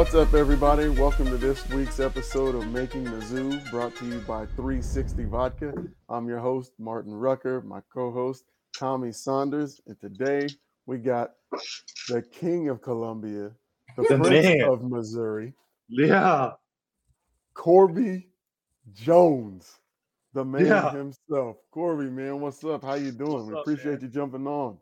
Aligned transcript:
What's 0.00 0.14
up, 0.14 0.32
everybody? 0.32 0.88
Welcome 0.88 1.26
to 1.26 1.36
this 1.36 1.68
week's 1.68 2.00
episode 2.00 2.54
of 2.54 2.66
Making 2.68 3.04
the 3.04 3.20
Zoo, 3.20 3.60
brought 3.70 3.94
to 3.96 4.06
you 4.06 4.20
by 4.20 4.46
360 4.56 5.24
Vodka. 5.24 5.74
I'm 6.08 6.26
your 6.26 6.38
host, 6.38 6.72
Martin 6.78 7.12
Rucker, 7.12 7.60
my 7.60 7.82
co 7.92 8.10
host, 8.10 8.44
Tommy 8.74 9.12
Saunders. 9.12 9.78
And 9.86 10.00
today 10.00 10.48
we 10.86 10.96
got 10.96 11.32
the 12.08 12.22
king 12.22 12.70
of 12.70 12.80
Columbia, 12.80 13.50
the, 13.98 14.02
The 14.08 14.16
prince 14.16 14.46
man. 14.46 14.62
of 14.62 14.82
Missouri, 14.82 15.52
Yeah. 15.90 16.52
Corby 17.52 18.30
Jones, 18.94 19.80
the 20.32 20.46
man 20.46 20.64
Yeah. 20.64 20.92
himself. 20.92 21.58
Corby, 21.72 22.08
man, 22.08 22.40
what's 22.40 22.64
up? 22.64 22.84
How 22.84 22.94
you 22.94 23.12
doing? 23.12 23.32
What's 23.32 23.48
we 23.48 23.54
up, 23.54 23.60
appreciate 23.60 24.00
man? 24.00 24.00
you 24.00 24.08
jumping 24.08 24.46
on. 24.46 24.78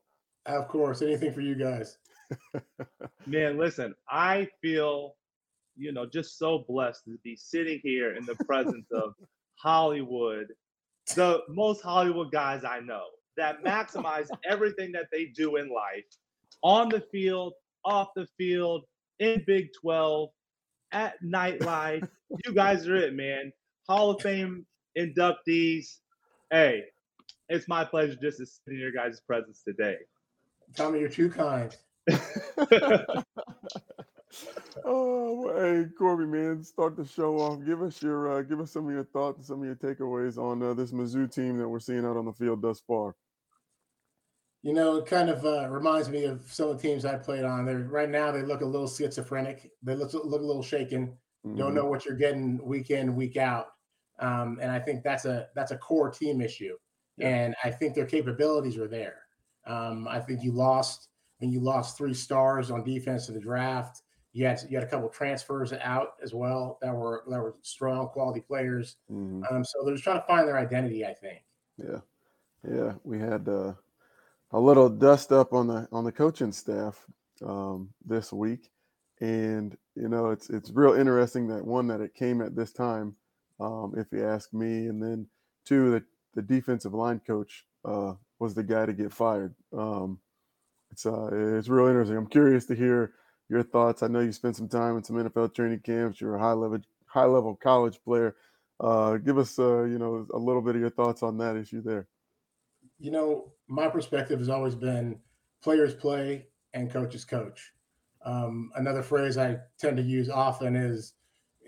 Of 0.46 0.68
course, 0.68 1.02
anything 1.02 1.32
for 1.32 1.40
you 1.40 1.56
guys. 1.56 1.98
Man, 3.26 3.58
listen, 3.58 3.94
I 4.08 4.48
feel, 4.62 5.16
you 5.76 5.92
know, 5.92 6.06
just 6.06 6.38
so 6.38 6.64
blessed 6.68 7.04
to 7.04 7.18
be 7.22 7.36
sitting 7.36 7.80
here 7.82 8.14
in 8.16 8.24
the 8.24 8.36
presence 8.44 8.86
of 8.92 9.14
Hollywood, 9.56 10.46
the 11.14 11.40
most 11.48 11.82
Hollywood 11.82 12.30
guys 12.30 12.64
I 12.64 12.80
know 12.80 13.04
that 13.36 13.64
maximize 13.64 14.28
everything 14.48 14.92
that 14.92 15.06
they 15.12 15.26
do 15.26 15.56
in 15.56 15.68
life 15.68 16.04
on 16.62 16.88
the 16.88 17.00
field, 17.12 17.54
off 17.84 18.08
the 18.16 18.26
field, 18.36 18.84
in 19.20 19.42
Big 19.46 19.68
12, 19.80 20.30
at 20.92 21.14
nightlife. 21.22 22.08
you 22.44 22.52
guys 22.52 22.86
are 22.88 22.96
it, 22.96 23.14
man. 23.14 23.52
Hall 23.88 24.10
of 24.10 24.20
Fame 24.20 24.66
inductees. 24.96 25.98
Hey, 26.50 26.84
it's 27.48 27.68
my 27.68 27.84
pleasure 27.84 28.16
just 28.20 28.38
to 28.38 28.46
sit 28.46 28.60
in 28.68 28.78
your 28.78 28.92
guys' 28.92 29.20
presence 29.20 29.62
today. 29.66 29.96
Tommy, 30.76 31.00
you're 31.00 31.08
too 31.08 31.30
kind. 31.30 31.74
Oh, 34.84 35.52
hey, 35.58 35.86
Corby, 35.98 36.26
man, 36.26 36.62
start 36.62 36.96
the 36.96 37.04
show 37.04 37.38
off. 37.40 37.64
Give 37.64 37.82
us 37.82 38.00
your, 38.02 38.38
uh, 38.38 38.42
give 38.42 38.60
us 38.60 38.70
some 38.72 38.86
of 38.86 38.92
your 38.92 39.04
thoughts 39.04 39.38
and 39.38 39.46
some 39.46 39.60
of 39.60 39.66
your 39.66 39.74
takeaways 39.74 40.38
on 40.38 40.62
uh, 40.62 40.74
this 40.74 40.92
Mizzou 40.92 41.32
team 41.32 41.58
that 41.58 41.68
we're 41.68 41.80
seeing 41.80 42.04
out 42.04 42.16
on 42.16 42.24
the 42.24 42.32
field 42.32 42.62
thus 42.62 42.80
far. 42.80 43.14
You 44.62 44.72
know, 44.74 44.96
it 44.96 45.06
kind 45.06 45.30
of 45.30 45.44
uh, 45.44 45.68
reminds 45.68 46.08
me 46.08 46.24
of 46.24 46.42
some 46.52 46.68
of 46.68 46.80
the 46.80 46.88
teams 46.88 47.04
I 47.04 47.16
played 47.16 47.44
on. 47.44 47.64
They're 47.64 47.80
right 47.80 48.08
now 48.08 48.30
they 48.30 48.42
look 48.42 48.60
a 48.60 48.66
little 48.66 48.88
schizophrenic. 48.88 49.70
They 49.82 49.94
look 49.94 50.12
look 50.12 50.42
a 50.42 50.44
little 50.44 50.62
shaken. 50.62 51.16
Don't 51.44 51.72
Mhm. 51.72 51.74
know 51.74 51.86
what 51.86 52.04
you're 52.04 52.16
getting 52.16 52.62
week 52.64 52.90
in 52.90 53.14
week 53.14 53.36
out. 53.36 53.68
Um, 54.18 54.58
and 54.60 54.70
I 54.70 54.80
think 54.80 55.04
that's 55.04 55.24
a 55.26 55.48
that's 55.54 55.70
a 55.70 55.78
core 55.78 56.10
team 56.10 56.40
issue. 56.40 56.76
Yeah. 57.16 57.28
And 57.28 57.54
I 57.62 57.70
think 57.70 57.94
their 57.94 58.06
capabilities 58.06 58.76
are 58.76 58.88
there. 58.88 59.22
Um, 59.64 60.08
I 60.08 60.18
think 60.18 60.42
you 60.42 60.50
lost 60.52 61.08
when 61.38 61.50
you 61.50 61.60
lost 61.60 61.96
three 61.96 62.14
stars 62.14 62.70
on 62.70 62.84
defense 62.84 63.28
in 63.28 63.34
the 63.34 63.40
draft. 63.40 64.02
You 64.32 64.46
had 64.46 64.60
you 64.68 64.76
had 64.76 64.86
a 64.86 64.90
couple 64.90 65.08
transfers 65.08 65.72
out 65.72 66.14
as 66.22 66.34
well 66.34 66.78
that 66.82 66.94
were 66.94 67.24
that 67.28 67.40
were 67.40 67.56
strong 67.62 68.08
quality 68.08 68.40
players. 68.40 68.96
Mhm. 69.10 69.42
Um, 69.50 69.64
so 69.64 69.84
they're 69.84 69.94
just 69.94 70.04
trying 70.04 70.20
to 70.20 70.26
find 70.26 70.46
their 70.46 70.58
identity, 70.58 71.04
I 71.04 71.14
think. 71.14 71.42
Yeah, 71.78 72.00
yeah. 72.68 72.94
We 73.04 73.18
had 73.18 73.48
uh, 73.48 73.72
a 74.52 74.60
little 74.60 74.88
dust 74.88 75.32
up 75.32 75.52
on 75.52 75.66
the 75.66 75.88
on 75.92 76.04
the 76.04 76.12
coaching 76.12 76.52
staff 76.52 77.04
um, 77.44 77.90
this 78.04 78.32
week, 78.32 78.70
and 79.20 79.76
you 79.94 80.08
know 80.08 80.30
it's 80.30 80.50
it's 80.50 80.70
real 80.70 80.94
interesting 80.94 81.48
that 81.48 81.64
one 81.64 81.86
that 81.88 82.00
it 82.00 82.14
came 82.14 82.42
at 82.42 82.54
this 82.54 82.72
time, 82.72 83.16
um, 83.60 83.94
if 83.96 84.12
you 84.12 84.24
ask 84.24 84.52
me, 84.52 84.86
and 84.86 85.02
then 85.02 85.26
two 85.64 85.90
that 85.92 86.04
the 86.34 86.42
defensive 86.42 86.94
line 86.94 87.20
coach 87.26 87.64
uh, 87.84 88.14
was 88.38 88.54
the 88.54 88.62
guy 88.62 88.86
to 88.86 88.92
get 88.92 89.12
fired. 89.12 89.54
Um, 89.72 90.20
it's 90.90 91.06
uh, 91.06 91.28
it's 91.32 91.68
real 91.68 91.86
interesting. 91.86 92.16
I'm 92.16 92.26
curious 92.26 92.66
to 92.66 92.74
hear 92.74 93.12
your 93.48 93.62
thoughts. 93.62 94.02
I 94.02 94.08
know 94.08 94.20
you 94.20 94.32
spent 94.32 94.56
some 94.56 94.68
time 94.68 94.96
in 94.96 95.04
some 95.04 95.16
NFL 95.16 95.54
training 95.54 95.80
camps. 95.80 96.20
You're 96.20 96.36
a 96.36 96.40
high 96.40 96.52
level 96.52 96.78
high 97.06 97.24
level 97.24 97.56
college 97.56 97.98
player. 98.04 98.36
Uh, 98.80 99.16
give 99.16 99.38
us 99.38 99.58
uh, 99.58 99.84
you 99.84 99.98
know 99.98 100.26
a 100.32 100.38
little 100.38 100.62
bit 100.62 100.74
of 100.74 100.80
your 100.80 100.90
thoughts 100.90 101.22
on 101.22 101.38
that 101.38 101.56
issue 101.56 101.82
there. 101.82 102.06
You 102.98 103.10
know, 103.10 103.52
my 103.68 103.88
perspective 103.88 104.38
has 104.38 104.48
always 104.48 104.74
been 104.74 105.18
players 105.62 105.94
play 105.94 106.46
and 106.74 106.90
coaches 106.90 107.24
coach. 107.24 107.72
Um, 108.24 108.70
another 108.74 109.02
phrase 109.02 109.38
I 109.38 109.58
tend 109.78 109.96
to 109.96 110.02
use 110.02 110.28
often 110.28 110.76
is 110.76 111.14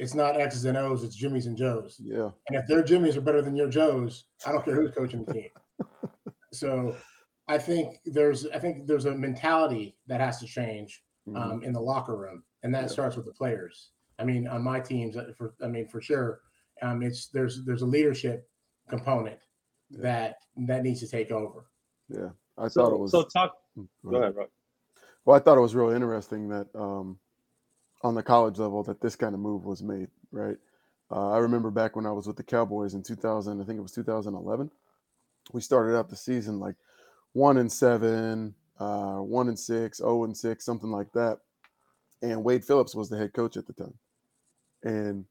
it's 0.00 0.14
not 0.14 0.40
X's 0.40 0.64
and 0.64 0.76
O's, 0.76 1.04
it's 1.04 1.20
Jimmys 1.20 1.46
and 1.46 1.56
Joes. 1.56 2.00
Yeah, 2.02 2.30
And 2.48 2.58
if 2.58 2.66
their 2.66 2.82
Jimmys 2.82 3.16
are 3.16 3.20
better 3.20 3.42
than 3.42 3.54
your 3.54 3.68
Joes, 3.68 4.24
I 4.46 4.52
don't 4.52 4.64
care 4.64 4.74
who's 4.74 4.92
coaching 4.92 5.24
the 5.24 5.32
team. 5.32 5.48
so 6.52 6.96
I 7.50 7.58
think 7.58 7.98
there's 8.04 8.46
I 8.46 8.58
think 8.60 8.86
there's 8.86 9.06
a 9.06 9.14
mentality 9.14 9.96
that 10.06 10.20
has 10.20 10.38
to 10.38 10.46
change 10.46 11.02
Mhm. 11.28 11.36
um, 11.36 11.62
in 11.64 11.72
the 11.72 11.80
locker 11.80 12.16
room, 12.16 12.44
and 12.62 12.72
that 12.74 12.82
Yeah. 12.82 12.86
starts 12.96 13.16
with 13.16 13.26
the 13.26 13.32
players. 13.32 13.90
I 14.20 14.24
mean, 14.24 14.46
on 14.46 14.62
my 14.62 14.78
teams, 14.78 15.16
uh, 15.16 15.32
for 15.36 15.54
I 15.60 15.66
mean, 15.66 15.86
for 15.88 16.00
sure, 16.00 16.40
um, 16.80 17.02
it's 17.02 17.26
there's 17.28 17.64
there's 17.64 17.82
a 17.82 17.86
leadership 17.96 18.48
component 18.88 19.40
Yeah. 19.90 20.02
that 20.02 20.36
that 20.68 20.82
needs 20.84 21.00
to 21.00 21.08
take 21.08 21.32
over. 21.32 21.66
yeah. 22.08 22.30
I 22.56 22.68
so, 22.68 22.82
thought 22.84 22.92
it 22.92 22.98
was. 22.98 23.10
so 23.10 23.22
talk. 23.24 23.56
Mm, 23.76 23.88
Go 24.04 24.16
ahead, 24.16 24.34
bro. 24.34 24.46
Well, 25.24 25.36
I 25.36 25.40
thought 25.40 25.58
it 25.58 25.60
was 25.62 25.74
real 25.74 25.90
interesting 25.90 26.48
that 26.50 26.68
um, 26.74 27.18
on 28.02 28.14
the 28.14 28.22
college 28.22 28.58
level 28.58 28.82
that 28.84 29.00
this 29.00 29.16
kind 29.16 29.34
of 29.34 29.40
move 29.40 29.64
was 29.64 29.82
made. 29.82 30.08
Right. 30.30 30.58
Uh, 31.10 31.30
I 31.30 31.38
remember 31.38 31.70
back 31.70 31.96
when 31.96 32.06
I 32.06 32.12
was 32.12 32.26
with 32.28 32.36
the 32.36 32.44
Cowboys 32.44 32.94
in 32.94 33.02
2000. 33.02 33.60
I 33.60 33.64
think 33.64 33.78
it 33.78 33.82
was 33.82 33.92
2011. 33.92 34.70
We 35.52 35.60
started 35.60 35.96
out 35.96 36.08
the 36.08 36.16
season 36.16 36.60
like 36.60 36.76
one 37.32 37.58
and 37.58 37.70
seven, 37.70 38.54
uh, 38.78 39.18
one 39.18 39.48
and 39.48 39.58
six, 39.58 39.98
zero 39.98 40.24
and 40.24 40.36
six, 40.36 40.64
something 40.64 40.90
like 40.90 41.12
that. 41.12 41.38
And 42.22 42.44
Wade 42.44 42.64
Phillips 42.64 42.94
was 42.94 43.08
the 43.08 43.16
head 43.16 43.32
coach 43.32 43.56
at 43.56 43.66
the 43.66 43.72
time. 43.72 43.94
And 44.82 45.24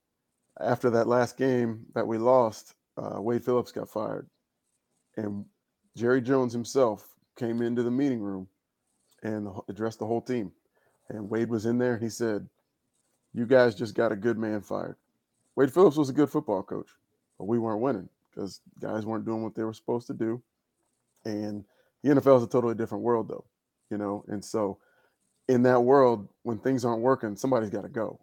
after 0.59 0.89
that 0.89 1.07
last 1.07 1.37
game 1.37 1.85
that 1.93 2.07
we 2.07 2.17
lost, 2.17 2.75
uh, 2.97 3.21
Wade 3.21 3.43
Phillips 3.43 3.71
got 3.71 3.89
fired, 3.89 4.27
and 5.15 5.45
Jerry 5.95 6.21
Jones 6.21 6.53
himself 6.53 7.07
came 7.37 7.61
into 7.61 7.83
the 7.83 7.91
meeting 7.91 8.19
room 8.19 8.47
and 9.23 9.49
addressed 9.67 9.99
the 9.99 10.05
whole 10.05 10.21
team. 10.21 10.51
And 11.09 11.29
Wade 11.29 11.49
was 11.49 11.65
in 11.65 11.77
there 11.77 11.93
and 11.93 12.03
he 12.03 12.09
said, 12.09 12.47
You 13.33 13.45
guys 13.45 13.75
just 13.75 13.95
got 13.95 14.11
a 14.11 14.15
good 14.15 14.37
man 14.37 14.61
fired. 14.61 14.95
Wade 15.55 15.73
Phillips 15.73 15.97
was 15.97 16.09
a 16.09 16.13
good 16.13 16.29
football 16.29 16.63
coach, 16.63 16.89
but 17.37 17.45
we 17.45 17.59
weren't 17.59 17.81
winning 17.81 18.09
because 18.29 18.61
guys 18.79 19.05
weren't 19.05 19.25
doing 19.25 19.43
what 19.43 19.55
they 19.55 19.63
were 19.63 19.73
supposed 19.73 20.07
to 20.07 20.13
do. 20.13 20.41
And 21.25 21.65
the 22.03 22.09
NFL 22.11 22.37
is 22.37 22.43
a 22.43 22.47
totally 22.47 22.75
different 22.75 23.03
world, 23.03 23.27
though, 23.27 23.45
you 23.89 23.97
know. 23.97 24.23
And 24.27 24.43
so, 24.43 24.77
in 25.47 25.63
that 25.63 25.81
world, 25.81 26.27
when 26.43 26.59
things 26.59 26.85
aren't 26.85 27.01
working, 27.01 27.35
somebody's 27.35 27.69
got 27.69 27.81
to 27.83 27.89
go. 27.89 28.19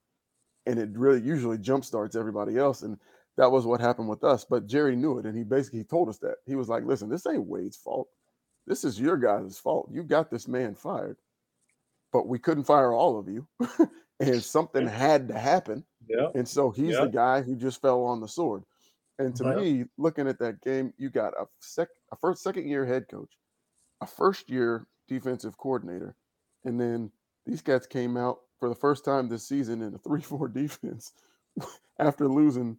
And 0.66 0.78
it 0.78 0.90
really 0.94 1.20
usually 1.20 1.58
jumpstarts 1.58 2.16
everybody 2.16 2.56
else. 2.58 2.82
And 2.82 2.98
that 3.36 3.50
was 3.50 3.66
what 3.66 3.80
happened 3.80 4.08
with 4.08 4.24
us. 4.24 4.44
But 4.44 4.66
Jerry 4.66 4.96
knew 4.96 5.18
it. 5.18 5.26
And 5.26 5.36
he 5.36 5.44
basically 5.44 5.84
told 5.84 6.08
us 6.08 6.18
that. 6.18 6.36
He 6.46 6.54
was 6.56 6.68
like, 6.68 6.84
listen, 6.84 7.08
this 7.08 7.26
ain't 7.26 7.44
Wade's 7.46 7.76
fault. 7.76 8.08
this 8.66 8.82
is 8.84 8.98
your 9.00 9.16
guys' 9.16 9.58
fault. 9.58 9.88
You 9.92 10.02
got 10.02 10.30
this 10.30 10.48
man 10.48 10.74
fired, 10.74 11.18
but 12.12 12.26
we 12.26 12.38
couldn't 12.38 12.64
fire 12.64 12.92
all 12.92 13.18
of 13.18 13.28
you, 13.28 13.46
and 14.20 14.42
something 14.42 14.86
had 14.86 15.28
to 15.28 15.38
happen. 15.38 15.84
Yeah. 16.08 16.28
And 16.34 16.48
so 16.48 16.70
he's 16.70 16.94
Yeah. 16.94 17.02
the 17.02 17.10
guy 17.10 17.42
who 17.42 17.54
just 17.54 17.80
fell 17.80 18.02
on 18.04 18.20
the 18.20 18.26
sword. 18.28 18.64
And 19.18 19.34
to 19.36 19.44
But- 19.44 19.56
me, 19.58 19.84
looking 19.98 20.26
at 20.28 20.38
that 20.40 20.60
game, 20.62 20.92
you 20.98 21.10
got 21.10 21.32
a 21.40 21.46
sec 21.60 21.88
a 22.12 22.16
first 22.16 22.42
second 22.42 22.68
year 22.68 22.84
head 22.84 23.06
coach, 23.08 23.36
a 24.00 24.06
first 24.06 24.50
year 24.50 24.86
defensive 25.08 25.56
coordinator, 25.58 26.16
and 26.64 26.80
then 26.80 27.10
these 27.44 27.62
cats 27.62 27.86
came 27.86 28.16
out 28.16 28.38
for 28.58 28.68
the 28.68 28.74
first 28.74 29.04
time 29.04 29.28
this 29.28 29.46
season 29.48 29.82
in 29.82 29.94
a 29.94 29.98
3-4 30.08 30.52
defense 30.52 31.12
after 31.98 32.26
losing, 32.28 32.76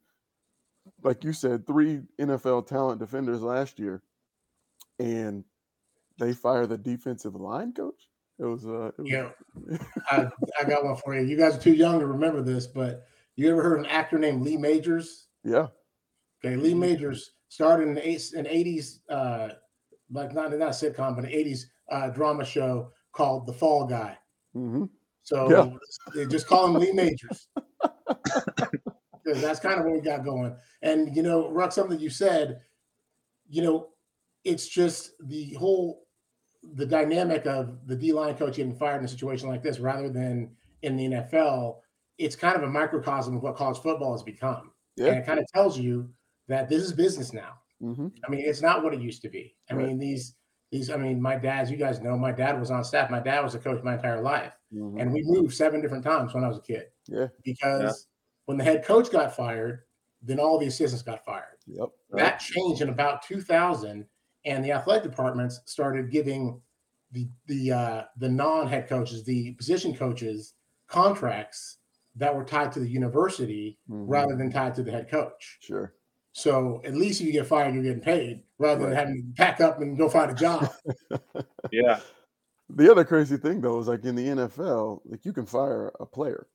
like 1.04 1.24
you 1.24 1.34
said, 1.34 1.66
three 1.68 2.02
NFL 2.19 2.68
talent 2.68 3.00
defenders 3.00 3.42
last 3.42 3.80
year. 3.80 4.02
And 5.00 5.44
they 6.19 6.34
fire 6.34 6.66
the 6.66 6.78
defensive 6.78 7.36
line 7.36 7.74
coach. 7.74 8.10
It 8.40 8.46
was 8.46 8.66
uh 8.66 8.92
it 8.98 9.02
was, 9.02 9.10
Yeah. 9.12 9.30
I, 10.12 10.28
I 10.60 10.63
got 10.68 10.84
one 10.84 10.96
for 10.98 11.16
you. 11.16 11.25
You 11.25 11.38
guys 11.38 11.56
are 11.56 11.62
too 11.62 11.74
young 11.74 12.00
to 12.00 12.08
remember 12.08 12.42
this, 12.42 12.68
but 12.68 13.06
you 13.36 13.50
ever 13.52 13.62
heard 13.63 13.80
of 13.80 13.86
an 13.86 13.92
actor 13.92 14.18
named 14.20 14.42
Lee 14.42 14.58
Majors? 14.58 15.28
yeah. 15.44 15.68
Okay, 16.44 16.56
Lee 16.56 16.74
Majors 16.75 17.31
started 17.50 17.88
in 17.88 17.96
the 17.96 18.08
eight- 18.08 18.34
in 18.36 18.46
eighties, 18.46 19.02
uh, 19.10 19.50
like 20.12 20.33
not 20.33 20.51
not 20.51 20.69
a 20.69 20.71
sitcom, 20.71 21.15
but 21.15 21.25
an 21.25 21.31
eighties 21.31 21.69
uh, 21.92 22.09
drama 22.09 22.45
show 22.45 22.92
called 23.12 23.45
The 23.48 23.54
Fall 23.54 23.86
Guy. 23.86 24.18
hmm 24.54 24.86
So 25.24 25.50
Yeah. 25.50 25.69
they 26.15 26.25
just 26.25 26.48
call 26.48 26.68
him 26.68 26.75
Lee 26.75 26.92
Majors. 26.92 27.48
That's 29.25 29.59
kind 29.59 29.80
of 29.80 29.86
what 29.86 29.94
we 29.94 30.01
got 30.01 30.24
going. 30.24 30.56
And 30.81 31.15
you 31.15 31.24
know, 31.24 31.50
Ruck, 31.51 31.71
something 31.71 32.00
you 32.00 32.09
said, 32.09 32.62
you 33.50 33.62
know, 33.62 33.89
it's 34.44 34.68
just 34.68 35.12
the 35.25 35.54
whole 35.56 36.07
the 36.74 36.86
dynamic 36.86 37.45
of 37.45 37.88
the 37.88 37.95
D 37.95 38.12
line 38.13 38.36
coach 38.36 38.56
getting 38.56 38.75
fired 38.75 39.00
in 39.00 39.06
a 39.06 39.07
situation 39.07 39.50
like 39.50 39.63
this 39.63 39.80
rather 39.80 40.10
than 40.10 40.56
in 40.81 40.95
the 40.98 41.06
NFL, 41.06 41.77
it's 42.18 42.36
kind 42.36 42.56
of 42.56 42.63
a 42.63 42.69
microcosm 42.69 43.36
of 43.36 43.44
what 43.44 43.56
college 43.56 43.77
football 43.80 44.13
has 44.13 44.24
become. 44.24 44.71
And 44.98 45.07
Yeah. 45.07 45.13
it 45.13 45.25
kind 45.25 45.39
of 45.39 45.45
tells 45.53 45.77
you 45.77 46.10
that 46.48 46.69
this 46.69 46.81
is 46.83 46.94
business 46.94 47.33
now. 47.33 47.53
Hmm 47.81 48.07
I 48.25 48.29
mean, 48.31 48.41
it's 48.41 48.62
not 48.62 48.83
what 48.83 48.94
it 48.94 49.01
used 49.01 49.21
to 49.24 49.29
be. 49.29 49.56
I 49.69 49.74
Right. 49.74 49.88
mean, 49.88 50.00
these 50.00 50.35
these, 50.71 50.89
I 50.89 50.97
mean, 50.97 51.21
my 51.21 51.38
dad's, 51.38 51.71
you 51.71 51.77
guys 51.77 52.01
know, 52.01 52.18
my 52.18 52.33
dad 52.33 52.59
was 52.59 52.71
on 52.71 52.83
staff. 52.83 53.09
My 53.09 53.21
dad 53.21 53.41
was 53.41 53.56
a 53.56 53.59
coach 53.59 53.81
my 53.83 53.94
entire 53.94 54.21
life. 54.21 54.53
hmm 54.71 55.00
And 55.00 55.13
we 55.13 55.21
moved 55.24 55.53
seven 55.53 55.81
different 55.81 56.03
times 56.03 56.33
when 56.33 56.44
I 56.44 56.50
was 56.50 56.57
a 56.57 56.62
kid 56.62 56.88
Yeah. 57.07 57.27
because 57.44 58.07
when 58.45 58.57
the 58.57 58.63
head 58.65 58.83
coach 58.83 59.09
got 59.12 59.35
fired, 59.35 59.83
then 60.21 60.39
all 60.39 60.57
the 60.59 60.68
assistants 60.68 61.03
got 61.03 61.24
fired. 61.25 61.57
Yep. 61.68 61.89
That 62.12 62.39
changed 62.39 62.81
in 62.81 62.89
about 62.89 63.21
2000, 63.21 64.07
and 64.45 64.63
the 64.65 64.71
athletic 64.74 65.03
departments 65.09 65.62
started 65.65 66.09
giving 66.12 66.62
the 67.12 67.29
the 67.45 67.71
uh, 67.71 68.03
the 68.18 68.29
non-head 68.29 68.88
coaches, 68.89 69.24
the 69.24 69.53
position 69.53 69.95
coaches, 69.95 70.56
contracts 70.88 71.79
that 72.15 72.35
were 72.35 72.44
tied 72.44 72.71
to 72.74 72.79
the 72.79 72.89
university 72.89 73.79
Mhm. 73.89 74.06
rather 74.09 74.35
than 74.35 74.50
tied 74.51 74.75
to 74.75 74.83
the 74.83 74.91
head 74.91 75.09
coach. 75.09 75.62
Sure. 75.62 75.94
So 76.38 76.84
at 76.86 76.94
least 76.94 77.19
if 77.19 77.25
you 77.25 77.34
get 77.34 77.48
fired, 77.48 77.74
you're 77.74 77.81
getting 77.81 78.00
paid 78.00 78.44
rather 78.60 78.84
than 78.86 78.94
having 78.95 79.16
to 79.16 79.42
pack 79.42 79.60
up 79.60 79.81
and 79.81 79.98
go 79.98 80.07
find 80.07 80.30
a 80.30 80.36
job. 80.36 80.72
Yeah. 81.72 82.00
The 82.69 82.92
other 82.92 83.04
crazy 83.04 83.38
thing 83.38 83.60
though 83.60 83.80
is 83.80 83.88
like 83.88 84.06
in 84.06 84.13
the 84.16 84.28
NFL, 84.28 85.01
like 85.06 85.25
you 85.25 85.34
can 85.34 85.48
fire 85.48 85.92
a 86.00 86.06
player. 86.06 86.45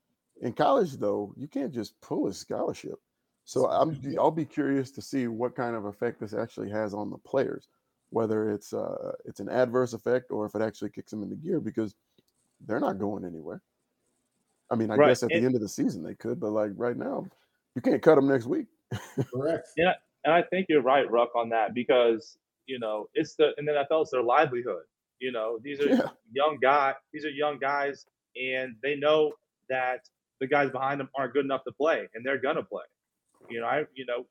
In 0.40 0.52
college 0.52 0.92
though, 0.98 1.34
you 1.36 1.48
can't 1.48 1.74
just 1.74 2.00
pull 2.00 2.28
a 2.28 2.32
scholarship. 2.32 2.94
So 3.44 3.66
I'm 3.68 4.00
I'll 4.20 4.30
be 4.30 4.44
curious 4.44 4.92
to 4.92 5.02
see 5.02 5.26
what 5.26 5.56
kind 5.56 5.74
of 5.74 5.86
effect 5.86 6.20
this 6.20 6.32
actually 6.32 6.70
has 6.70 6.94
on 6.94 7.10
the 7.10 7.18
players, 7.18 7.66
whether 8.10 8.50
it's 8.50 8.72
uh 8.72 9.12
it's 9.24 9.40
an 9.40 9.48
adverse 9.48 9.94
effect 9.94 10.30
or 10.30 10.46
if 10.46 10.54
it 10.54 10.62
actually 10.62 10.90
kicks 10.90 11.10
them 11.10 11.24
into 11.24 11.34
gear 11.36 11.58
because 11.60 11.96
they're 12.66 12.78
not 12.80 12.98
going 13.00 13.24
anywhere. 13.24 13.60
I 14.70 14.76
mean, 14.76 14.92
I 14.92 14.94
Right, 14.96 15.08
guess 15.08 15.24
at 15.24 15.32
and- 15.32 15.42
the 15.42 15.46
end 15.46 15.56
of 15.56 15.60
the 15.60 15.68
season 15.68 16.04
they 16.04 16.14
could, 16.14 16.38
but 16.38 16.52
like 16.52 16.70
right 16.76 16.96
now, 16.96 17.26
you 17.74 17.82
can't 17.82 18.00
cut 18.00 18.14
them 18.14 18.28
next 18.28 18.46
week. 18.46 18.66
Correct. 19.34 19.68
And 19.76 20.32
I 20.32 20.42
think 20.42 20.66
you're 20.68 20.82
right, 20.82 21.10
Ruck, 21.10 21.34
on 21.34 21.48
that 21.50 21.74
because 21.74 22.36
you 22.66 22.78
know 22.78 23.08
it's 23.14 23.34
the 23.34 23.50
in 23.58 23.64
the 23.64 23.72
NFL, 23.72 24.02
it's 24.02 24.10
their 24.12 24.22
livelihood. 24.22 24.82
You 25.18 25.32
know, 25.32 25.58
these 25.62 25.80
are 25.80 25.88
Yeah. 25.88 26.08
young 26.32 26.58
guys. 26.60 26.94
These 27.12 27.24
are 27.24 27.30
young 27.30 27.58
guys, 27.58 28.06
and 28.36 28.76
they 28.82 28.94
know 28.96 29.32
that 29.68 30.08
the 30.40 30.46
guys 30.46 30.70
behind 30.70 31.00
them 31.00 31.08
aren't 31.16 31.32
good 31.32 31.44
enough 31.44 31.64
to 31.64 31.72
play, 31.72 32.08
and 32.14 32.24
they're 32.24 32.38
gonna 32.38 32.62
play. 32.62 32.84
You 33.50 33.60
know, 33.60 33.66
I 33.66 33.84
you 33.94 34.06
know, 34.06 34.26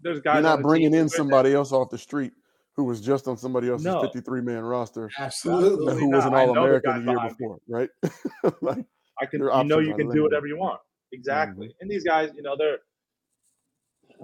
there's 0.00 0.20
guys. 0.20 0.34
You're 0.36 0.42
not 0.42 0.62
bringing 0.62 0.94
in 0.94 1.04
who- 1.04 1.08
somebody 1.08 1.52
else 1.54 1.72
off 1.72 1.90
the 1.90 1.98
street 1.98 2.32
who 2.76 2.82
was 2.84 3.00
just 3.00 3.28
on 3.28 3.36
somebody 3.36 3.68
else's 3.70 3.86
No. 3.86 4.02
53 4.02 4.40
man 4.40 4.64
roster 4.64 5.08
Absolutely. 5.16 5.68
Absolutely 5.86 6.00
who 6.00 6.10
was 6.10 6.24
an 6.24 6.32
not. 6.32 6.38
I 6.40 6.44
know 6.46 6.48
All 6.48 6.54
the 6.54 6.60
American 6.62 6.90
guys 6.90 7.04
the 7.04 7.10
year 7.10 7.14
behind 7.14 7.30
me. 7.30 7.36
before, 7.38 7.58
right? 7.68 7.90
like, 8.62 8.84
I 9.22 9.26
can, 9.26 9.40
you 9.42 9.64
know, 9.64 9.78
you 9.78 9.94
can 9.94 10.10
do 10.10 10.24
whatever 10.24 10.48
you 10.48 10.56
want. 10.58 10.80
Exactly. 11.12 11.68
Mm-hmm. 11.68 11.76
And 11.82 11.88
these 11.90 12.02
guys, 12.02 12.30
you 12.34 12.42
know, 12.42 12.56
they're 12.58 12.78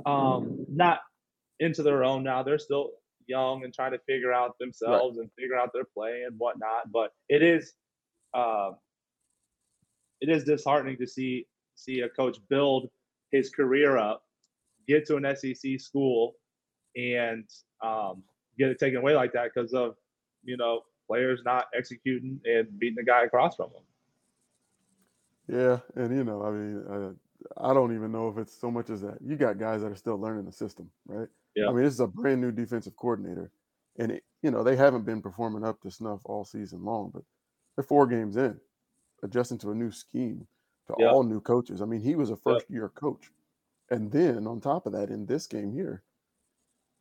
um 0.06 0.64
not 0.68 1.00
into 1.60 1.82
their 1.82 2.04
own 2.04 2.22
now. 2.24 2.42
They're 2.42 2.58
still 2.58 2.90
young 3.26 3.64
and 3.64 3.72
trying 3.72 3.92
to 3.92 3.98
figure 4.00 4.32
out 4.32 4.58
themselves 4.58 5.18
and 5.18 5.30
figure 5.38 5.56
out 5.56 5.72
their 5.72 5.84
play 5.84 6.22
and 6.26 6.36
whatnot. 6.38 6.90
But 6.92 7.12
it 7.28 7.42
is, 7.42 7.74
uh, 8.34 8.72
it 10.20 10.28
is 10.28 10.44
disheartening 10.44 10.96
to 10.98 11.06
see 11.06 11.46
see 11.76 12.00
a 12.00 12.08
coach 12.08 12.38
build 12.48 12.90
his 13.30 13.50
career 13.50 13.96
up, 13.96 14.22
get 14.86 15.06
to 15.06 15.16
an 15.16 15.36
SEC 15.36 15.80
school, 15.80 16.34
and 16.96 17.44
um, 17.82 18.22
get 18.58 18.68
it 18.68 18.78
taken 18.78 18.98
away 18.98 19.14
like 19.14 19.32
that 19.32 19.50
because 19.54 19.72
of 19.72 19.94
you 20.44 20.56
know 20.56 20.82
players 21.06 21.40
not 21.44 21.66
executing 21.74 22.40
and 22.44 22.66
beating 22.78 22.96
the 22.96 23.04
guy 23.04 23.24
across 23.24 23.56
from 23.56 23.70
them. 23.72 23.82
yeah, 25.96 26.02
and 26.02 26.16
you 26.16 26.24
know, 26.24 26.42
I 26.42 26.50
mean, 26.50 26.84
uh, 26.88 27.29
I 27.56 27.74
don't 27.74 27.94
even 27.94 28.12
know 28.12 28.28
if 28.28 28.38
it's 28.38 28.54
so 28.58 28.70
much 28.70 28.90
as 28.90 29.02
that. 29.02 29.18
You 29.22 29.36
got 29.36 29.58
guys 29.58 29.82
that 29.82 29.90
are 29.92 29.96
still 29.96 30.18
learning 30.18 30.44
the 30.46 30.52
system, 30.52 30.90
right? 31.06 31.28
Yeah. 31.54 31.68
I 31.68 31.72
mean, 31.72 31.84
this 31.84 31.94
is 31.94 32.00
a 32.00 32.06
brand 32.06 32.40
new 32.40 32.52
defensive 32.52 32.96
coordinator, 32.96 33.52
and 33.98 34.12
it, 34.12 34.24
you 34.42 34.50
know 34.50 34.62
they 34.62 34.76
haven't 34.76 35.04
been 35.04 35.22
performing 35.22 35.64
up 35.64 35.80
to 35.82 35.90
snuff 35.90 36.22
all 36.24 36.44
season 36.44 36.84
long, 36.84 37.10
but 37.12 37.24
they're 37.76 37.84
four 37.84 38.06
games 38.06 38.36
in, 38.36 38.60
adjusting 39.22 39.58
to 39.58 39.70
a 39.72 39.74
new 39.74 39.90
scheme, 39.92 40.48
to 40.88 40.94
Yeah. 40.96 41.06
all 41.06 41.24
new 41.24 41.40
coaches. 41.40 41.82
I 41.82 41.86
mean, 41.86 42.00
he 42.02 42.16
was 42.16 42.30
a 42.30 42.36
first 42.36 42.70
year 42.70 42.88
coach, 42.90 43.32
and 43.90 44.12
then 44.12 44.46
on 44.46 44.60
top 44.60 44.86
of 44.86 44.92
that, 44.92 45.10
in 45.10 45.26
this 45.26 45.46
game 45.48 45.72
here, 45.72 46.04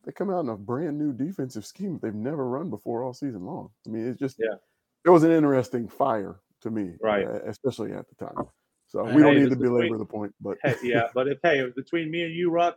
they 0.04 0.12
come 0.12 0.30
out 0.30 0.40
in 0.40 0.48
a 0.50 0.56
brand 0.56 0.98
new 0.98 1.12
defensive 1.12 1.64
scheme 1.66 1.98
they've 1.98 2.14
never 2.14 2.46
run 2.48 2.70
before 2.70 3.02
all 3.02 3.12
season 3.14 3.44
long. 3.44 3.70
I 3.86 3.90
mean, 3.90 4.06
it's 4.08 4.18
just 4.18 4.38
Yeah. 4.38 4.60
it 5.04 5.10
was 5.10 5.24
an 5.24 5.32
interesting 5.32 5.88
fire 5.88 6.42
to 6.62 6.70
me, 6.70 6.98
Right. 7.00 7.30
especially 7.44 7.92
at 7.92 8.08
the 8.08 8.14
time. 8.16 8.44
So 8.90 9.06
Hey, 9.06 9.14
we 9.14 9.22
don't 9.22 9.36
need 9.36 9.50
to 9.50 9.56
belabor 9.56 9.88
great. 9.88 9.98
the 9.98 10.04
point, 10.04 10.34
but 10.40 10.58
Hey, 10.64 10.74
yeah, 10.82 11.06
but 11.14 11.28
if 11.28 11.38
hey, 11.42 11.60
if 11.60 11.74
between 11.76 12.10
me 12.10 12.24
and 12.24 12.34
you, 12.34 12.50
Ruck, 12.50 12.76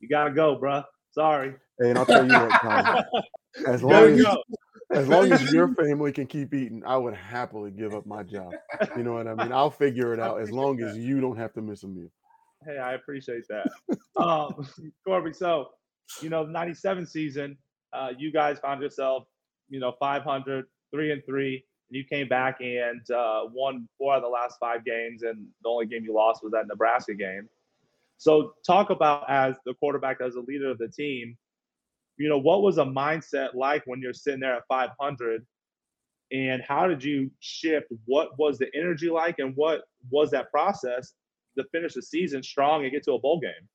you 0.00 0.08
gotta 0.08 0.30
go, 0.30 0.58
bruh. 0.58 0.84
Sorry. 1.10 1.54
hey, 1.80 1.90
and 1.90 1.98
I'll 1.98 2.06
tell 2.06 2.26
you 2.26 2.40
what, 2.40 2.52
Tom, 2.62 2.86
as 3.68 3.82
long 3.82 4.08
as 4.08 4.22
go. 4.22 4.42
as 4.94 5.06
long 5.08 5.30
as 5.30 5.52
your 5.52 5.68
family 5.74 6.12
can 6.12 6.26
keep 6.26 6.54
eating, 6.54 6.82
I 6.86 6.96
would 6.96 7.14
happily 7.14 7.70
give 7.70 7.94
up 7.94 8.06
my 8.06 8.22
job. 8.22 8.54
You 8.96 9.02
know 9.02 9.12
what 9.12 9.28
I 9.28 9.34
mean? 9.34 9.52
I'll 9.52 9.70
figure 9.70 10.14
it 10.14 10.20
out 10.20 10.40
as 10.40 10.50
long 10.50 10.80
as 10.80 10.96
you 10.96 11.20
don't 11.20 11.36
have 11.36 11.52
to 11.54 11.62
miss 11.62 11.82
a 11.82 11.88
meal. 11.88 12.10
Hey, 12.66 12.78
I 12.78 12.94
appreciate 12.94 13.44
that. 13.48 13.70
um, 14.16 14.66
Corby, 15.06 15.34
so 15.34 15.68
you 16.22 16.30
know, 16.30 16.44
97 16.44 17.06
season, 17.06 17.58
uh, 17.92 18.10
you 18.16 18.32
guys 18.32 18.58
found 18.60 18.80
yourself, 18.80 19.24
you 19.68 19.80
know, 19.80 19.92
500, 20.00 20.64
three 20.92 21.12
and 21.12 21.22
three. 21.26 21.64
And 21.88 21.96
you 21.96 22.04
came 22.04 22.28
back 22.28 22.60
and 22.60 23.08
uh, 23.10 23.42
won 23.52 23.88
four 23.98 24.16
of 24.16 24.22
the 24.22 24.28
last 24.28 24.56
five 24.58 24.84
games, 24.84 25.22
and 25.22 25.46
the 25.62 25.68
only 25.68 25.86
game 25.86 26.04
you 26.04 26.14
lost 26.14 26.42
was 26.42 26.52
that 26.52 26.66
Nebraska 26.66 27.14
game. 27.14 27.48
So, 28.16 28.54
talk 28.66 28.90
about 28.90 29.28
as 29.28 29.56
the 29.66 29.74
quarterback, 29.74 30.20
as 30.20 30.36
a 30.36 30.40
leader 30.40 30.70
of 30.70 30.78
the 30.78 30.88
team, 30.88 31.36
you 32.16 32.28
know, 32.28 32.38
what 32.38 32.62
was 32.62 32.78
a 32.78 32.84
mindset 32.84 33.54
like 33.54 33.82
when 33.86 34.00
you're 34.00 34.14
sitting 34.14 34.40
there 34.40 34.56
at 34.56 34.62
500? 34.68 35.44
And 36.32 36.62
how 36.62 36.86
did 36.86 37.04
you 37.04 37.30
shift? 37.40 37.86
What 38.06 38.38
was 38.38 38.58
the 38.58 38.68
energy 38.74 39.10
like, 39.10 39.38
and 39.38 39.52
what 39.56 39.82
was 40.10 40.30
that 40.30 40.50
process 40.50 41.12
to 41.58 41.64
finish 41.70 41.94
the 41.94 42.02
season 42.02 42.42
strong 42.42 42.82
and 42.82 42.92
get 42.92 43.04
to 43.04 43.12
a 43.12 43.18
bowl 43.18 43.40
game? 43.40 43.68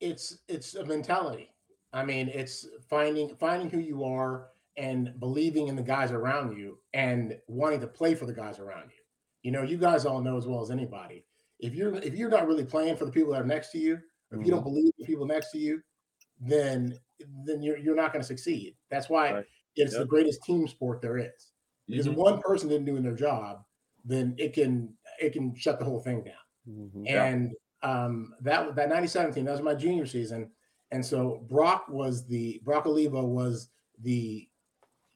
it's 0.00 0.38
it's 0.48 0.74
a 0.74 0.84
mentality. 0.84 1.50
I 1.92 2.04
mean, 2.04 2.28
it's 2.28 2.66
finding 2.88 3.34
finding 3.36 3.70
who 3.70 3.78
you 3.78 4.04
are 4.04 4.48
and 4.76 5.18
believing 5.20 5.68
in 5.68 5.76
the 5.76 5.82
guys 5.82 6.10
around 6.10 6.56
you 6.56 6.78
and 6.92 7.36
wanting 7.46 7.80
to 7.80 7.86
play 7.86 8.14
for 8.14 8.26
the 8.26 8.32
guys 8.32 8.58
around 8.58 8.90
you. 8.90 9.02
You 9.42 9.52
know, 9.52 9.62
you 9.62 9.76
guys 9.76 10.04
all 10.06 10.20
know 10.20 10.36
as 10.36 10.46
well 10.46 10.62
as 10.62 10.70
anybody. 10.70 11.24
If 11.60 11.74
you're 11.74 11.94
if 11.96 12.14
you're 12.14 12.30
not 12.30 12.46
really 12.46 12.64
playing 12.64 12.96
for 12.96 13.04
the 13.04 13.12
people 13.12 13.32
that 13.32 13.42
are 13.42 13.46
next 13.46 13.70
to 13.72 13.78
you, 13.78 13.98
if 14.32 14.44
you 14.44 14.50
don't 14.50 14.64
believe 14.64 14.90
the 14.98 15.04
people 15.04 15.26
next 15.26 15.52
to 15.52 15.58
you, 15.58 15.80
then 16.40 16.98
then 17.46 17.62
you're 17.62 17.78
you're 17.78 17.94
not 17.94 18.12
going 18.12 18.22
to 18.22 18.26
succeed. 18.26 18.74
That's 18.90 19.08
why 19.08 19.32
Right. 19.32 19.44
it's 19.76 19.96
the 19.96 20.04
greatest 20.04 20.42
team 20.42 20.66
sport 20.66 21.00
there 21.00 21.18
is. 21.18 21.52
Because 21.86 22.06
if 22.06 22.14
one 22.14 22.40
person 22.40 22.70
isn't 22.70 22.84
doing 22.86 23.02
their 23.02 23.14
job, 23.14 23.62
then 24.04 24.34
it 24.38 24.52
can 24.54 24.96
it 25.20 25.32
can 25.32 25.54
shut 25.54 25.78
the 25.78 25.84
whole 25.84 26.00
thing 26.00 26.24
down 26.24 26.34
Mhm. 26.68 27.06
Yeah. 27.06 27.24
and 27.24 27.52
um, 27.82 28.34
that 28.40 28.74
that 28.74 28.88
97 28.88 29.32
team 29.34 29.44
that 29.44 29.52
was 29.52 29.60
my 29.60 29.74
junior 29.74 30.06
season 30.06 30.50
and 30.90 31.04
so 31.04 31.44
brock 31.48 31.84
was 31.88 32.26
the 32.26 32.58
brock 32.64 32.86
olivo 32.86 33.22
was 33.24 33.68
the, 34.00 34.48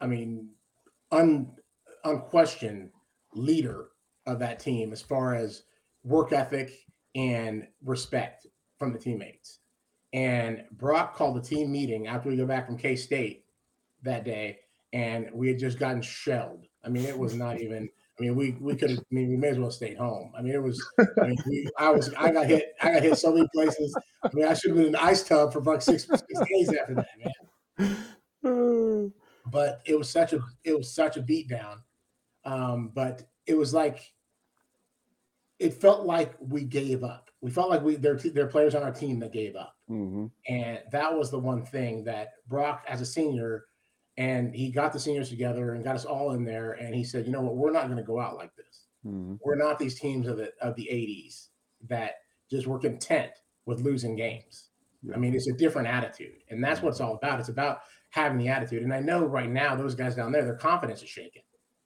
I 0.00 0.06
mean, 0.06 0.50
un, 1.12 1.50
unquestioned 2.04 2.90
leader 3.34 3.88
of 4.26 4.38
that 4.38 4.60
team 4.60 4.92
as 4.92 5.02
far 5.02 5.34
as 5.34 5.62
work 6.04 6.32
ethic 6.32 6.72
and 7.14 7.66
respect 7.84 8.46
from 8.78 8.92
the 8.92 8.98
teammates. 8.98 9.60
And 10.12 10.64
Brock 10.72 11.14
called 11.14 11.36
the 11.36 11.42
team 11.42 11.70
meeting 11.70 12.06
after 12.06 12.28
we 12.28 12.36
go 12.36 12.46
back 12.46 12.66
from 12.66 12.78
K 12.78 12.96
State 12.96 13.44
that 14.02 14.24
day, 14.24 14.58
and 14.92 15.28
we 15.32 15.48
had 15.48 15.58
just 15.58 15.78
gotten 15.78 16.00
shelled. 16.00 16.66
I 16.84 16.88
mean, 16.88 17.04
it 17.04 17.18
was 17.18 17.34
not 17.34 17.60
even. 17.60 17.88
I 18.18 18.22
mean, 18.22 18.34
we 18.34 18.56
we 18.58 18.74
could 18.74 18.90
have. 18.90 18.98
I 19.00 19.02
mean, 19.10 19.28
we 19.28 19.36
may 19.36 19.48
as 19.48 19.58
well 19.58 19.70
stayed 19.70 19.98
home. 19.98 20.32
I 20.36 20.40
mean, 20.40 20.54
it 20.54 20.62
was. 20.62 20.82
I 20.98 21.26
mean, 21.26 21.36
we, 21.46 21.68
I 21.78 21.90
was. 21.90 22.12
I 22.14 22.30
got 22.30 22.46
hit. 22.46 22.74
I 22.80 22.92
got 22.94 23.02
hit 23.02 23.18
so 23.18 23.34
many 23.34 23.46
places. 23.54 23.94
I 24.22 24.30
mean, 24.32 24.46
I 24.46 24.54
should 24.54 24.70
have 24.70 24.78
been 24.78 24.88
in 24.88 24.94
an 24.94 25.00
ice 25.00 25.22
tub 25.22 25.52
for 25.52 25.58
about 25.58 25.82
six, 25.82 26.06
six 26.06 26.22
days 26.50 26.72
after 26.72 26.94
that, 26.94 27.08
man. 27.78 27.96
Oh. 28.44 29.12
But 29.50 29.80
it 29.86 29.98
was 29.98 30.08
such 30.10 30.32
a. 30.32 30.40
It 30.64 30.76
was 30.76 30.92
such 30.94 31.16
a 31.16 31.22
beatdown. 31.22 31.78
Um, 32.44 32.90
but 32.94 33.28
it 33.46 33.56
was 33.56 33.72
like. 33.74 34.12
It 35.58 35.74
felt 35.74 36.06
like 36.06 36.34
we 36.38 36.62
gave 36.62 37.02
up. 37.02 37.30
We 37.40 37.50
felt 37.50 37.68
like 37.70 37.82
we 37.82 37.96
there 37.96 38.14
there 38.16 38.44
are 38.44 38.48
players 38.48 38.74
on 38.74 38.82
our 38.82 38.92
team 38.92 39.18
that 39.20 39.32
gave 39.32 39.56
up, 39.56 39.74
Mm-hmm. 39.90 40.26
and 40.48 40.80
that 40.92 41.16
was 41.16 41.30
the 41.30 41.38
one 41.38 41.64
thing 41.64 42.04
that 42.04 42.34
Brock, 42.46 42.84
as 42.86 43.00
a 43.00 43.06
senior, 43.06 43.64
and 44.16 44.54
he 44.54 44.70
got 44.70 44.92
the 44.92 45.00
seniors 45.00 45.30
together 45.30 45.72
and 45.74 45.82
got 45.82 45.96
us 45.96 46.04
all 46.04 46.32
in 46.32 46.44
there, 46.44 46.72
and 46.72 46.94
he 46.94 47.02
said, 47.02 47.26
you 47.26 47.32
know 47.32 47.40
what, 47.40 47.56
we're 47.56 47.70
not 47.72 47.86
going 47.86 47.96
to 47.96 48.02
go 48.04 48.20
out 48.20 48.36
like 48.36 48.54
this. 48.54 48.84
Mm-hmm. 49.06 49.34
We're 49.42 49.56
not 49.56 49.78
these 49.78 49.98
teams 49.98 50.26
of 50.28 50.36
the 50.36 50.52
of 50.60 50.74
the 50.76 50.88
80s 50.92 51.48
that 51.88 52.16
just 52.50 52.66
were 52.66 52.78
content 52.78 53.30
with 53.66 53.80
losing 53.80 54.14
games. 54.14 54.68
Yeah. 55.02 55.14
I 55.14 55.18
mean, 55.18 55.34
it's 55.34 55.48
a 55.48 55.52
different 55.52 55.88
attitude, 55.88 56.42
and 56.50 56.62
that's 56.62 56.82
what 56.82 56.90
it's 56.90 57.00
all 57.00 57.14
about. 57.14 57.40
It's 57.40 57.48
about 57.48 57.80
having 58.10 58.38
the 58.38 58.48
attitude. 58.48 58.82
And 58.82 58.92
I 58.92 59.00
know 59.00 59.24
right 59.24 59.50
now 59.50 59.76
those 59.76 59.94
guys 59.94 60.14
down 60.14 60.32
there, 60.32 60.44
their 60.44 60.54
confidence 60.54 61.02
is 61.02 61.08
shaken. 61.08 61.42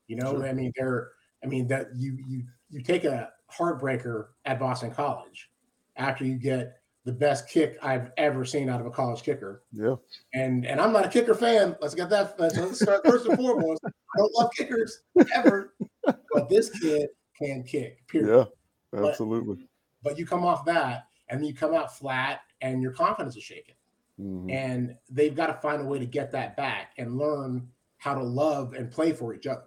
You 0.06 0.16
know, 0.16 0.32
Sure. 0.32 0.48
I 0.48 0.52
mean, 0.52 0.72
they're 0.76 1.12
I 1.42 1.46
mean 1.46 1.66
that 1.68 1.88
you 1.96 2.18
you 2.28 2.44
you 2.70 2.82
take 2.82 3.04
a 3.04 3.30
heartbreaker 3.50 4.28
at 4.44 4.58
Boston 4.58 4.90
College 4.90 5.50
after 5.96 6.24
you 6.24 6.36
get 6.36 6.76
the 7.04 7.12
best 7.12 7.48
kick 7.48 7.76
I've 7.82 8.10
ever 8.16 8.44
seen 8.44 8.68
out 8.68 8.80
of 8.80 8.86
a 8.86 8.90
college 8.90 9.22
kicker. 9.22 9.64
Yeah. 9.72 9.96
And 10.34 10.66
and 10.66 10.80
I'm 10.80 10.92
not 10.92 11.06
a 11.06 11.08
kicker 11.08 11.34
fan. 11.34 11.76
Let's 11.80 11.94
get 11.94 12.10
that. 12.10 12.38
Let's, 12.38 12.80
start 12.80 13.04
first 13.04 13.26
and 13.26 13.36
foremost. 13.36 13.80
I 13.84 13.90
don't 14.18 14.32
love 14.34 14.50
kickers 14.56 15.02
ever, 15.34 15.74
but 16.04 16.48
this 16.48 16.70
kid 16.80 17.08
can 17.40 17.64
kick. 17.64 18.06
Period. 18.08 18.48
Yeah. 18.92 19.08
Absolutely. 19.08 19.66
But 20.02 20.18
you 20.18 20.26
come 20.26 20.44
off 20.44 20.64
that, 20.66 21.06
and 21.28 21.46
you 21.46 21.54
come 21.54 21.74
out 21.74 21.96
flat, 21.96 22.40
and 22.60 22.82
your 22.82 22.92
confidence 22.92 23.36
is 23.36 23.42
shaken. 23.42 23.74
Mhm. 24.22 24.52
And 24.52 24.96
they've 25.10 25.34
got 25.34 25.48
to 25.48 25.54
find 25.54 25.82
a 25.82 25.84
way 25.84 25.98
to 25.98 26.06
get 26.06 26.30
that 26.32 26.56
back 26.56 26.92
and 26.98 27.18
learn 27.18 27.68
how 27.98 28.14
to 28.14 28.22
love 28.22 28.74
and 28.74 28.90
play 28.90 29.12
for 29.12 29.34
each 29.34 29.46
other. 29.46 29.64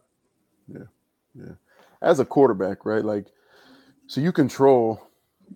Yeah. 0.68 0.88
Yeah. 1.34 1.56
As 2.02 2.20
a 2.20 2.26
quarterback, 2.26 2.86
right? 2.86 3.04
Like, 3.04 3.28
so 4.08 4.22
you 4.22 4.32
control 4.32 5.02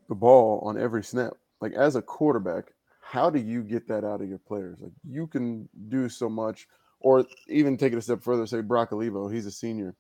the 0.08 0.16
ball 0.16 0.60
on 0.60 0.78
every 0.78 1.04
snap. 1.04 1.34
Like, 1.62 1.74
as 1.74 1.96
a 1.96 2.02
quarterback, 2.02 2.74
how 3.02 3.30
do 3.30 3.40
you 3.40 3.64
get 3.64 3.88
that 3.88 4.04
out 4.04 4.22
of 4.22 4.30
your 4.30 4.38
players? 4.40 4.80
Like, 4.82 4.94
you 5.04 5.28
can 5.28 5.68
do 5.88 6.10
so 6.10 6.30
much, 6.30 6.68
or 7.00 7.26
even 7.48 7.78
take 7.78 7.94
it 7.94 7.98
a 7.98 8.02
step 8.02 8.22
further. 8.22 8.46
Say 8.46 8.62
Brock 8.62 8.92
Olivo, 8.92 9.28
he's 9.28 9.46
a 9.46 9.52
senior. 9.52 9.96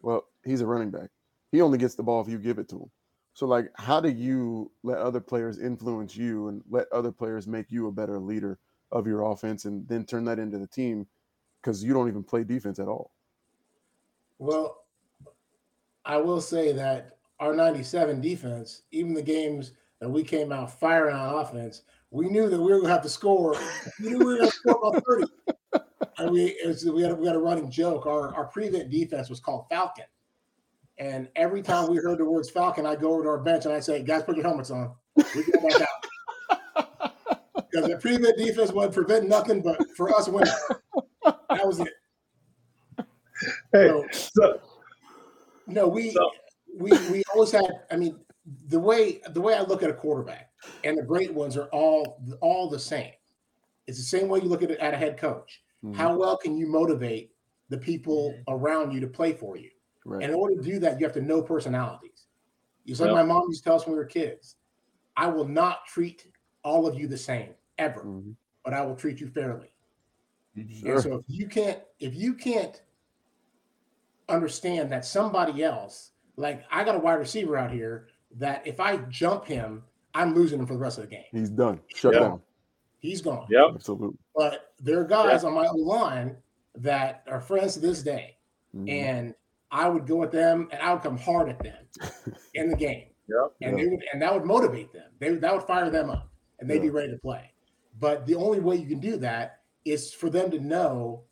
Well, 0.00 0.26
he's 0.44 0.60
a 0.60 0.66
running 0.66 0.90
back. 0.90 1.10
He 1.50 1.60
only 1.60 1.78
gets 1.78 1.94
the 1.94 2.02
ball 2.02 2.20
if 2.20 2.28
you 2.28 2.38
give 2.38 2.58
it 2.58 2.68
to 2.70 2.76
him. 2.76 2.90
So, 3.34 3.46
like, 3.46 3.70
how 3.76 4.00
do 4.00 4.10
you 4.10 4.70
let 4.82 4.98
other 4.98 5.20
players 5.20 5.58
influence 5.58 6.16
you 6.16 6.48
and 6.48 6.62
let 6.68 6.90
other 6.92 7.10
players 7.10 7.46
make 7.46 7.70
you 7.70 7.86
a 7.86 7.92
better 7.92 8.18
leader 8.18 8.58
of 8.90 9.06
your 9.06 9.22
offense, 9.32 9.64
and 9.64 9.88
then 9.88 10.04
turn 10.04 10.24
that 10.26 10.38
into 10.38 10.58
the 10.58 10.66
team? 10.66 11.06
Because 11.60 11.82
you 11.82 11.94
don't 11.94 12.08
even 12.08 12.22
play 12.22 12.44
defense 12.44 12.78
at 12.78 12.88
all. 12.88 13.12
Well, 14.38 14.84
I 16.04 16.16
will 16.18 16.40
say 16.40 16.72
that 16.72 17.16
our 17.40 17.54
97 17.54 18.20
defense, 18.20 18.82
even 18.90 19.14
the 19.14 19.22
games 19.22 19.72
that 20.00 20.08
we 20.08 20.22
came 20.24 20.52
out 20.52 20.78
firing 20.78 21.14
on 21.14 21.34
offense, 21.34 21.82
we 22.10 22.28
knew 22.28 22.48
that 22.48 22.58
we 22.58 22.64
were 22.64 22.80
going 22.80 22.84
to 22.84 22.92
have 22.92 23.02
to 23.02 23.08
score. 23.08 23.56
We 24.00 24.10
knew 24.10 24.18
we 24.18 24.24
were 24.24 24.36
going 24.36 24.50
to 24.50 24.56
score 24.56 24.88
about 24.88 25.04
30. 25.06 25.24
And 26.18 26.30
we, 26.30 26.56
was, 26.64 26.84
we, 26.84 27.02
had, 27.02 27.18
we 27.18 27.26
had 27.26 27.36
a 27.36 27.40
running 27.40 27.70
joke. 27.70 28.04
Our, 28.06 28.34
our 28.34 28.44
prevent 28.44 28.90
defense 28.90 29.30
was 29.30 29.40
called 29.40 29.64
Falcon. 29.70 30.04
And 30.98 31.28
every 31.36 31.62
time 31.62 31.88
we 31.90 31.96
heard 31.96 32.18
the 32.18 32.24
words 32.24 32.50
Falcon, 32.50 32.86
I'd 32.86 33.00
go 33.00 33.12
over 33.14 33.22
to 33.24 33.28
our 33.30 33.38
bench 33.38 33.64
and 33.64 33.74
I'd 33.74 33.84
say, 33.84 34.02
guys, 34.02 34.22
put 34.22 34.36
your 34.36 34.44
helmets 34.46 34.70
on. 34.70 34.94
We 35.16 35.44
go 35.44 35.68
back 35.68 35.80
out. 35.80 37.12
Because 37.70 37.88
the 37.88 37.96
prevent 38.00 38.36
defense 38.36 38.70
would 38.72 38.92
prevent 38.92 39.28
nothing 39.28 39.62
but 39.62 39.78
for 39.96 40.14
us 40.14 40.28
winning. 40.28 40.52
That 41.24 41.66
was 41.66 41.80
it. 41.80 41.88
Hey, 43.72 43.88
So, 43.88 44.06
so 44.12 44.60
no, 45.66 45.88
we 45.88 46.10
So- 46.10 46.30
we 46.78 46.90
we 47.10 47.22
always 47.34 47.50
had. 47.52 47.64
I 47.90 47.96
mean, 47.96 48.18
the 48.68 48.78
way 48.80 49.20
the 49.30 49.40
way 49.40 49.54
I 49.54 49.60
look 49.62 49.82
at 49.82 49.90
a 49.90 49.94
quarterback, 49.94 50.50
and 50.84 50.96
the 50.96 51.02
great 51.02 51.32
ones 51.34 51.56
are 51.56 51.66
all 51.66 52.22
all 52.40 52.68
the 52.70 52.78
same. 52.78 53.12
It's 53.86 53.98
the 53.98 54.04
same 54.04 54.28
way 54.28 54.40
you 54.40 54.48
look 54.48 54.62
at 54.62 54.70
it 54.70 54.78
at 54.78 54.94
a 54.94 54.96
head 54.96 55.18
coach. 55.18 55.62
Mhm. 55.84 55.94
How 55.94 56.16
well 56.16 56.36
can 56.38 56.56
you 56.56 56.66
motivate 56.66 57.32
the 57.68 57.76
people 57.78 58.34
around 58.48 58.92
you 58.92 59.00
to 59.00 59.06
play 59.06 59.32
for 59.34 59.56
you? 59.56 59.70
Right. 60.04 60.22
And 60.22 60.32
in 60.32 60.38
order 60.38 60.56
to 60.56 60.62
do 60.62 60.78
that, 60.80 60.98
you 60.98 61.06
have 61.06 61.14
to 61.14 61.22
know 61.22 61.42
personalities. 61.42 62.26
It's 62.86 63.00
like 63.00 63.08
Yeah. 63.10 63.14
my 63.14 63.22
mom 63.22 63.44
used 63.48 63.62
to 63.62 63.64
tell 63.70 63.76
us 63.76 63.86
when 63.86 63.92
we 63.92 63.98
were 63.98 64.04
kids. 64.04 64.56
I 65.16 65.28
will 65.28 65.46
not 65.46 65.86
treat 65.86 66.26
all 66.64 66.86
of 66.86 66.98
you 66.98 67.06
the 67.06 67.18
same 67.18 67.54
ever, 67.78 68.02
Mhm. 68.04 68.34
but 68.64 68.72
I 68.74 68.84
will 68.84 68.96
treat 68.96 69.20
you 69.20 69.28
fairly. 69.28 69.72
Sure. 70.54 70.94
And 70.94 71.02
so 71.02 71.14
if 71.16 71.24
you 71.28 71.46
can't, 71.46 71.82
if 72.00 72.14
you 72.14 72.34
can't 72.34 72.82
understand 74.28 74.90
that 74.92 75.04
somebody 75.04 75.62
else, 75.62 76.12
like 76.36 76.64
I 76.70 76.84
got 76.84 76.94
a 76.94 76.98
wide 76.98 77.14
receiver 77.14 77.56
out 77.56 77.70
here 77.70 78.08
that 78.36 78.66
if 78.66 78.80
I 78.80 78.96
jump 79.08 79.44
him, 79.44 79.84
I'm 80.14 80.34
losing 80.34 80.58
him 80.58 80.66
for 80.66 80.74
the 80.74 80.78
rest 80.78 80.98
of 80.98 81.04
the 81.04 81.10
game. 81.10 81.24
He's 81.30 81.50
done. 81.50 81.80
Shut 81.88 82.14
Yeah. 82.14 82.20
down. 82.20 82.42
He's 82.98 83.20
gone. 83.20 83.46
yep. 83.50 83.72
Absolutely. 83.74 84.16
But 84.36 84.74
there 84.78 85.00
are 85.00 85.04
guys 85.04 85.42
on 85.42 85.54
my 85.54 85.66
O 85.66 85.74
line 85.76 86.36
that 86.76 87.24
are 87.26 87.40
friends 87.40 87.74
to 87.74 87.80
this 87.80 88.02
day. 88.02 88.36
Mhm. 88.74 88.88
And 88.90 89.34
I 89.72 89.88
would 89.88 90.06
go 90.06 90.22
at 90.22 90.30
them 90.30 90.68
and 90.70 90.80
I 90.82 90.92
would 90.92 91.02
come 91.02 91.16
hard 91.18 91.48
at 91.48 91.58
them 91.62 91.84
in 92.54 92.68
the 92.70 92.76
game. 92.76 93.06
Yep. 93.28 93.52
And 93.62 93.78
Yeah. 93.78 93.84
they 93.84 93.90
would 93.90 94.00
and 94.12 94.22
that 94.22 94.32
would 94.34 94.44
motivate 94.44 94.92
them. 94.92 95.10
They 95.18 95.30
that 95.30 95.52
would 95.52 95.62
fire 95.64 95.90
them 95.90 96.10
up 96.10 96.28
and 96.60 96.68
they'd 96.70 96.82
be 96.82 96.90
ready 96.90 97.10
to 97.12 97.18
play. 97.18 97.50
But 97.98 98.26
the 98.26 98.34
only 98.34 98.60
way 98.60 98.76
you 98.76 98.86
can 98.86 99.00
do 99.00 99.16
that 99.18 99.60
is 99.84 100.12
for 100.12 100.30
them 100.30 100.50
to 100.50 100.60
know 100.60 101.22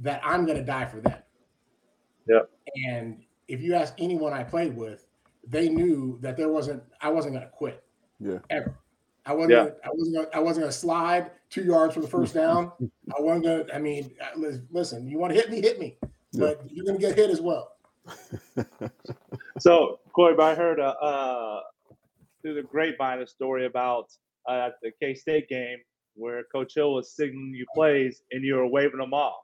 that 0.00 0.20
I'm 0.24 0.46
gonna 0.46 0.62
die 0.64 0.84
for 0.86 1.00
them. 1.00 1.18
Yep. 2.26 2.50
And 2.86 3.24
if 3.48 3.60
you 3.62 3.74
ask 3.74 3.94
anyone 3.98 4.32
I 4.32 4.44
played 4.44 4.76
with, 4.76 5.06
they 5.46 5.68
knew 5.68 6.18
that 6.20 6.36
there 6.36 6.50
wasn't 6.50 6.82
I 7.00 7.08
wasn't 7.10 7.34
gonna 7.34 7.48
quit 7.50 7.82
Yeah. 8.20 8.38
ever. 8.50 8.74
I 9.24 9.32
wasn't. 9.34 9.50
Yeah. 9.52 9.58
Gonna, 9.64 9.74
I 9.84 9.90
wasn't. 9.92 10.14
Gonna, 10.16 10.28
I 10.34 10.38
wasn't 10.38 10.62
going 10.64 10.72
to 10.72 10.78
slide 10.78 11.30
two 11.50 11.62
yards 11.62 11.92
for 11.92 12.00
the 12.00 12.08
first 12.08 12.32
down. 12.32 12.72
I 13.14 13.20
wasn't 13.20 13.44
going 13.44 13.66
to. 13.66 13.74
I 13.74 13.78
mean, 13.78 14.10
listen. 14.70 15.06
You 15.06 15.18
want 15.18 15.34
to 15.34 15.38
hit 15.38 15.50
me? 15.50 15.60
Hit 15.60 15.78
me. 15.78 15.98
Yeah. 16.32 16.46
But 16.46 16.62
you're 16.70 16.86
going 16.86 16.98
to 16.98 17.06
get 17.06 17.14
hit 17.14 17.28
as 17.28 17.42
well. 17.42 17.72
So, 19.58 19.98
Corey, 20.12 20.38
I 20.38 20.54
heard 20.54 20.78
uh, 20.78 21.60
through 22.42 22.54
the 22.54 22.62
grapevine 22.62 23.20
a 23.20 23.26
story 23.26 23.66
about 23.66 24.06
uh, 24.48 24.70
the 24.82 24.92
K 25.02 25.14
State 25.14 25.48
game 25.48 25.78
where 26.14 26.44
Coach 26.52 26.74
Hill 26.74 26.94
was 26.94 27.14
signaling 27.14 27.54
you 27.54 27.66
plays 27.74 28.22
and 28.30 28.44
you 28.44 28.54
were 28.54 28.66
waving 28.66 28.98
them 28.98 29.12
off. 29.12 29.42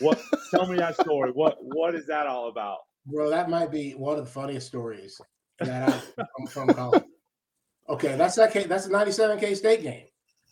What? 0.00 0.20
tell 0.50 0.66
me 0.66 0.76
that 0.78 1.00
story. 1.00 1.30
What 1.30 1.56
What 1.60 1.94
is 1.94 2.06
that 2.06 2.26
all 2.26 2.48
about? 2.48 2.78
Bro, 3.06 3.30
that 3.30 3.48
might 3.48 3.70
be 3.70 3.92
one 3.92 4.18
of 4.18 4.24
the 4.24 4.30
funniest 4.30 4.66
stories 4.66 5.20
that 5.60 5.88
I've 5.88 6.14
from, 6.14 6.46
from 6.46 6.68
college. 6.74 7.04
Okay, 7.88 8.16
that's 8.16 8.34
that. 8.36 8.52
K, 8.52 8.64
that's 8.64 8.86
the 8.86 8.92
'97 8.92 9.38
K 9.38 9.54
State 9.54 9.82
game. 9.82 10.06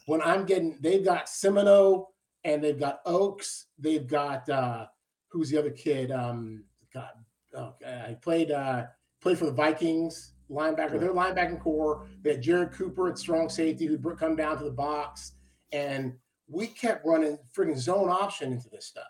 When 0.07 0.21
I'm 0.23 0.45
getting, 0.45 0.79
they've 0.81 1.05
got 1.05 1.27
Simoneau 1.27 2.07
and 2.45 2.63
they've 2.63 2.79
got 2.79 3.05
Ochs. 3.05 3.65
They've 3.79 4.07
got 4.07 4.49
uh 4.49 4.87
who's 5.31 5.51
the 5.51 5.59
other 5.59 5.71
kid? 5.71 6.11
Um, 6.11 6.65
God, 6.93 7.11
oh, 7.57 7.75
I 7.87 8.17
played 8.21 8.51
uh 8.51 8.85
played 9.21 9.39
for 9.39 9.47
the 9.47 9.53
Vikings 9.53 10.33
linebacker. 10.51 10.99
Their 10.99 11.13
linebacking 11.13 11.61
core. 11.61 12.07
They 12.23 12.33
had 12.33 12.43
Jarrod 12.43 12.73
Cooper 12.73 13.09
at 13.09 13.19
strong 13.19 13.49
safety 13.49 13.87
who'd 13.87 14.05
come 14.19 14.37
down 14.37 14.59
to 14.59 14.65
the 14.65 14.71
box, 14.71 15.33
and 15.73 16.15
we 16.49 16.67
kept 16.67 17.07
running 17.07 17.39
freaking 17.57 17.79
zone 17.79 18.11
option 18.11 18.53
into 18.53 18.69
this 18.71 18.87
stuff, 18.87 19.05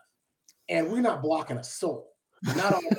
and 0.68 0.90
we're 0.90 1.00
not 1.00 1.22
blocking 1.22 1.58
a 1.58 1.64
soul. 1.64 2.12
Not 2.56 2.74
all. 2.74 2.82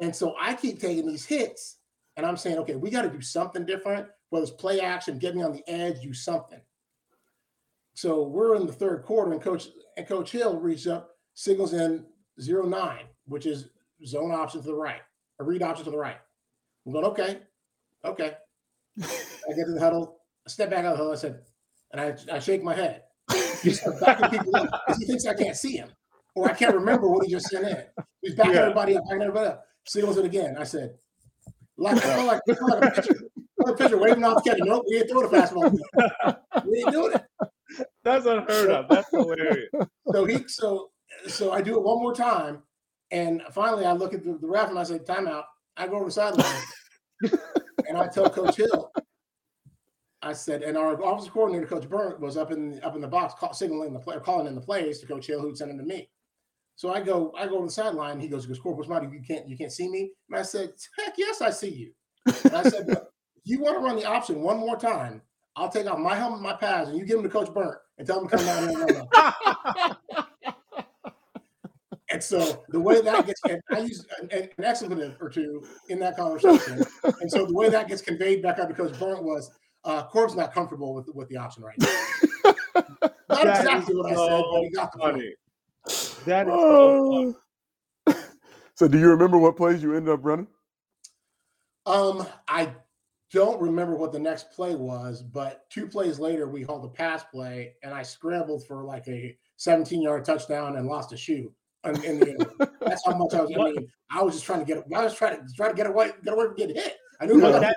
And 0.00 0.14
so 0.14 0.34
I 0.40 0.54
keep 0.54 0.80
taking 0.80 1.06
these 1.06 1.24
hits 1.24 1.78
and 2.16 2.26
I'm 2.26 2.36
saying, 2.36 2.58
okay, 2.58 2.76
we 2.76 2.90
got 2.90 3.02
to 3.02 3.10
do 3.10 3.20
something 3.20 3.64
different, 3.64 4.08
whether 4.30 4.42
it's 4.42 4.52
play 4.52 4.80
action, 4.80 5.18
get 5.18 5.36
me 5.36 5.42
on 5.42 5.52
the 5.52 5.62
edge, 5.68 6.00
do 6.02 6.12
something. 6.12 6.60
So 7.94 8.24
we're 8.24 8.56
in 8.56 8.66
the 8.66 8.72
third 8.72 9.02
quarter, 9.04 9.32
and 9.32 9.42
Coach 9.42 9.68
and 9.96 10.06
Coach 10.06 10.30
Hill 10.30 10.58
reaches 10.58 10.86
up, 10.86 11.10
signals 11.34 11.74
in 11.74 12.04
zero 12.40 12.64
nine, 12.64 13.06
which 13.28 13.46
is 13.46 13.68
zone 14.04 14.32
option 14.32 14.60
to 14.60 14.66
the 14.66 14.74
right, 14.74 15.00
a 15.38 15.44
read 15.44 15.62
option 15.62 15.84
to 15.84 15.90
the 15.90 15.98
right. 15.98 16.16
I'm 16.86 16.92
going, 16.92 17.04
okay, 17.06 17.40
okay. 18.04 18.32
I 19.00 19.52
get 19.54 19.66
to 19.66 19.72
the 19.74 19.80
huddle, 19.80 20.18
I 20.46 20.50
step 20.50 20.70
back 20.70 20.84
out 20.84 20.92
of 20.92 20.98
the 20.98 21.04
huddle, 21.04 21.12
I 21.12 21.16
said, 21.16 21.40
and 21.92 22.00
I, 22.00 22.36
I 22.36 22.38
shake 22.38 22.62
my 22.62 22.74
head. 22.74 23.02
He's 23.62 23.80
backing 24.00 24.30
people 24.30 24.56
up 24.56 24.82
because 24.86 25.00
he 25.00 25.06
thinks 25.06 25.26
I 25.26 25.34
can't 25.34 25.56
see 25.56 25.76
him 25.76 25.90
or 26.34 26.50
I 26.50 26.54
can't 26.54 26.74
remember 26.74 27.08
what 27.08 27.26
he 27.26 27.32
just 27.32 27.48
sent 27.48 27.66
in. 27.66 27.82
He's 28.22 28.34
backing 28.34 28.54
yeah. 28.54 28.62
everybody 28.62 28.96
up, 28.96 29.04
backing 29.04 29.22
everybody 29.22 29.48
up. 29.48 29.64
Seals 29.86 30.16
it 30.16 30.24
again. 30.24 30.56
I 30.58 30.64
said, 30.64 30.94
like, 31.76 32.04
I 32.04 32.24
like, 32.24 32.40
like 32.46 32.84
a 32.84 32.90
pitcher, 32.90 33.20
a 33.66 33.72
pitcher 33.74 33.98
waving 33.98 34.24
off 34.24 34.42
the 34.42 34.50
catcher. 34.50 34.64
Nope, 34.64 34.84
we 34.88 34.98
ain't 34.98 35.10
throwing 35.10 35.26
a 35.26 35.28
fastball. 35.28 35.78
we 36.66 36.78
ain't 36.78 36.92
doing 36.92 37.14
it. 37.14 37.88
That's 38.04 38.26
unheard 38.26 38.70
of. 38.70 38.88
That's 38.88 39.08
hilarious. 39.10 39.68
So 40.12 40.24
he, 40.24 40.44
so, 40.48 40.90
so 41.26 41.52
I 41.52 41.62
do 41.62 41.76
it 41.76 41.82
one 41.82 42.00
more 42.00 42.14
time, 42.14 42.62
and 43.10 43.42
finally 43.52 43.84
I 43.84 43.92
look 43.92 44.14
at 44.14 44.24
the, 44.24 44.38
the 44.38 44.48
ref 44.48 44.70
and 44.70 44.78
I 44.78 44.84
say, 44.84 44.98
"Timeout." 44.98 45.44
I 45.76 45.86
go 45.86 45.96
over 45.96 46.06
the 46.06 46.10
sideline, 46.10 46.62
and 47.88 47.96
I 47.96 48.08
tell 48.08 48.28
Coach 48.28 48.56
Hill, 48.56 48.90
I 50.22 50.32
said, 50.32 50.62
and 50.62 50.76
our 50.76 51.00
offensive 51.00 51.32
coordinator, 51.32 51.66
Coach 51.66 51.88
Burnt, 51.88 52.20
was 52.20 52.36
up 52.36 52.50
in 52.50 52.80
up 52.82 52.96
in 52.96 53.00
the 53.00 53.08
box, 53.08 53.34
call, 53.38 53.54
signaling 53.54 53.92
the 53.92 54.00
play, 54.00 54.16
calling 54.22 54.48
in 54.48 54.54
the 54.54 54.60
plays 54.60 54.98
to 55.00 55.06
Coach 55.06 55.26
Hill, 55.26 55.40
who'd 55.40 55.56
send 55.56 55.70
them 55.70 55.78
to 55.78 55.84
me. 55.84 56.08
So 56.74 56.92
I 56.92 57.00
go, 57.00 57.32
I 57.36 57.46
go 57.46 57.58
to 57.58 57.66
the 57.66 57.70
sideline. 57.70 58.18
He 58.18 58.28
goes, 58.28 58.46
"Goes, 58.46 58.58
Corpus 58.58 58.88
Marty, 58.88 59.08
you 59.12 59.22
can't, 59.26 59.48
you 59.48 59.56
can't 59.56 59.72
see 59.72 59.88
me." 59.88 60.10
And 60.28 60.38
I 60.38 60.42
said, 60.42 60.72
"Heck 60.98 61.14
yes, 61.16 61.40
I 61.40 61.50
see 61.50 61.70
you." 61.70 61.92
And 62.44 62.54
I 62.54 62.62
said, 62.64 62.88
"If 62.88 62.98
you 63.44 63.60
want 63.60 63.76
to 63.76 63.80
run 63.80 63.96
the 63.96 64.04
option 64.04 64.42
one 64.42 64.58
more 64.58 64.76
time, 64.76 65.22
I'll 65.54 65.70
take 65.70 65.86
off 65.86 65.98
my 65.98 66.16
helmet, 66.16 66.40
my 66.40 66.54
pads, 66.54 66.88
and 66.88 66.98
you 66.98 67.04
give 67.04 67.16
them 67.16 67.24
to 67.24 67.30
Coach 67.30 67.52
Burnt 67.54 67.78
and 67.98 68.06
tell 68.06 68.20
him 68.20 68.28
to 68.28 68.36
come 68.36 68.44
down 68.44 68.68
here 68.68 68.86
and 68.86 69.08
run." 69.12 70.24
and 72.10 72.22
so 72.22 72.64
the 72.68 72.80
way 72.80 73.00
that 73.00 73.26
gets, 73.26 73.40
and 73.48 73.60
I 73.70 73.80
use 73.80 74.04
an, 74.20 74.30
an 74.32 74.64
expletive 74.64 75.16
or 75.20 75.28
two 75.28 75.64
in 75.88 75.98
that 76.00 76.16
conversation, 76.16 76.84
and 77.20 77.30
so 77.30 77.46
the 77.46 77.54
way 77.54 77.68
that 77.68 77.88
gets 77.88 78.02
conveyed 78.02 78.42
back 78.42 78.58
up 78.58 78.68
to 78.68 78.74
Coach 78.74 78.98
Burnt 78.98 79.22
was, 79.22 79.50
uh, 79.84 80.04
Corb's 80.04 80.34
not 80.34 80.52
comfortable 80.52 80.94
with 80.94 81.08
with 81.14 81.28
the 81.28 81.36
option 81.36 81.62
right 81.62 81.76
now. 81.78 82.04
not 83.28 83.44
that 83.44 83.60
exactly 83.60 83.94
what 83.94 84.14
so 84.14 84.24
I 84.24 84.28
said, 84.28 84.44
but 84.52 84.62
he 84.62 84.70
got 84.70 84.92
the 84.92 84.98
funny. 84.98 85.20
point. 85.20 86.24
That 86.26 86.48
is 86.48 86.54
so 86.54 87.34
So, 88.74 88.86
do 88.86 88.98
you 88.98 89.08
remember 89.08 89.38
what 89.38 89.56
plays 89.56 89.82
you 89.82 89.94
ended 89.94 90.14
up 90.14 90.20
running? 90.22 90.46
Um, 91.84 92.26
I 92.46 92.72
don't 93.32 93.60
remember 93.60 93.96
what 93.96 94.12
the 94.12 94.18
next 94.18 94.52
play 94.52 94.74
was, 94.74 95.22
but 95.22 95.68
two 95.68 95.88
plays 95.88 96.18
later, 96.18 96.48
we 96.48 96.62
hauled 96.62 96.84
a 96.84 96.88
pass 96.88 97.24
play, 97.24 97.74
and 97.82 97.92
I 97.92 98.02
scrambled 98.02 98.66
for 98.66 98.84
like 98.84 99.08
a 99.08 99.36
17 99.56 100.00
yard 100.00 100.24
touchdown 100.24 100.76
and 100.76 100.86
lost 100.86 101.12
a 101.12 101.16
shoe. 101.16 101.52
In, 101.84 102.02
in 102.02 102.18
the, 102.20 102.70
that's 102.80 103.06
how 103.06 103.16
much 103.16 103.34
I 103.34 103.42
was. 103.42 103.52
I 103.56 103.64
mean, 103.72 103.88
I 104.10 104.22
was 104.22 104.34
just 104.34 104.46
trying 104.46 104.60
to 104.60 104.64
get. 104.64 104.84
I 104.94 105.04
was 105.04 105.14
trying 105.14 105.36
to 105.36 105.52
try 105.54 105.68
to 105.68 105.74
get 105.74 105.86
away, 105.86 106.10
get 106.24 106.34
away 106.34 106.46
from 106.46 106.56
getting 106.56 106.76
hit. 106.76 106.96
I 107.20 107.26
knew 107.26 107.40
but 107.40 107.60
that, 107.60 107.76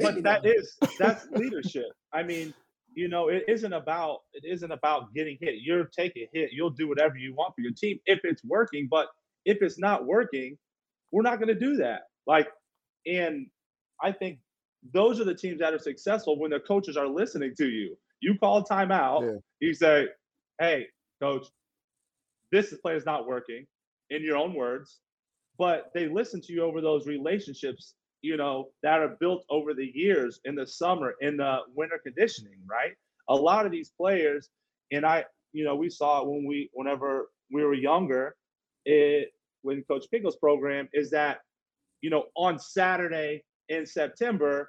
but 0.00 0.22
that 0.22 0.46
is 0.46 0.76
that's 0.98 1.26
leadership. 1.30 1.86
I 2.12 2.22
mean, 2.22 2.52
you 2.94 3.08
know, 3.08 3.28
it 3.28 3.44
isn't 3.48 3.72
about 3.72 4.20
it 4.32 4.44
isn't 4.44 4.70
about 4.70 5.14
getting 5.14 5.38
hit. 5.40 5.56
You're 5.60 5.84
taking 5.84 6.26
hit. 6.32 6.50
You'll 6.52 6.70
do 6.70 6.88
whatever 6.88 7.16
you 7.16 7.34
want 7.34 7.54
for 7.54 7.62
your 7.62 7.72
team 7.72 7.98
if 8.06 8.20
it's 8.24 8.44
working. 8.44 8.88
But 8.90 9.08
if 9.44 9.62
it's 9.62 9.78
not 9.78 10.06
working, 10.06 10.58
we're 11.10 11.22
not 11.22 11.38
going 11.38 11.48
to 11.48 11.58
do 11.58 11.76
that. 11.76 12.02
Like, 12.26 12.48
and 13.06 13.46
I 14.02 14.12
think 14.12 14.38
those 14.92 15.20
are 15.20 15.24
the 15.24 15.34
teams 15.34 15.60
that 15.60 15.72
are 15.72 15.78
successful 15.78 16.38
when 16.38 16.50
their 16.50 16.60
coaches 16.60 16.96
are 16.96 17.08
listening 17.08 17.54
to 17.58 17.68
you. 17.68 17.96
You 18.20 18.36
call 18.38 18.64
timeout. 18.64 19.22
Yeah. 19.22 19.38
You 19.60 19.74
say, 19.74 20.08
"Hey, 20.60 20.86
coach, 21.20 21.46
this 22.52 22.72
play 22.82 22.94
is 22.94 23.06
not 23.06 23.26
working." 23.26 23.66
In 24.10 24.22
your 24.22 24.36
own 24.36 24.54
words, 24.54 25.00
but 25.58 25.90
they 25.94 26.06
listen 26.08 26.40
to 26.42 26.52
you 26.52 26.62
over 26.62 26.80
those 26.82 27.06
relationships 27.06 27.94
you 28.22 28.36
know, 28.36 28.68
that 28.82 29.00
are 29.00 29.16
built 29.20 29.44
over 29.50 29.74
the 29.74 29.90
years 29.94 30.40
in 30.44 30.54
the 30.54 30.66
summer, 30.66 31.14
in 31.20 31.36
the 31.36 31.58
winter 31.74 31.98
conditioning, 32.02 32.58
right? 32.70 32.92
A 33.28 33.34
lot 33.34 33.66
of 33.66 33.72
these 33.72 33.90
players, 33.90 34.48
and 34.92 35.04
I, 35.04 35.24
you 35.52 35.64
know, 35.64 35.74
we 35.74 35.90
saw 35.90 36.22
it 36.22 36.28
when 36.28 36.46
we, 36.46 36.70
whenever 36.72 37.30
we 37.52 37.64
were 37.64 37.74
younger, 37.74 38.36
it 38.84 39.30
when 39.62 39.82
Coach 39.84 40.06
Pinkel's 40.12 40.36
program 40.36 40.88
is 40.92 41.10
that, 41.10 41.40
you 42.00 42.10
know, 42.10 42.24
on 42.36 42.58
Saturday 42.58 43.42
in 43.68 43.86
September, 43.86 44.68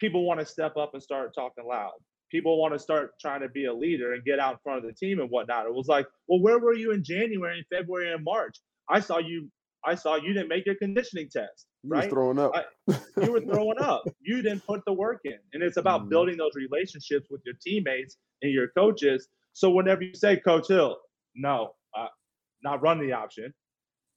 people 0.00 0.26
want 0.26 0.40
to 0.40 0.46
step 0.46 0.76
up 0.76 0.90
and 0.94 1.02
start 1.02 1.34
talking 1.34 1.64
loud. 1.66 1.92
People 2.30 2.60
want 2.60 2.74
to 2.74 2.78
start 2.78 3.12
trying 3.20 3.40
to 3.40 3.48
be 3.48 3.66
a 3.66 3.74
leader 3.74 4.14
and 4.14 4.24
get 4.24 4.38
out 4.38 4.54
in 4.54 4.58
front 4.62 4.78
of 4.78 4.84
the 4.84 4.92
team 4.92 5.20
and 5.20 5.30
whatnot. 5.30 5.66
It 5.66 5.74
was 5.74 5.86
like, 5.86 6.06
well, 6.26 6.40
where 6.40 6.58
were 6.58 6.74
you 6.74 6.92
in 6.92 7.04
January 7.04 7.58
and 7.58 7.66
February 7.78 8.12
and 8.12 8.24
March? 8.24 8.56
I 8.88 9.00
saw 9.00 9.18
you. 9.18 9.50
I 9.84 9.94
saw 9.94 10.16
you 10.16 10.32
didn't 10.32 10.48
make 10.48 10.66
your 10.66 10.74
conditioning 10.74 11.28
test. 11.32 11.66
You 11.84 11.90
right? 11.90 12.10
throwing 12.10 12.38
up. 12.40 12.52
I, 12.54 12.64
you 13.22 13.30
were 13.30 13.40
throwing 13.40 13.78
up. 13.80 14.02
You 14.20 14.42
didn't 14.42 14.66
put 14.66 14.82
the 14.84 14.92
work 14.92 15.20
in. 15.24 15.38
And 15.52 15.62
it's 15.62 15.76
about 15.76 16.00
mm-hmm. 16.00 16.08
building 16.08 16.36
those 16.36 16.52
relationships 16.56 17.28
with 17.30 17.42
your 17.44 17.54
teammates 17.64 18.16
and 18.42 18.50
your 18.50 18.68
coaches. 18.76 19.28
So 19.52 19.70
whenever 19.70 20.02
you 20.02 20.14
say, 20.14 20.38
Coach 20.38 20.68
Hill, 20.68 20.96
no, 21.36 21.74
uh, 21.96 22.08
not 22.64 22.82
run 22.82 22.98
the 22.98 23.12
option, 23.12 23.54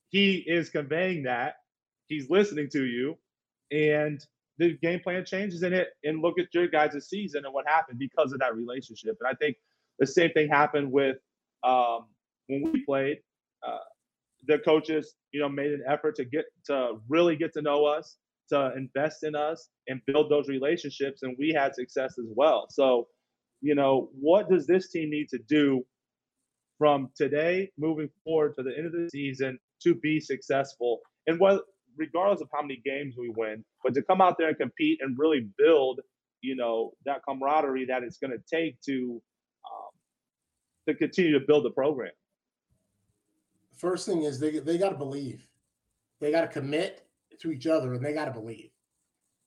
he 0.10 0.38
is 0.38 0.70
conveying 0.70 1.24
that. 1.24 1.56
He's 2.08 2.30
listening 2.32 2.70
to 2.72 2.86
you. 2.86 3.18
And 3.72 4.20
the 4.60 4.78
game 4.84 5.00
plan 5.00 5.26
changes 5.26 5.64
in 5.64 5.74
it. 5.74 5.88
And 6.04 6.22
look 6.22 6.38
at 6.38 6.54
your 6.54 6.68
guys' 6.68 7.08
season 7.10 7.46
and 7.46 7.54
what 7.54 7.68
happened 7.68 7.98
because 7.98 8.34
of 8.34 8.40
that 8.40 8.56
relationship. 8.56 9.18
And 9.20 9.28
I 9.28 9.34
think 9.34 9.56
the 9.98 10.06
same 10.06 10.32
thing 10.32 10.50
happened 10.50 10.92
with 10.92 11.18
um, 11.64 12.06
when 12.48 12.72
we 12.72 12.86
played. 12.86 13.18
Uh, 13.66 13.80
the 14.48 14.60
coaches, 14.60 15.16
you 15.32 15.40
know, 15.40 15.50
made 15.50 15.72
an 15.72 15.84
effort 15.88 16.16
to 16.16 16.26
get 16.26 16.46
to 16.66 16.94
really 17.08 17.36
get 17.36 17.54
to 17.54 17.62
know 17.62 17.86
us, 17.86 18.18
to 18.50 18.74
invest 18.76 19.24
in 19.24 19.36
us 19.36 19.70
and 19.88 20.02
build 20.06 20.30
those 20.30 20.48
relationships. 20.48 21.24
And 21.24 21.36
we 21.40 21.52
had 21.52 21.76
success 21.76 22.18
as 22.18 22.28
well. 22.36 22.68
So, 22.70 23.08
you 23.62 23.76
know, 23.76 24.10
what 24.20 24.50
does 24.50 24.66
this 24.66 24.92
team 24.92 25.10
need 25.10 25.30
to 25.30 25.40
do 25.48 25.86
from 26.78 27.10
today 27.16 27.70
moving 27.78 28.10
forward 28.24 28.56
to 28.58 28.64
the 28.64 28.76
end 28.78 28.86
of 28.88 28.94
the 28.94 29.10
season 29.10 29.60
to 29.84 29.96
be 29.96 30.20
successful? 30.20 31.00
And 31.28 31.40
what 31.40 31.64
regardless 32.00 32.42
of 32.42 32.48
how 32.52 32.62
many 32.62 32.82
games 32.84 33.16
we 33.18 33.30
win, 33.36 33.64
but 33.84 33.94
to 33.94 34.02
come 34.02 34.22
out 34.22 34.38
there 34.40 34.48
and 34.48 34.58
compete 34.58 35.00
and 35.02 35.20
really 35.20 35.48
build, 35.58 36.00
you 36.42 36.56
know, 36.56 36.94
that 37.06 37.22
camaraderie 37.28 37.86
that 37.86 38.02
it's 38.02 38.18
going 38.18 38.32
to 38.32 38.42
take 38.52 38.82
to 38.82 39.22
um, 39.66 39.92
to 40.88 40.96
continue 40.96 41.38
to 41.38 41.46
build 41.46 41.66
the 41.66 41.72
program 41.72 42.12
first 43.80 44.06
thing 44.06 44.24
is 44.24 44.40
they 44.40 44.60
they 44.60 44.78
got 44.78 44.90
to 44.90 44.98
believe, 44.98 45.48
they 46.20 46.32
got 46.32 46.42
to 46.42 46.48
commit 46.48 47.08
to 47.42 47.52
each 47.52 47.66
other, 47.66 47.94
and 47.94 48.06
they 48.06 48.14
got 48.14 48.26
to 48.26 48.32
believe. 48.32 48.70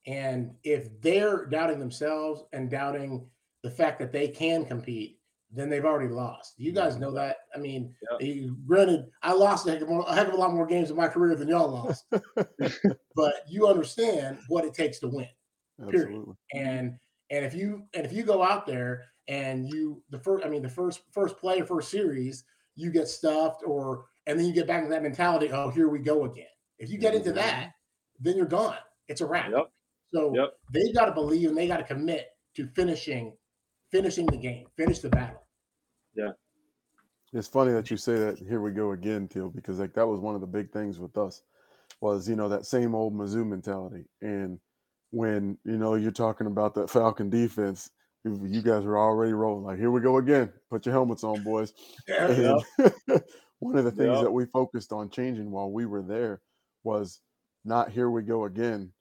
And 0.06 0.54
if 0.64 1.00
they're 1.00 1.46
doubting 1.46 1.78
themselves 1.78 2.42
and 2.52 2.70
doubting 2.70 3.26
the 3.62 3.70
fact 3.70 4.00
that 4.00 4.10
they 4.10 4.26
can 4.26 4.64
compete, 4.64 5.20
then 5.52 5.68
they've 5.68 5.84
already 5.84 6.08
lost. 6.08 6.54
You 6.56 6.72
guys 6.72 6.96
know 6.96 7.12
that. 7.12 7.36
I 7.54 7.58
mean, 7.58 7.94
yep. 8.10 8.20
Eh, 8.20 8.48
granted, 8.66 9.06
I 9.22 9.32
lost 9.32 9.66
a 9.66 9.72
heck, 9.72 9.82
of, 9.82 9.90
a 9.90 10.14
heck 10.14 10.28
of 10.28 10.34
a 10.34 10.36
lot 10.36 10.52
more 10.52 10.66
games 10.66 10.90
in 10.90 10.96
my 10.96 11.08
career 11.08 11.34
than 11.34 11.48
y'all 11.48 11.70
lost, 11.70 12.04
but 13.14 13.34
you 13.48 13.66
understand 13.66 14.38
what 14.48 14.64
it 14.64 14.74
takes 14.74 14.98
to 15.00 15.08
win. 15.08 15.28
Period. 15.90 16.08
Absolutely. 16.08 16.34
And 16.54 16.98
and 17.30 17.44
if 17.44 17.54
you 17.54 17.84
and 17.94 18.04
if 18.06 18.12
you 18.12 18.22
go 18.22 18.42
out 18.42 18.66
there 18.66 19.04
and 19.28 19.68
you 19.68 20.02
the 20.10 20.18
first, 20.18 20.44
I 20.44 20.48
mean, 20.48 20.62
the 20.62 20.68
first 20.68 21.02
first 21.12 21.36
play, 21.38 21.60
first 21.62 21.90
series, 21.90 22.44
you 22.76 22.90
get 22.90 23.08
stuffed 23.08 23.62
or 23.66 24.06
and 24.26 24.38
then 24.38 24.46
you 24.46 24.52
get 24.52 24.66
back 24.66 24.84
to 24.84 24.90
that 24.90 25.02
mentality. 25.02 25.50
Oh, 25.52 25.70
here 25.70 25.88
we 25.88 25.98
go 25.98 26.24
again. 26.24 26.46
If 26.78 26.90
you 26.90 26.98
get 26.98 27.14
into 27.14 27.32
that, 27.32 27.72
then 28.20 28.36
you're 28.36 28.46
gone. 28.46 28.76
It's 29.08 29.20
a 29.20 29.26
wrap. 29.26 29.50
Yep. 29.50 29.70
So 30.14 30.32
yep. 30.34 30.52
they 30.72 30.92
got 30.92 31.06
to 31.06 31.12
believe 31.12 31.48
and 31.48 31.56
they 31.56 31.66
got 31.66 31.78
to 31.78 31.84
commit 31.84 32.28
to 32.56 32.66
finishing, 32.74 33.36
finishing 33.92 34.26
the 34.26 34.36
game, 34.36 34.66
finish 34.76 34.98
the 34.98 35.08
battle. 35.08 35.44
Yeah. 36.14 36.30
It's 37.32 37.48
funny 37.48 37.72
that 37.72 37.90
you 37.90 37.96
say 37.96 38.16
that. 38.16 38.38
Here 38.38 38.60
we 38.60 38.72
go 38.72 38.92
again, 38.92 39.28
Teal, 39.28 39.48
because 39.48 39.78
like 39.78 39.94
that 39.94 40.06
was 40.06 40.20
one 40.20 40.34
of 40.34 40.40
the 40.40 40.46
big 40.46 40.70
things 40.70 40.98
with 40.98 41.16
us 41.16 41.42
was 42.00 42.28
you 42.28 42.36
know 42.36 42.48
that 42.48 42.66
same 42.66 42.94
old 42.94 43.14
Mizzou 43.14 43.46
mentality. 43.46 44.04
And 44.20 44.58
when 45.10 45.56
you 45.64 45.78
know 45.78 45.94
you're 45.94 46.10
talking 46.10 46.46
about 46.46 46.74
that 46.74 46.90
Falcon 46.90 47.30
defense, 47.30 47.90
you 48.24 48.62
guys 48.62 48.84
were 48.84 48.98
already 48.98 49.32
rolling. 49.32 49.64
Like 49.64 49.78
here 49.78 49.90
we 49.90 50.00
go 50.00 50.18
again. 50.18 50.52
Put 50.68 50.84
your 50.84 50.94
helmets 50.94 51.24
on, 51.24 51.42
boys. 51.42 51.72
Yeah, 52.08 52.58
one 53.60 53.78
of 53.78 53.84
the 53.84 53.92
things 53.92 54.16
yep. 54.16 54.24
that 54.24 54.32
we 54.32 54.44
focused 54.46 54.92
on 54.92 55.08
changing 55.08 55.50
while 55.50 55.70
we 55.70 55.86
were 55.86 56.02
there 56.02 56.42
was 56.84 57.20
not 57.64 57.92
here 57.92 58.10
we 58.10 58.22
go 58.22 58.44
again, 58.44 58.92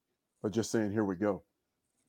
but 0.42 0.54
just 0.54 0.72
saying 0.72 0.92
here 0.92 1.04
we 1.04 1.16
go. 1.16 1.44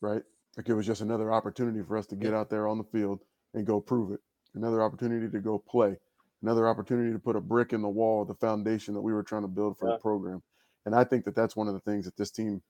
Right? 0.00 0.22
Like 0.56 0.68
it 0.68 0.74
was 0.74 0.86
just 0.86 1.00
another 1.00 1.32
opportunity 1.32 1.82
for 1.82 1.96
us 1.96 2.06
to 2.06 2.16
get 2.16 2.34
out 2.34 2.50
there 2.50 2.68
on 2.68 2.78
the 2.78 2.84
field 2.84 3.20
and 3.54 3.66
go 3.66 3.80
prove 3.80 4.12
it. 4.12 4.20
Another 4.54 4.82
opportunity 4.82 5.30
to 5.30 5.40
go 5.40 5.58
play. 5.58 5.96
Another 6.42 6.68
opportunity 6.68 7.12
to 7.12 7.18
put 7.18 7.36
a 7.36 7.40
brick 7.40 7.72
in 7.72 7.82
the 7.82 7.88
wall, 7.88 8.24
the 8.24 8.34
foundation 8.34 8.94
that 8.94 9.00
we 9.00 9.12
were 9.12 9.22
trying 9.22 9.42
to 9.42 9.48
build 9.48 9.78
for 9.78 9.88
yeah. 9.88 9.94
the 9.94 10.00
program. 10.00 10.42
And 10.84 10.94
I 10.94 11.04
think 11.04 11.24
that 11.24 11.34
that's 11.34 11.56
one 11.56 11.68
of 11.68 11.74
the 11.74 11.80
things 11.80 12.04
that 12.04 12.16
this 12.16 12.30
team, 12.30 12.60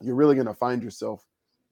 you're 0.00 0.14
really 0.14 0.34
going 0.34 0.46
to 0.46 0.54
find 0.54 0.82
yourself 0.82 1.24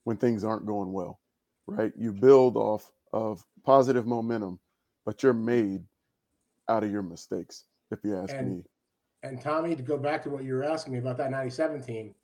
when 0.04 0.16
things 0.16 0.44
aren't 0.44 0.66
going 0.66 0.92
well, 0.92 1.18
right? 1.66 1.92
You 1.96 2.12
build 2.12 2.56
off 2.56 2.90
of 3.12 3.42
positive 3.64 4.06
momentum, 4.06 4.60
but 5.04 5.22
you're 5.22 5.32
made 5.32 5.82
out 6.68 6.84
of 6.84 6.90
your 6.90 7.02
mistakes, 7.02 7.64
if 7.90 7.98
you 8.04 8.16
ask 8.16 8.34
and, 8.34 8.58
me. 8.58 8.62
And 9.22 9.40
Tommy, 9.40 9.74
to 9.74 9.82
go 9.82 9.96
back 9.96 10.22
to 10.24 10.30
what 10.30 10.44
you 10.44 10.54
were 10.54 10.64
asking 10.64 10.92
me 10.92 10.98
about 10.98 11.16
that 11.18 11.30
97 11.30 11.82
team, 11.82 12.14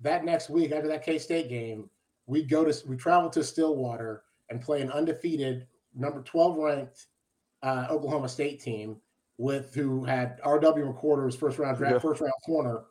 that 0.00 0.24
next 0.24 0.48
week 0.50 0.72
after 0.72 0.88
that 0.88 1.04
K 1.04 1.18
State 1.18 1.48
game, 1.48 1.90
we 2.28 2.44
go 2.44 2.64
to 2.64 2.86
we 2.86 2.96
travel 2.96 3.28
to 3.30 3.42
Stillwater 3.42 4.22
and 4.50 4.60
play 4.60 4.80
an 4.80 4.92
undefeated 4.92 5.66
number 5.94 6.22
12 6.22 6.56
ranked 6.56 7.06
uh, 7.62 7.86
Oklahoma 7.90 8.28
State 8.28 8.60
team 8.60 8.96
with 9.38 9.74
who 9.74 10.04
had 10.04 10.40
RW 10.42 10.94
McQuarters 10.94 11.36
first 11.36 11.58
round 11.58 11.78
draft, 11.78 11.94
yeah. 11.94 11.98
first 11.98 12.20
round 12.20 12.32
corner 12.44 12.84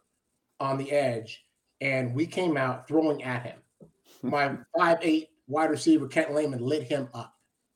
on 0.59 0.77
the 0.77 0.91
edge, 0.91 1.45
and 1.81 2.13
we 2.13 2.25
came 2.25 2.57
out 2.57 2.87
throwing 2.87 3.23
at 3.23 3.43
him. 3.43 3.59
My 4.23 4.57
five 4.77 4.97
eight 5.01 5.29
wide 5.47 5.69
receiver 5.69 6.07
Kent 6.07 6.33
Lehman 6.33 6.59
lit 6.59 6.83
him 6.83 7.07
up 7.13 7.35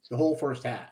the 0.09 0.17
whole 0.17 0.35
first 0.35 0.63
half. 0.63 0.89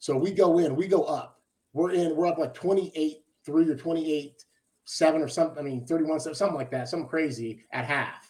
So 0.00 0.16
we 0.16 0.32
go 0.32 0.58
in, 0.58 0.74
we 0.74 0.88
go 0.88 1.04
up. 1.04 1.40
We're 1.72 1.92
in, 1.92 2.16
we're 2.16 2.26
up 2.26 2.38
like 2.38 2.52
28 2.54 3.22
3 3.44 3.70
or 3.70 3.76
28 3.76 4.44
7 4.84 5.22
or 5.22 5.28
something. 5.28 5.58
I 5.58 5.62
mean, 5.62 5.86
31 5.86 6.20
something 6.20 6.54
like 6.54 6.70
that, 6.70 6.88
something 6.88 7.08
crazy 7.08 7.64
at 7.72 7.84
half. 7.84 8.25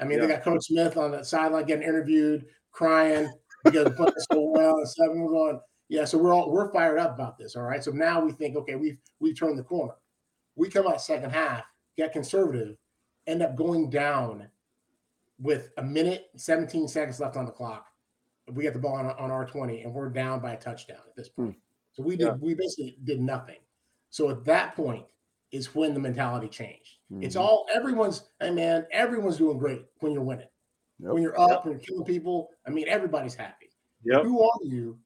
I 0.00 0.04
mean, 0.04 0.18
yeah. 0.18 0.26
they 0.26 0.32
got 0.32 0.42
Coach 0.42 0.66
Smith 0.66 0.96
on 0.96 1.10
the 1.12 1.24
sideline 1.24 1.66
getting 1.66 1.86
interviewed, 1.86 2.46
crying 2.72 3.32
because 3.64 3.92
playing 3.96 4.12
so 4.32 4.40
well 4.40 4.76
and 4.76 4.88
seven. 4.88 5.20
We're 5.20 5.30
going, 5.30 5.60
yeah. 5.88 6.04
So 6.04 6.18
we're 6.18 6.32
all 6.32 6.50
we're 6.50 6.72
fired 6.72 6.98
up 6.98 7.14
about 7.14 7.38
this. 7.38 7.56
All 7.56 7.62
right. 7.62 7.82
So 7.82 7.90
now 7.90 8.20
we 8.20 8.32
think, 8.32 8.56
okay, 8.56 8.76
we've 8.76 8.98
we've 9.20 9.38
turned 9.38 9.58
the 9.58 9.64
corner. 9.64 9.94
We 10.56 10.68
come 10.68 10.86
out 10.86 11.00
second 11.00 11.30
half, 11.30 11.64
get 11.96 12.12
conservative, 12.12 12.76
end 13.26 13.42
up 13.42 13.56
going 13.56 13.90
down 13.90 14.48
with 15.40 15.70
a 15.78 15.82
minute 15.82 16.30
17 16.36 16.88
seconds 16.88 17.20
left 17.20 17.36
on 17.36 17.46
the 17.46 17.52
clock. 17.52 17.86
We 18.52 18.62
get 18.62 18.72
the 18.72 18.80
ball 18.80 18.94
on, 18.94 19.06
on 19.06 19.30
our 19.30 19.46
20 19.46 19.82
and 19.82 19.92
we're 19.92 20.08
down 20.08 20.40
by 20.40 20.54
a 20.54 20.56
touchdown 20.56 20.98
at 21.06 21.14
this 21.14 21.28
point. 21.28 21.52
Hmm. 21.52 21.58
So 21.92 22.02
we 22.02 22.16
did 22.16 22.26
yeah. 22.26 22.34
we 22.40 22.54
basically 22.54 22.96
did 23.04 23.20
nothing. 23.20 23.58
So 24.10 24.30
at 24.30 24.44
that 24.46 24.74
point 24.74 25.04
is 25.52 25.74
when 25.74 25.94
the 25.94 26.00
mentality 26.00 26.48
changed. 26.48 26.98
Mm-hmm. 27.12 27.22
It's 27.22 27.36
all 27.36 27.66
everyone's 27.74 28.24
hey 28.40 28.50
man, 28.50 28.86
everyone's 28.92 29.38
doing 29.38 29.58
great 29.58 29.84
when 30.00 30.12
you're 30.12 30.22
winning. 30.22 30.48
Yep. 31.00 31.12
When 31.12 31.22
you're 31.22 31.40
up 31.40 31.50
yep. 31.50 31.64
and 31.64 31.72
you're 31.72 31.80
killing 31.80 32.04
people, 32.04 32.50
I 32.66 32.70
mean 32.70 32.86
everybody's 32.88 33.34
happy. 33.34 33.70
Yep. 34.04 34.22
Who 34.22 34.42
are 34.42 34.64
you? 34.64 34.98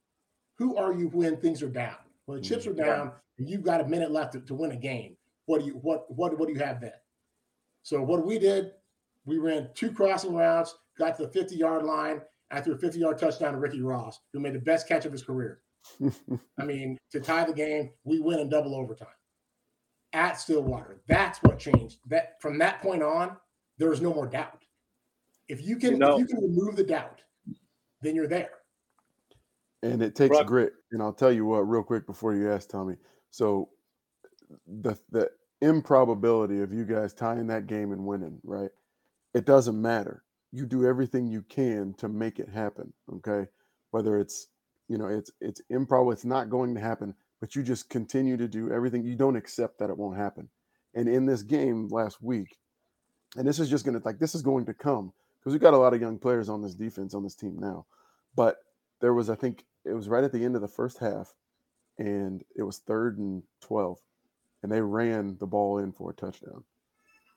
Who 0.59 0.77
are 0.77 0.93
you 0.93 1.09
when 1.09 1.37
things 1.37 1.63
are 1.63 1.69
down? 1.69 1.97
When 2.27 2.41
the 2.41 2.45
chips 2.45 2.67
are 2.67 2.71
mm-hmm. 2.71 2.85
down 2.85 3.13
and 3.39 3.49
you've 3.49 3.63
got 3.63 3.81
a 3.81 3.89
minute 3.89 4.11
left 4.11 4.33
to, 4.33 4.41
to 4.41 4.55
win 4.55 4.73
a 4.73 4.77
game. 4.77 5.17
What 5.47 5.61
do 5.61 5.67
you 5.67 5.75
what 5.75 6.11
what 6.11 6.37
what 6.39 6.49
do 6.49 6.55
you 6.55 6.61
have 6.61 6.81
then? 6.81 6.93
So 7.83 8.03
what 8.03 8.25
we 8.25 8.39
did, 8.39 8.73
we 9.25 9.39
ran 9.39 9.71
two 9.75 9.93
crossing 9.93 10.35
routes, 10.35 10.75
got 10.99 11.17
to 11.17 11.27
the 11.27 11.33
50 11.33 11.57
yard 11.57 11.85
line, 11.85 12.21
after 12.51 12.73
a 12.73 12.79
50 12.79 12.99
yard 12.99 13.19
touchdown 13.19 13.53
to 13.53 13.59
Ricky 13.59 13.81
Ross, 13.81 14.21
who 14.33 14.41
made 14.41 14.55
the 14.55 14.61
best 14.61 14.87
catch 14.87 15.05
of 15.05 15.13
his 15.13 15.25
career. 15.25 15.61
I 16.59 16.65
mean, 16.65 16.97
to 17.11 17.19
tie 17.19 17.45
the 17.45 17.53
game, 17.53 17.91
we 18.05 18.21
win 18.21 18.39
in 18.39 18.49
double 18.49 18.77
overtime 18.77 19.09
at 20.13 20.39
Stillwater. 20.39 21.01
That's 21.09 21.39
what 21.43 21.59
changed. 21.59 21.99
That 22.07 22.41
from 22.41 22.59
that 22.59 22.83
point 22.83 23.03
on, 23.03 23.37
there 23.79 23.93
is 23.93 24.01
no 24.01 24.15
more 24.15 24.27
doubt. 24.27 24.65
If 25.49 25.67
you 25.67 25.77
can, 25.77 25.93
you 25.93 25.99
know, 25.99 26.15
if 26.15 26.21
you 26.21 26.27
can 26.27 26.41
remove 26.43 26.77
the 26.77 26.85
doubt, 26.85 27.21
then 28.01 28.15
you're 28.15 28.29
there. 28.29 28.51
And 29.83 30.03
it 30.03 30.15
takes 30.15 30.41
grit. 30.45 30.75
And 30.93 31.03
I'll 31.03 31.13
tell 31.13 31.33
you 31.33 31.45
what, 31.45 31.69
real 31.69 31.83
quick 31.83 32.07
before 32.07 32.35
you 32.35 32.51
ask 32.51 32.69
Tommy. 32.69 32.97
So 33.31 33.71
the 34.67 34.97
the 35.11 35.31
improbability 35.61 36.61
of 36.61 36.73
you 36.73 36.85
guys 36.85 37.15
tying 37.15 37.47
that 37.49 37.67
game 37.67 37.93
and 37.93 38.07
winning, 38.07 38.39
right? 38.45 38.71
It 39.35 39.47
doesn't 39.47 39.81
matter. 39.81 40.25
You 40.53 40.67
do 40.67 40.87
everything 40.87 41.27
you 41.27 41.43
can 41.49 41.95
to 41.95 42.09
make 42.09 42.39
it 42.39 42.49
happen. 42.49 42.93
Okay. 43.17 43.49
Whether 43.91 44.19
it's, 44.19 44.49
you 44.89 44.99
know, 44.99 45.07
it's 45.07 45.31
it's 45.41 45.61
improbable, 45.71 46.13
it's 46.13 46.25
not 46.25 46.51
going 46.51 46.75
to 46.75 46.81
happen 46.81 47.15
but 47.43 47.57
you 47.57 47.63
just 47.65 47.91
continue 47.91 48.37
to 48.37 48.47
do 48.47 48.71
everything. 48.71 49.03
You 49.03 49.17
don't 49.17 49.35
accept 49.35 49.81
that 49.81 49.91
it 49.91 49.99
won't 49.99 50.17
happen. 50.17 50.49
And 50.95 51.09
in 51.09 51.27
this 51.27 51.43
game 51.43 51.89
last 51.89 52.23
week, 52.23 52.57
and 53.37 53.45
this 53.45 53.59
is 53.59 53.69
just 53.69 53.85
going 53.85 53.99
to 53.99 54.07
like 54.07 54.21
this 54.21 54.37
is 54.37 54.43
going 54.43 54.65
to 54.67 54.75
come 54.75 55.13
because 55.41 55.53
we've 55.53 55.61
got 55.61 55.75
a 55.75 55.79
lot 55.79 55.93
of 55.93 56.01
young 56.01 56.21
players 56.21 56.49
on 56.49 56.63
this 56.63 56.77
defense 56.77 57.15
on 57.15 57.25
this 57.25 57.35
team 57.35 57.57
now. 57.59 57.85
But 58.37 58.59
there 59.01 59.13
was, 59.13 59.29
I 59.29 59.35
think, 59.35 59.65
it 59.85 59.93
was 59.93 60.09
right 60.09 60.23
at 60.23 60.31
the 60.31 60.45
end 60.45 60.55
of 60.55 60.63
the 60.63 60.69
first 60.69 60.99
half, 60.99 61.35
and 61.99 62.45
it 62.55 62.63
was 62.63 62.79
third 62.79 63.19
and 63.19 63.43
twelve, 63.61 63.99
and 64.63 64.71
they 64.71 64.81
ran 64.81 65.37
the 65.41 65.47
ball 65.47 65.79
in 65.79 65.91
for 65.91 66.11
a 66.11 66.15
touchdown. 66.15 66.63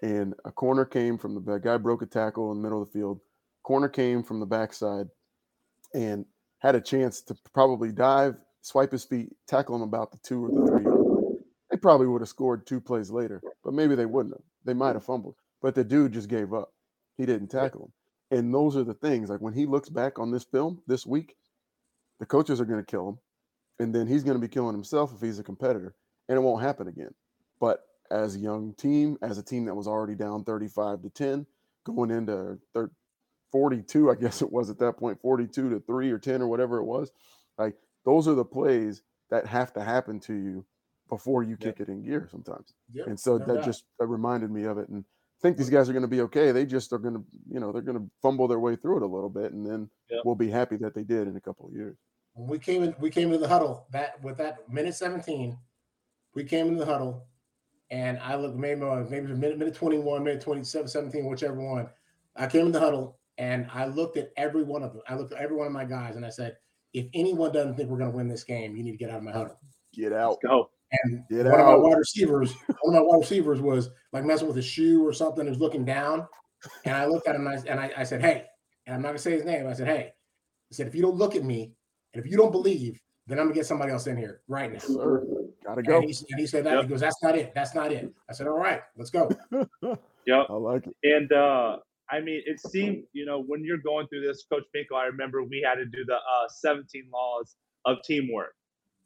And 0.04 0.36
a 0.46 0.52
corner 0.52 0.86
came 0.86 1.18
from 1.18 1.34
the 1.34 1.58
guy 1.58 1.78
broke 1.78 2.04
a 2.04 2.06
tackle 2.06 2.52
in 2.52 2.60
the 2.60 2.64
middle 2.64 2.84
of 2.84 2.90
the 2.90 3.00
field. 3.00 3.22
Corner 3.64 3.90
came 3.90 4.22
from 4.22 4.40
the 4.40 4.46
backside, 4.46 5.08
and 5.96 6.26
had 6.60 6.76
a 6.76 6.82
chance 6.82 7.22
to 7.22 7.36
probably 7.56 7.92
dive 7.92 8.36
swipe 8.66 8.92
his 8.92 9.04
feet, 9.04 9.32
tackle 9.48 9.76
him 9.76 9.84
about 9.84 10.12
the 10.12 10.18
two 10.24 10.44
or 10.44 10.50
the 10.50 10.66
three. 10.66 10.84
They 11.70 11.78
probably 11.78 12.08
would 12.08 12.22
have 12.22 12.30
scored 12.30 12.66
two 12.66 12.82
plays 12.82 13.12
later, 13.12 13.40
but 13.64 13.76
maybe 13.76 13.94
they 13.94 14.08
wouldn't 14.08 14.34
have. 14.34 14.44
They 14.66 14.74
might 14.74 14.96
have 14.96 15.06
fumbled, 15.06 15.36
but 15.62 15.76
the 15.76 15.84
dude 15.84 16.14
just 16.14 16.30
gave 16.30 16.52
up. 16.52 16.74
He 17.16 17.28
didn't 17.28 17.50
tackle 17.50 17.92
him. 18.32 18.38
And 18.38 18.52
those 18.52 18.76
are 18.76 18.84
the 18.84 18.96
things 18.96 19.30
like 19.30 19.40
when 19.40 19.54
he 19.54 19.68
looks 19.68 19.88
back 19.88 20.18
on 20.18 20.32
this 20.32 20.44
film 20.44 20.82
this 20.88 21.06
week, 21.06 21.36
the 22.20 22.26
coaches 22.26 22.60
are 22.60 22.66
going 22.66 22.84
to 22.84 22.92
kill 22.92 23.08
him. 23.10 23.20
And 23.78 23.94
then 23.94 24.08
he's 24.08 24.24
going 24.24 24.36
to 24.36 24.42
be 24.42 24.52
killing 24.52 24.74
himself 24.74 25.14
if 25.14 25.22
he's 25.22 25.38
a 25.38 25.44
competitor, 25.44 25.94
and 26.28 26.36
it 26.36 26.42
won't 26.42 26.64
happen 26.64 26.88
again. 26.88 27.14
But 27.60 27.84
as 28.10 28.36
a 28.36 28.40
young 28.40 28.74
team, 28.74 29.18
as 29.22 29.38
a 29.38 29.44
team 29.44 29.66
that 29.66 29.76
was 29.76 29.88
already 29.88 30.16
down 30.16 30.44
35 30.44 31.04
to 31.04 31.10
10, 31.12 31.46
going 31.84 32.10
into 32.10 32.58
42, 33.52 34.10
I 34.10 34.16
guess 34.16 34.42
it 34.42 34.52
was 34.52 34.72
at 34.72 34.80
that 34.80 34.98
point, 34.98 35.22
42 35.22 35.70
to 35.70 35.80
3 35.82 36.12
or 36.12 36.18
10 36.18 36.42
or 36.42 36.48
whatever 36.48 36.80
it 36.80 36.86
was, 36.86 37.12
like 37.60 37.76
those 38.06 38.28
are 38.28 38.36
the 38.36 38.46
plays 38.46 39.04
that 39.30 39.46
have 39.48 39.74
to 39.74 39.84
happen 39.84 40.20
to 40.22 40.34
you 40.34 40.66
before 41.10 41.44
you 41.44 41.58
kick 41.58 41.80
it 41.80 41.88
in 41.90 42.04
gear 42.04 42.28
sometimes. 42.32 42.74
Yep. 42.94 43.08
And 43.08 43.20
so 43.20 43.38
no 43.38 43.46
that 43.46 43.56
doubt. 43.56 43.66
just 43.66 43.86
that 44.00 44.08
reminded 44.08 44.52
me 44.52 44.64
of 44.64 44.78
it. 44.78 44.90
And 44.90 45.04
I 45.04 45.42
think 45.42 45.58
these 45.58 45.70
guys 45.70 45.90
are 45.90 45.94
going 45.94 46.02
to 46.02 46.08
be 46.08 46.22
okay. 46.22 46.52
They 46.52 46.66
just 46.66 46.94
are 46.94 46.98
going 46.98 47.16
to, 47.16 47.24
you 47.50 47.60
know, 47.60 47.72
they're 47.72 47.82
going 47.82 47.98
to 47.98 48.10
fumble 48.22 48.48
their 48.48 48.60
way 48.60 48.76
through 48.76 48.98
it 48.98 49.04
a 49.04 49.08
little 49.08 49.30
bit, 49.30 49.52
and 49.52 49.66
then 49.66 49.90
yep. 50.10 50.22
we'll 50.24 50.36
be 50.36 50.50
happy 50.50 50.78
that 50.78 50.96
they 50.96 51.04
did 51.04 51.28
in 51.28 51.36
a 51.36 51.42
couple 51.42 51.68
of 51.68 51.74
years. 51.74 51.98
When 52.34 52.48
we 52.48 52.60
came 52.60 52.84
in, 52.84 52.96
we 53.00 53.10
came 53.10 53.28
into 53.28 53.38
the 53.38 53.48
huddle 53.48 53.88
that 53.92 54.22
with 54.24 54.38
that 54.38 54.70
minute 54.70 54.96
17, 54.96 55.58
we 56.34 56.44
came 56.44 56.68
into 56.68 56.80
the 56.80 56.86
huddle, 56.86 57.28
and 57.92 58.18
I 58.20 58.36
looked 58.36 58.58
maybe 58.58 58.82
uh, 58.82 59.04
maybe 59.10 59.28
minute 59.28 59.58
minute 59.58 59.76
21, 59.76 60.24
minute 60.24 60.42
27, 60.42 60.88
17, 60.88 61.26
whichever 61.26 61.62
one. 61.62 61.90
I 62.36 62.48
came 62.48 62.66
in 62.66 62.72
the 62.72 62.80
huddle 62.80 63.18
and 63.38 63.68
I 63.74 63.86
looked 63.86 64.18
at 64.18 64.32
every 64.36 64.64
one 64.64 64.84
of 64.84 64.94
them. 64.94 65.02
I 65.08 65.16
looked 65.16 65.34
at 65.34 65.40
every 65.40 65.56
one 65.56 65.68
of 65.68 65.74
my 65.74 65.86
guys 65.86 66.16
and 66.16 66.26
I 66.26 66.30
said, 66.30 66.58
if 66.96 67.08
anyone 67.14 67.52
doesn't 67.52 67.76
think 67.76 67.90
we're 67.90 67.98
going 67.98 68.10
to 68.10 68.16
win 68.16 68.30
this 68.30 68.46
game, 68.46 68.74
you 68.74 68.82
need 68.82 68.94
to 68.94 68.98
get 68.98 69.10
out 69.10 69.18
of 69.18 69.24
my 69.24 69.32
huddle. 69.32 69.60
Get 69.94 70.14
out. 70.14 70.38
Let's 70.42 70.46
go. 70.48 70.70
And 71.04 71.24
get 71.30 71.46
one 71.46 71.60
out. 71.60 71.60
of 71.60 71.66
my 71.66 71.76
wide 71.76 71.98
receivers, 71.98 72.54
one 72.82 72.96
of 72.96 73.02
my 73.02 73.06
wide 73.06 73.20
receivers 73.20 73.60
was 73.60 73.90
like 74.14 74.24
messing 74.24 74.48
with 74.48 74.58
a 74.58 74.62
shoe 74.62 75.06
or 75.06 75.12
something. 75.12 75.46
He 75.46 75.52
looking 75.60 75.84
down, 75.84 76.26
and 76.86 76.96
I 76.96 77.06
looked 77.06 77.28
at 77.28 77.36
him 77.36 77.48
and 77.48 77.60
I, 77.60 77.64
and 77.70 77.80
I, 77.80 77.92
I 77.98 78.04
said, 78.04 78.22
"Hey," 78.22 78.46
and 78.86 78.96
I'm 78.96 79.02
not 79.02 79.10
gonna 79.10 79.20
say 79.20 79.32
his 79.32 79.44
name. 79.44 79.68
I 79.68 79.74
said, 79.74 79.88
"Hey," 79.88 80.14
I 80.14 80.72
said, 80.72 80.88
"If 80.88 80.96
you 80.96 81.02
don't 81.02 81.16
look 81.16 81.36
at 81.36 81.44
me, 81.44 81.74
and 82.14 82.24
if 82.24 82.32
you 82.32 82.38
don't 82.38 82.52
believe, 82.52 82.98
then 83.28 83.40
I'm 83.40 83.46
gonna 83.46 83.56
get 83.56 83.66
somebody 83.66 83.92
else 83.92 84.08
in 84.08 84.16
here 84.16 84.42
right 84.48 84.72
now." 84.72 84.80
Sir, 84.80 85.26
gotta 85.66 85.82
go. 85.82 85.98
And 85.98 86.10
he, 86.10 86.16
and 86.30 86.40
he 86.40 86.48
said 86.48 86.64
that. 86.66 86.76
Yep. 86.76 86.84
He 86.84 86.90
goes, 86.90 87.02
"That's 87.02 87.22
not 87.22 87.36
it. 87.36 87.54
That's 87.54 87.76
not 87.76 87.92
it." 87.92 88.14
I 88.30 88.34
said, 88.34 88.48
"All 88.48 88.58
right, 88.58 88.82
let's 88.96 89.10
go." 89.10 89.30
yep. 90.28 90.46
I 90.50 90.54
like 90.54 90.88
it. 90.88 90.96
And 91.04 91.32
uh, 91.34 91.78
I 92.10 92.22
mean, 92.22 92.42
it 92.46 92.60
seemed, 92.60 93.04
you 93.14 93.26
know, 93.26 93.42
when 93.42 93.64
you're 93.64 93.80
going 93.80 94.08
through 94.08 94.22
this, 94.22 94.46
Coach 94.52 94.64
Pinkel, 94.76 94.98
I 94.98 95.06
remember 95.06 95.44
we 95.44 95.66
had 95.68 95.76
to 95.76 95.86
do 95.86 96.06
the 96.06 96.16
uh, 96.16 96.48
17 96.50 97.06
laws 97.12 97.56
of 97.86 97.98
teamwork, 98.04 98.56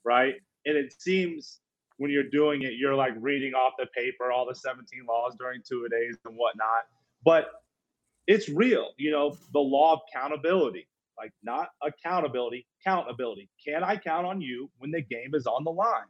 right? 0.04 0.36
And 0.66 0.78
it 0.78 0.94
seems 1.00 1.60
when 1.98 2.12
you're 2.12 2.30
doing 2.30 2.64
it, 2.64 2.74
you're 2.78 2.96
like 2.96 3.14
reading 3.20 3.54
off 3.54 3.74
the 3.78 3.88
paper 3.96 4.32
all 4.32 4.46
the 4.48 4.56
17 4.56 4.86
laws 5.08 5.36
during 5.40 5.62
two 5.68 5.88
days 5.90 6.18
and 6.26 6.36
whatnot. 6.36 6.86
But 7.24 7.48
it's 8.28 8.48
real, 8.48 8.92
you 8.98 9.12
know, 9.12 9.38
the 9.54 9.60
law 9.60 9.94
of 9.94 10.00
accountability, 10.10 10.88
like 11.18 11.32
not 11.44 11.70
accountability, 11.84 12.66
countability. 12.86 13.50
Can 13.66 13.84
I 13.84 13.98
count 13.98 14.28
on 14.28 14.40
you 14.40 14.70
when 14.78 14.92
the 14.92 15.02
game 15.02 15.32
is 15.34 15.46
on 15.46 15.64
the 15.64 15.72
line? 15.72 16.06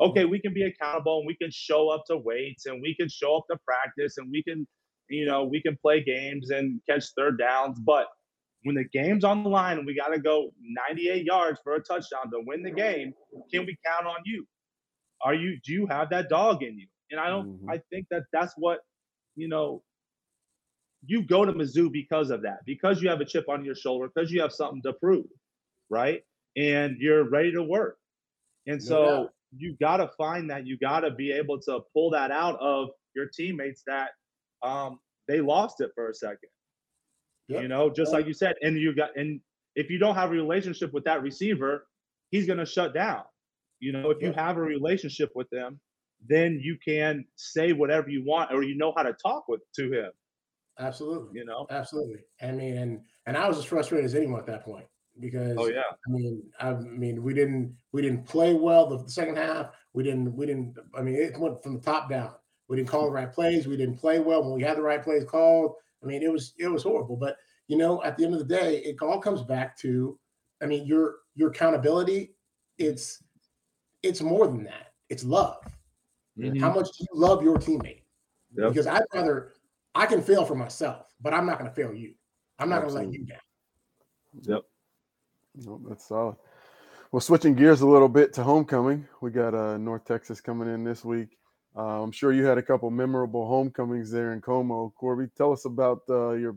Okay, 0.00 0.24
we 0.24 0.40
can 0.40 0.54
be 0.54 0.62
accountable 0.62 1.18
and 1.18 1.26
we 1.26 1.36
can 1.36 1.50
show 1.50 1.88
up 1.88 2.04
to 2.06 2.16
weights 2.16 2.66
and 2.66 2.80
we 2.80 2.94
can 2.94 3.08
show 3.08 3.36
up 3.36 3.44
to 3.50 3.58
practice 3.66 4.16
and 4.16 4.30
we 4.30 4.42
can, 4.42 4.66
you 5.08 5.26
know, 5.26 5.44
we 5.44 5.60
can 5.62 5.76
play 5.80 6.02
games 6.02 6.50
and 6.50 6.80
catch 6.88 7.04
third 7.16 7.38
downs. 7.38 7.78
But 7.78 8.06
when 8.64 8.74
the 8.74 8.84
game's 8.84 9.24
on 9.24 9.42
the 9.42 9.48
line 9.48 9.78
and 9.78 9.86
we 9.86 9.94
got 9.94 10.08
to 10.08 10.18
go 10.18 10.52
98 10.90 11.24
yards 11.24 11.60
for 11.62 11.74
a 11.74 11.80
touchdown 11.80 12.30
to 12.32 12.40
win 12.46 12.62
the 12.62 12.70
game, 12.70 13.12
can 13.52 13.66
we 13.66 13.76
count 13.84 14.06
on 14.06 14.18
you? 14.24 14.46
Are 15.22 15.34
you 15.34 15.58
do 15.64 15.72
you 15.72 15.86
have 15.86 16.10
that 16.10 16.28
dog 16.28 16.62
in 16.62 16.78
you? 16.78 16.86
And 17.10 17.20
I 17.20 17.28
don't. 17.28 17.48
Mm-hmm. 17.48 17.70
I 17.70 17.80
think 17.90 18.06
that 18.10 18.24
that's 18.32 18.54
what 18.56 18.80
you 19.36 19.48
know. 19.48 19.82
You 21.06 21.22
go 21.22 21.44
to 21.44 21.52
Mizzou 21.52 21.92
because 21.92 22.30
of 22.30 22.42
that, 22.42 22.58
because 22.66 23.00
you 23.00 23.08
have 23.08 23.20
a 23.20 23.24
chip 23.24 23.48
on 23.48 23.64
your 23.64 23.76
shoulder, 23.76 24.10
because 24.12 24.32
you 24.32 24.40
have 24.40 24.52
something 24.52 24.82
to 24.82 24.92
prove, 24.94 25.26
right? 25.88 26.22
And 26.56 26.96
you're 26.98 27.22
ready 27.22 27.52
to 27.52 27.62
work. 27.62 27.98
And 28.66 28.82
so 28.82 29.30
you 29.56 29.76
got 29.80 29.98
to 29.98 30.10
find 30.18 30.50
that. 30.50 30.66
You 30.66 30.76
got 30.76 31.00
to 31.00 31.12
be 31.12 31.30
able 31.30 31.60
to 31.62 31.80
pull 31.94 32.10
that 32.10 32.32
out 32.32 32.58
of 32.60 32.88
your 33.14 33.26
teammates 33.26 33.82
that 33.86 34.10
um, 34.62 34.98
they 35.26 35.40
lost 35.40 35.80
it 35.80 35.90
for 35.94 36.08
a 36.10 36.14
second 36.14 36.48
Yep. 37.48 37.62
You 37.62 37.68
know, 37.68 37.90
just 37.90 38.12
like 38.12 38.26
you 38.26 38.34
said, 38.34 38.56
and 38.60 38.76
you 38.76 38.94
got 38.94 39.16
and 39.16 39.40
if 39.74 39.90
you 39.90 39.98
don't 39.98 40.14
have 40.14 40.30
a 40.30 40.34
relationship 40.34 40.92
with 40.92 41.04
that 41.04 41.22
receiver, 41.22 41.86
he's 42.30 42.46
going 42.46 42.58
to 42.58 42.66
shut 42.66 42.94
down. 42.94 43.22
You 43.80 43.92
know, 43.92 44.10
if 44.10 44.20
you 44.20 44.32
have 44.32 44.56
a 44.56 44.60
relationship 44.60 45.30
with 45.34 45.48
them, 45.50 45.80
then 46.26 46.60
you 46.62 46.76
can 46.84 47.24
say 47.36 47.72
whatever 47.72 48.10
you 48.10 48.24
want, 48.24 48.52
or 48.52 48.62
you 48.62 48.76
know 48.76 48.92
how 48.96 49.02
to 49.02 49.14
talk 49.14 49.48
with 49.48 49.60
to 49.76 49.90
him. 49.90 50.10
Absolutely. 50.78 51.38
You 51.38 51.46
know, 51.46 51.66
absolutely. 51.70 52.18
I 52.42 52.52
mean, 52.52 52.76
and 52.76 53.00
and 53.26 53.36
I 53.36 53.48
was 53.48 53.58
as 53.58 53.64
frustrated 53.64 54.04
as 54.04 54.14
anyone 54.14 54.40
at 54.40 54.46
that 54.46 54.64
point. 54.64 54.86
because 55.18 55.56
Oh 55.56 55.68
yeah. 55.68 55.82
I 56.06 56.10
mean, 56.10 56.42
I 56.60 56.72
mean, 56.74 57.22
we 57.22 57.32
didn't 57.32 57.74
we 57.92 58.02
didn't 58.02 58.26
play 58.26 58.52
well 58.52 58.86
the 58.88 59.08
second 59.08 59.36
half. 59.36 59.68
We 59.94 60.02
didn't 60.02 60.36
we 60.36 60.44
didn't. 60.44 60.76
I 60.94 61.00
mean, 61.00 61.14
it 61.14 61.38
went 61.38 61.62
from 61.62 61.76
the 61.76 61.80
top 61.80 62.10
down. 62.10 62.32
We 62.68 62.76
didn't 62.76 62.88
call 62.88 63.06
the 63.06 63.10
right 63.12 63.32
plays. 63.32 63.66
We 63.66 63.76
didn't 63.76 63.96
play 63.96 64.20
well 64.20 64.42
when 64.42 64.52
we 64.52 64.62
had 64.62 64.76
the 64.76 64.82
right 64.82 65.02
plays 65.02 65.24
called. 65.24 65.74
I 66.02 66.06
mean, 66.06 66.22
it 66.22 66.30
was 66.30 66.54
it 66.58 66.68
was 66.68 66.82
horrible. 66.82 67.16
But 67.16 67.36
you 67.66 67.76
know, 67.76 68.02
at 68.04 68.16
the 68.16 68.24
end 68.24 68.34
of 68.34 68.40
the 68.40 68.56
day, 68.56 68.78
it 68.78 68.96
all 69.02 69.20
comes 69.20 69.42
back 69.42 69.76
to, 69.78 70.18
I 70.62 70.66
mean, 70.66 70.86
your 70.86 71.16
your 71.34 71.50
accountability. 71.50 72.34
It's 72.76 73.22
it's 74.02 74.20
more 74.20 74.46
than 74.46 74.64
that. 74.64 74.92
It's 75.08 75.24
love. 75.24 75.64
Mhm. 76.38 76.60
How 76.60 76.72
much 76.72 76.86
do 76.96 77.04
you 77.10 77.18
love 77.18 77.42
your 77.42 77.56
teammate? 77.56 78.02
Yep. 78.56 78.68
Because 78.68 78.86
I'd 78.86 79.02
rather 79.12 79.54
I 79.94 80.06
can 80.06 80.22
fail 80.22 80.44
for 80.44 80.54
myself, 80.54 81.14
but 81.20 81.34
I'm 81.34 81.46
not 81.46 81.58
going 81.58 81.70
to 81.70 81.74
fail 81.74 81.92
you. 81.92 82.14
I'm 82.58 82.68
not 82.68 82.82
going 82.82 82.94
to 82.94 83.00
let 83.00 83.12
you 83.12 83.24
down. 83.24 83.38
Yep. 84.42 84.62
No, 85.64 85.80
that's 85.88 86.06
solid. 86.06 86.36
Well, 87.10 87.20
switching 87.20 87.54
gears 87.54 87.80
a 87.80 87.86
little 87.86 88.08
bit 88.08 88.32
to 88.34 88.42
homecoming, 88.42 89.08
we 89.22 89.30
got 89.30 89.54
uh, 89.54 89.78
North 89.78 90.04
Texas 90.04 90.40
coming 90.40 90.72
in 90.72 90.84
this 90.84 91.04
week. 91.04 91.37
Uh, 91.78 92.02
I'm 92.02 92.10
sure 92.10 92.32
you 92.32 92.44
had 92.44 92.58
a 92.58 92.62
couple 92.62 92.90
memorable 92.90 93.46
homecomings 93.46 94.10
there 94.10 94.32
in 94.32 94.40
Como. 94.40 94.92
Corby, 94.98 95.28
tell 95.36 95.52
us 95.52 95.64
about 95.64 96.00
uh, 96.10 96.32
your 96.32 96.56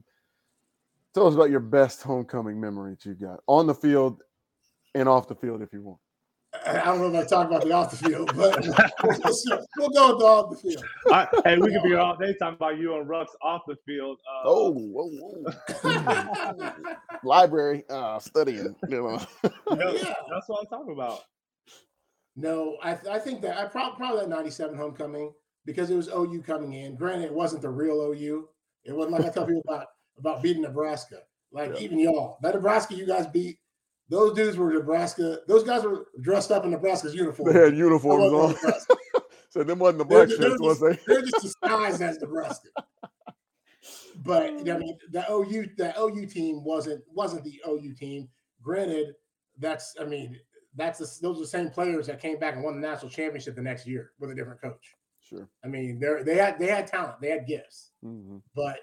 tell 1.14 1.28
us 1.28 1.36
about 1.36 1.52
your 1.52 1.60
best 1.60 2.02
homecoming 2.02 2.60
memory 2.60 2.96
that 2.96 3.06
you 3.06 3.14
got 3.14 3.40
on 3.46 3.68
the 3.68 3.76
field 3.76 4.24
and 4.96 5.08
off 5.08 5.28
the 5.28 5.36
field, 5.36 5.62
if 5.62 5.72
you 5.74 5.84
want. 5.84 6.00
I 6.66 6.82
I 6.82 6.86
don't 6.86 7.00
know 7.14 7.20
if 7.20 7.26
I 7.28 7.30
talk 7.30 7.48
about 7.48 7.64
the 7.64 7.72
off 7.72 7.92
the 7.92 7.98
field, 7.98 8.36
but 8.36 8.66
we'll 9.78 9.90
go 9.92 10.10
with 10.10 10.20
the 10.20 10.26
off 10.26 10.50
the 10.50 10.58
field. 10.58 10.84
I, 11.12 11.28
hey, 11.46 11.58
we 11.60 11.72
could 11.72 11.84
be 11.84 11.90
here 11.90 12.00
all 12.00 12.18
day 12.18 12.34
talking 12.40 12.56
about 12.56 12.78
you 12.80 12.96
and 12.98 13.08
Rux 13.08 13.28
off 13.44 13.62
the 13.68 13.78
field. 13.86 14.20
Uh, 14.28 14.42
Oh, 14.46 14.72
whoa, 14.74 15.10
whoa. 15.84 16.74
library 17.24 17.84
uh, 17.90 18.20
studying. 18.20 18.76
You 18.90 19.02
know. 19.04 19.26
yeah, 19.44 19.52
Yeah. 19.92 20.14
that's 20.32 20.48
what 20.50 20.62
I'm 20.62 20.68
talking 20.68 20.94
about. 20.94 21.22
No, 22.36 22.78
I, 22.82 22.94
th- 22.94 23.14
I 23.14 23.20
think 23.20 23.42
that 23.42 23.58
I 23.58 23.66
probably 23.66 23.98
probably 23.98 24.22
that 24.22 24.30
97 24.30 24.76
homecoming 24.78 25.34
because 25.66 25.90
it 25.90 25.96
was 25.96 26.08
OU 26.08 26.42
coming 26.46 26.74
in. 26.74 26.96
Granted, 26.96 27.26
it 27.26 27.34
wasn't 27.34 27.62
the 27.62 27.70
real 27.70 28.02
OU. 28.02 28.48
It 28.84 28.94
wasn't 28.96 29.14
like 29.18 29.26
I 29.26 29.30
tell 29.30 29.46
people 29.46 29.64
about 29.68 29.88
about 30.18 30.42
beating 30.42 30.62
Nebraska. 30.62 31.20
Like 31.52 31.72
Yeah. 31.76 31.80
even 31.82 32.00
y'all, 32.00 32.38
that 32.42 32.56
Nebraska 32.56 32.96
you 32.96 33.06
guys 33.06 33.28
beat, 33.28 33.58
those 34.10 34.34
dudes 34.34 34.58
were 34.58 34.72
Nebraska. 34.72 35.40
Those 35.48 35.64
guys 35.64 35.84
were 35.84 36.08
dressed 36.22 36.52
up 36.52 36.64
in 36.66 36.72
Nebraska's 36.72 37.14
uniform. 37.16 37.54
They 37.54 37.60
had 37.60 37.76
uniforms 37.76 38.32
on. 38.34 38.74
so 39.50 39.64
them 39.64 39.80
wasn't 39.80 40.00
the 40.00 40.06
black 40.06 40.30
they're 40.30 40.38
shirts, 40.38 40.62
was 40.62 40.80
they? 40.80 40.98
They're 41.08 41.22
just 41.22 41.42
disguised 41.42 42.02
as 42.02 42.20
Nebraska. 42.20 42.70
But 44.24 44.44
I 44.44 44.78
mean, 44.78 44.98
the 45.12 45.26
OU 45.32 45.70
the 45.78 45.94
OU 46.00 46.26
team 46.28 46.64
wasn't 46.64 47.04
wasn't 47.14 47.44
the 47.44 47.60
OU 47.68 47.94
team. 47.96 48.30
Granted, 48.62 49.14
that's 49.58 49.96
I 50.00 50.06
mean 50.06 50.40
that's 50.76 51.00
the, 51.00 51.28
those 51.28 51.38
are 51.38 51.42
the 51.42 51.48
same 51.48 51.70
players 51.70 52.08
that 52.08 52.22
came 52.22 52.40
back 52.40 52.56
and 52.56 52.64
won 52.64 52.80
the 52.80 52.88
national 52.88 53.10
championship 53.10 53.56
the 53.56 53.62
next 53.62 53.86
year 53.86 54.12
with 54.20 54.32
a 54.32 54.36
different 54.36 54.62
coach. 54.62 54.96
Sure. 55.20 55.48
I 55.64 55.68
mean, 55.68 56.00
they 56.00 56.24
they 56.24 56.36
had 56.36 56.60
they 56.60 56.68
had 56.68 56.88
talent, 56.88 57.22
they 57.22 57.30
had 57.30 57.48
gifts, 57.48 57.92
hmm 58.02 58.38
but 58.56 58.78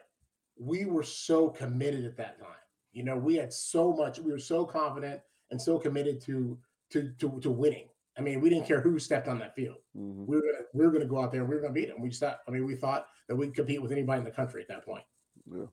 we 0.60 0.86
were 0.86 1.04
so 1.04 1.48
committed 1.48 2.04
at 2.04 2.16
that 2.16 2.38
time. 2.38 2.48
You 2.92 3.04
know, 3.04 3.16
we 3.16 3.36
had 3.36 3.52
so 3.52 3.92
much, 3.92 4.18
we 4.18 4.32
were 4.32 4.38
so 4.38 4.64
confident 4.64 5.20
and 5.50 5.60
so 5.60 5.78
committed 5.78 6.20
to 6.22 6.58
to 6.90 7.12
to, 7.18 7.38
to 7.40 7.50
winning. 7.50 7.88
I 8.16 8.20
mean, 8.20 8.40
we 8.40 8.50
didn't 8.50 8.66
care 8.66 8.80
who 8.80 8.98
stepped 8.98 9.28
on 9.28 9.38
that 9.38 9.54
field. 9.54 9.76
hmm 9.94 10.24
We 10.26 10.36
were 10.36 10.42
gonna 10.42 10.64
we 10.74 10.84
were 10.84 10.92
gonna 10.92 11.04
go 11.06 11.22
out 11.22 11.32
there 11.32 11.40
and 11.42 11.48
we 11.48 11.54
were 11.54 11.62
gonna 11.62 11.74
beat 11.74 11.88
them. 11.88 12.00
We 12.00 12.08
just 12.08 12.20
thought, 12.20 12.40
I 12.46 12.50
mean, 12.50 12.66
we 12.66 12.74
thought 12.74 13.06
that 13.28 13.36
we'd 13.36 13.54
compete 13.54 13.80
with 13.80 13.92
anybody 13.92 14.18
in 14.18 14.24
the 14.24 14.30
country 14.30 14.62
at 14.62 14.68
that 14.68 14.84
point. 14.84 15.04
Yeah. 15.52 15.66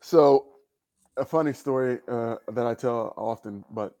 So, 0.00 0.46
a 1.16 1.24
funny 1.24 1.52
story 1.52 2.00
uh, 2.08 2.36
that 2.52 2.66
I 2.66 2.74
tell 2.74 3.14
often, 3.16 3.64
but 3.70 3.96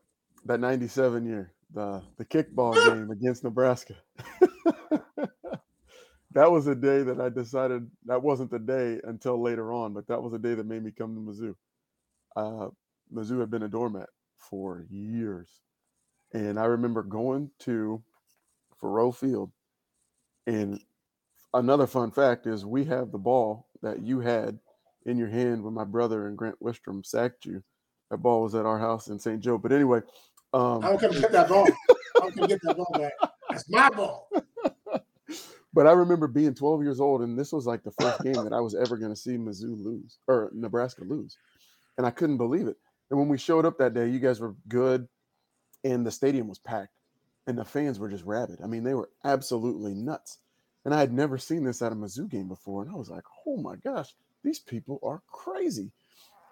that 0.46 0.60
'97 0.60 1.26
year, 1.26 1.52
the 1.72 2.02
the 2.16 2.24
kickball 2.24 2.74
game 2.86 3.10
against 3.10 3.44
Nebraska. 3.44 3.94
that 6.32 6.50
was 6.50 6.66
a 6.66 6.74
day 6.74 7.02
that 7.02 7.20
I 7.20 7.28
decided 7.28 7.90
that 8.06 8.22
wasn't 8.22 8.50
the 8.50 8.58
day 8.58 9.00
until 9.04 9.42
later 9.42 9.72
on, 9.72 9.92
but 9.92 10.06
that 10.08 10.22
was 10.22 10.32
a 10.32 10.38
day 10.38 10.54
that 10.54 10.66
made 10.66 10.84
me 10.84 10.90
come 10.90 11.14
to 11.14 11.20
Mizzou. 11.20 11.54
Uh, 12.36 12.68
Mizzou 13.12 13.40
had 13.40 13.50
been 13.50 13.62
a 13.62 13.68
doormat 13.68 14.08
for 14.36 14.84
years, 14.90 15.48
and 16.32 16.58
I 16.58 16.64
remember 16.66 17.02
going 17.02 17.50
to 17.60 18.02
Faurot 18.80 19.16
Field, 19.16 19.50
and 20.46 20.80
another 21.54 21.86
fun 21.86 22.10
fact 22.10 22.46
is 22.46 22.64
we 22.64 22.84
have 22.84 23.10
the 23.10 23.18
ball 23.18 23.66
that 23.82 24.02
you 24.02 24.20
had 24.20 24.58
in 25.06 25.16
your 25.16 25.28
hand 25.28 25.62
when 25.62 25.74
my 25.74 25.84
brother 25.84 26.26
and 26.26 26.36
Grant 26.36 26.60
Wistrom 26.62 27.04
sacked 27.04 27.46
you. 27.46 27.62
That 28.10 28.18
ball 28.18 28.42
was 28.42 28.54
at 28.54 28.66
our 28.66 28.78
house 28.78 29.08
in 29.08 29.18
St. 29.18 29.40
Joe. 29.40 29.58
But 29.58 29.72
anyway, 29.72 30.00
um, 30.52 30.84
I 30.84 30.88
don't 30.88 31.00
come 31.00 31.12
get 31.12 31.32
that 31.32 31.48
ball. 31.48 31.66
I 31.66 32.20
don't 32.20 32.34
come 32.36 32.48
get 32.48 32.60
that 32.62 32.76
ball 32.76 32.90
back. 32.94 33.12
That's 33.50 33.68
my 33.70 33.90
ball. 33.90 34.28
but 35.72 35.86
I 35.86 35.92
remember 35.92 36.26
being 36.26 36.54
12 36.54 36.82
years 36.82 37.00
old, 37.00 37.22
and 37.22 37.38
this 37.38 37.52
was 37.52 37.66
like 37.66 37.82
the 37.82 37.92
first 38.00 38.22
game 38.22 38.42
that 38.42 38.52
I 38.52 38.60
was 38.60 38.74
ever 38.74 38.96
going 38.96 39.12
to 39.12 39.16
see 39.16 39.36
Mizzou 39.36 39.82
lose 39.82 40.18
or 40.26 40.50
Nebraska 40.52 41.04
lose. 41.04 41.36
And 41.98 42.06
I 42.06 42.10
couldn't 42.10 42.38
believe 42.38 42.68
it. 42.68 42.76
And 43.10 43.18
when 43.18 43.28
we 43.28 43.38
showed 43.38 43.66
up 43.66 43.78
that 43.78 43.94
day, 43.94 44.08
you 44.08 44.18
guys 44.18 44.40
were 44.40 44.54
good, 44.68 45.06
and 45.84 46.04
the 46.04 46.10
stadium 46.10 46.48
was 46.48 46.58
packed, 46.58 46.98
and 47.46 47.56
the 47.56 47.64
fans 47.64 47.98
were 47.98 48.08
just 48.08 48.24
rabid. 48.24 48.58
I 48.62 48.66
mean, 48.66 48.82
they 48.82 48.94
were 48.94 49.10
absolutely 49.24 49.94
nuts. 49.94 50.38
And 50.84 50.94
I 50.94 51.00
had 51.00 51.12
never 51.12 51.36
seen 51.36 51.64
this 51.64 51.82
at 51.82 51.92
a 51.92 51.96
Mizzou 51.96 52.30
game 52.30 52.46
before. 52.46 52.82
And 52.82 52.90
I 52.90 52.94
was 52.94 53.10
like, 53.10 53.24
oh 53.46 53.56
my 53.56 53.74
gosh, 53.76 54.14
these 54.44 54.60
people 54.60 55.00
are 55.02 55.20
crazy. 55.26 55.90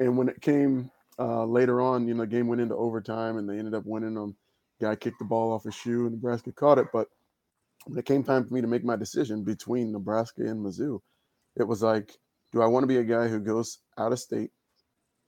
And 0.01 0.19
when 0.19 0.29
it 0.29 0.41
came 0.41 0.91
uh, 1.19 1.45
later 1.45 1.81
on, 1.81 2.09
you 2.09 2.15
know, 2.15 2.23
the 2.23 2.29
game 2.29 2.49
went 2.49 2.61
into 2.61 2.75
overtime 2.75 3.37
and 3.37 3.49
they 3.49 3.59
ended 3.59 3.75
up 3.75 3.85
winning 3.87 4.15
them. 4.15 4.37
Guy 4.81 4.97
kicked 4.97 5.19
the 5.19 5.25
ball 5.25 5.53
off 5.53 5.65
his 5.65 5.75
shoe 5.75 6.07
and 6.07 6.13
Nebraska 6.13 6.53
caught 6.53 6.79
it. 6.79 6.87
But 6.93 7.09
when 7.87 7.99
it 7.99 8.05
came 8.05 8.25
time 8.25 8.47
for 8.47 8.55
me 8.55 8.61
to 8.61 8.67
make 8.67 8.85
my 8.85 8.97
decision 8.97 9.45
between 9.45 9.93
Nebraska 9.93 10.43
and 10.43 10.65
Mizzou, 10.65 11.01
it 11.57 11.65
was 11.65 11.83
like, 11.83 12.13
do 12.53 12.63
I 12.63 12.67
want 12.67 12.83
to 12.85 12.89
be 12.89 12.99
a 12.99 13.05
guy 13.05 13.29
who 13.29 13.41
goes 13.41 13.79
out 13.99 14.13
of 14.13 14.19
state 14.19 14.51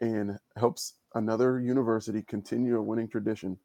and 0.01 0.38
helps 0.57 0.94
another 1.14 1.61
university 1.61 2.22
continue 2.22 2.77
a 2.77 2.83
winning 2.83 3.09
tradition? 3.09 3.59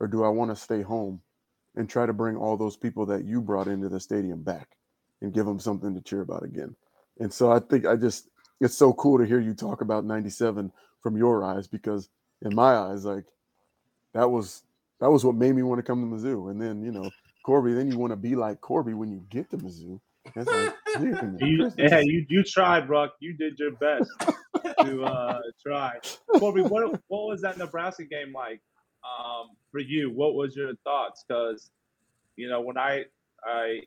Or 0.00 0.06
do 0.06 0.24
I 0.24 0.28
want 0.28 0.50
to 0.50 0.56
stay 0.56 0.82
home 0.82 1.20
and 1.76 1.88
try 1.88 2.06
to 2.06 2.12
bring 2.12 2.36
all 2.36 2.56
those 2.56 2.76
people 2.76 3.06
that 3.06 3.24
you 3.24 3.40
brought 3.40 3.68
into 3.68 3.88
the 3.88 4.00
stadium 4.00 4.42
back 4.42 4.68
and 5.20 5.32
give 5.32 5.46
them 5.46 5.60
something 5.60 5.94
to 5.94 6.00
cheer 6.00 6.22
about 6.22 6.42
again? 6.42 6.74
And 7.18 7.32
so 7.32 7.52
I 7.52 7.60
think 7.60 7.86
I 7.86 7.96
just, 7.96 8.28
it's 8.60 8.76
so 8.76 8.92
cool 8.94 9.18
to 9.18 9.26
hear 9.26 9.40
you 9.40 9.54
talk 9.54 9.82
about 9.82 10.04
97 10.04 10.72
from 11.02 11.16
your 11.16 11.44
eyes 11.44 11.66
because 11.66 12.08
in 12.42 12.54
my 12.54 12.74
eyes, 12.76 13.04
like 13.04 13.24
that 14.14 14.30
was 14.30 14.62
that 15.00 15.10
was 15.10 15.24
what 15.24 15.34
made 15.34 15.54
me 15.54 15.62
want 15.62 15.78
to 15.78 15.82
come 15.82 16.00
to 16.00 16.16
Mizzou. 16.16 16.50
And 16.50 16.60
then, 16.60 16.82
you 16.82 16.92
know, 16.92 17.10
Corby, 17.44 17.72
then 17.72 17.90
you 17.90 17.98
want 17.98 18.12
to 18.12 18.16
be 18.16 18.36
like 18.36 18.60
Corby 18.60 18.94
when 18.94 19.10
you 19.10 19.22
get 19.30 19.50
to 19.50 19.56
Mizzou. 19.58 20.00
It's 20.36 20.46
like, 20.48 20.74
"Damn, 20.94 21.38
You, 21.40 21.58
Chris, 21.62 21.74
yeah, 21.78 21.98
is- 22.00 22.06
you 22.06 22.26
you 22.28 22.44
tried, 22.44 22.86
Brock. 22.86 23.14
You 23.20 23.32
did 23.32 23.58
your 23.58 23.72
best 23.72 24.10
to 24.82 25.04
uh, 25.04 25.38
try. 25.66 25.92
Corby, 26.38 26.62
what 26.62 26.92
what 27.08 27.26
was 27.26 27.40
that 27.42 27.56
Nebraska 27.58 28.04
game 28.04 28.32
like 28.34 28.60
um, 29.04 29.48
for 29.72 29.80
you? 29.80 30.10
What 30.10 30.34
was 30.34 30.54
your 30.54 30.74
thoughts? 30.84 31.24
Because 31.26 31.70
you 32.36 32.48
know 32.48 32.60
when 32.60 32.76
I 32.76 33.04
I 33.44 33.80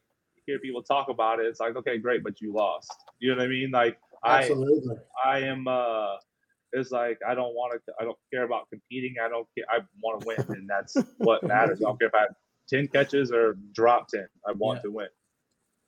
hear 0.47 0.57
people 0.59 0.81
talk 0.81 1.09
about 1.09 1.39
it, 1.39 1.45
it's 1.45 1.59
like 1.59 1.75
okay, 1.75 1.97
great, 1.99 2.23
but 2.23 2.41
you 2.41 2.51
lost. 2.51 2.91
You 3.19 3.31
know 3.31 3.37
what 3.37 3.45
I 3.45 3.47
mean? 3.47 3.69
Like 3.71 3.99
I 4.23 4.39
Absolutely. 4.39 4.95
I 5.23 5.39
am. 5.41 5.67
uh 5.67 6.15
It's 6.73 6.91
like 6.91 7.19
I 7.27 7.35
don't 7.35 7.53
want 7.53 7.73
to. 7.87 7.93
I 7.99 8.03
don't 8.03 8.17
care 8.33 8.43
about 8.43 8.67
competing. 8.69 9.15
I 9.23 9.29
don't 9.29 9.47
care. 9.57 9.65
I 9.69 9.79
want 10.01 10.21
to 10.21 10.27
win, 10.27 10.45
and 10.57 10.69
that's 10.69 10.95
what 11.17 11.43
matters. 11.43 11.79
I 11.81 11.85
don't 11.85 11.99
care 11.99 12.07
if 12.09 12.15
I 12.15 12.21
have 12.21 12.35
ten 12.67 12.87
catches 12.87 13.31
or 13.31 13.55
drop 13.73 14.07
ten. 14.07 14.27
I 14.47 14.51
want 14.53 14.77
Yeah. 14.79 14.81
to 14.83 14.91
win. 14.91 15.07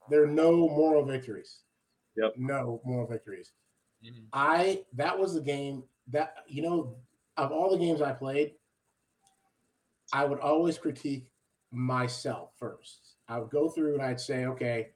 There 0.10 0.24
are 0.24 0.28
no 0.28 0.52
moral 0.52 1.04
victories. 1.04 1.60
Yep. 2.18 2.34
No 2.38 2.82
moral 2.86 3.08
victories. 3.08 3.52
Mm-hmm. 4.06 4.26
I 4.34 4.84
that 4.94 5.18
was 5.18 5.34
the 5.34 5.42
game 5.42 5.84
that 6.12 6.36
you 6.48 6.62
know 6.62 6.98
of 7.38 7.52
all 7.52 7.72
the 7.72 7.78
games 7.84 8.02
I 8.02 8.12
played, 8.14 8.54
I 10.14 10.26
would 10.26 10.40
always 10.40 10.78
critique 10.78 11.28
myself 11.72 12.52
first. 12.60 13.16
I 13.28 13.40
would 13.40 13.50
go 13.50 13.70
through 13.70 13.96
and 13.96 14.04
I'd 14.04 14.22
say, 14.22 14.46
okay, 14.46 14.90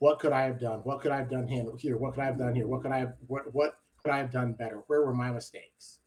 what 0.00 0.18
could 0.18 0.32
I 0.32 0.42
have 0.42 0.60
done? 0.60 0.80
What 0.80 1.00
could 1.00 1.12
I 1.12 1.16
have 1.18 1.30
done 1.30 1.46
here? 1.46 1.64
Here, 1.78 1.96
what 1.96 2.14
could 2.14 2.22
I 2.22 2.26
have 2.26 2.38
done 2.38 2.54
here? 2.54 2.66
What 2.66 2.82
could 2.82 2.90
I 2.92 2.98
have 2.98 3.14
what 3.26 3.42
what 3.54 3.76
could 4.06 4.14
I 4.14 4.18
have 4.18 4.30
done 4.30 4.52
better? 4.52 4.82
Where 4.86 5.04
were 5.04 5.14
my 5.14 5.30
mistakes? 5.30 5.98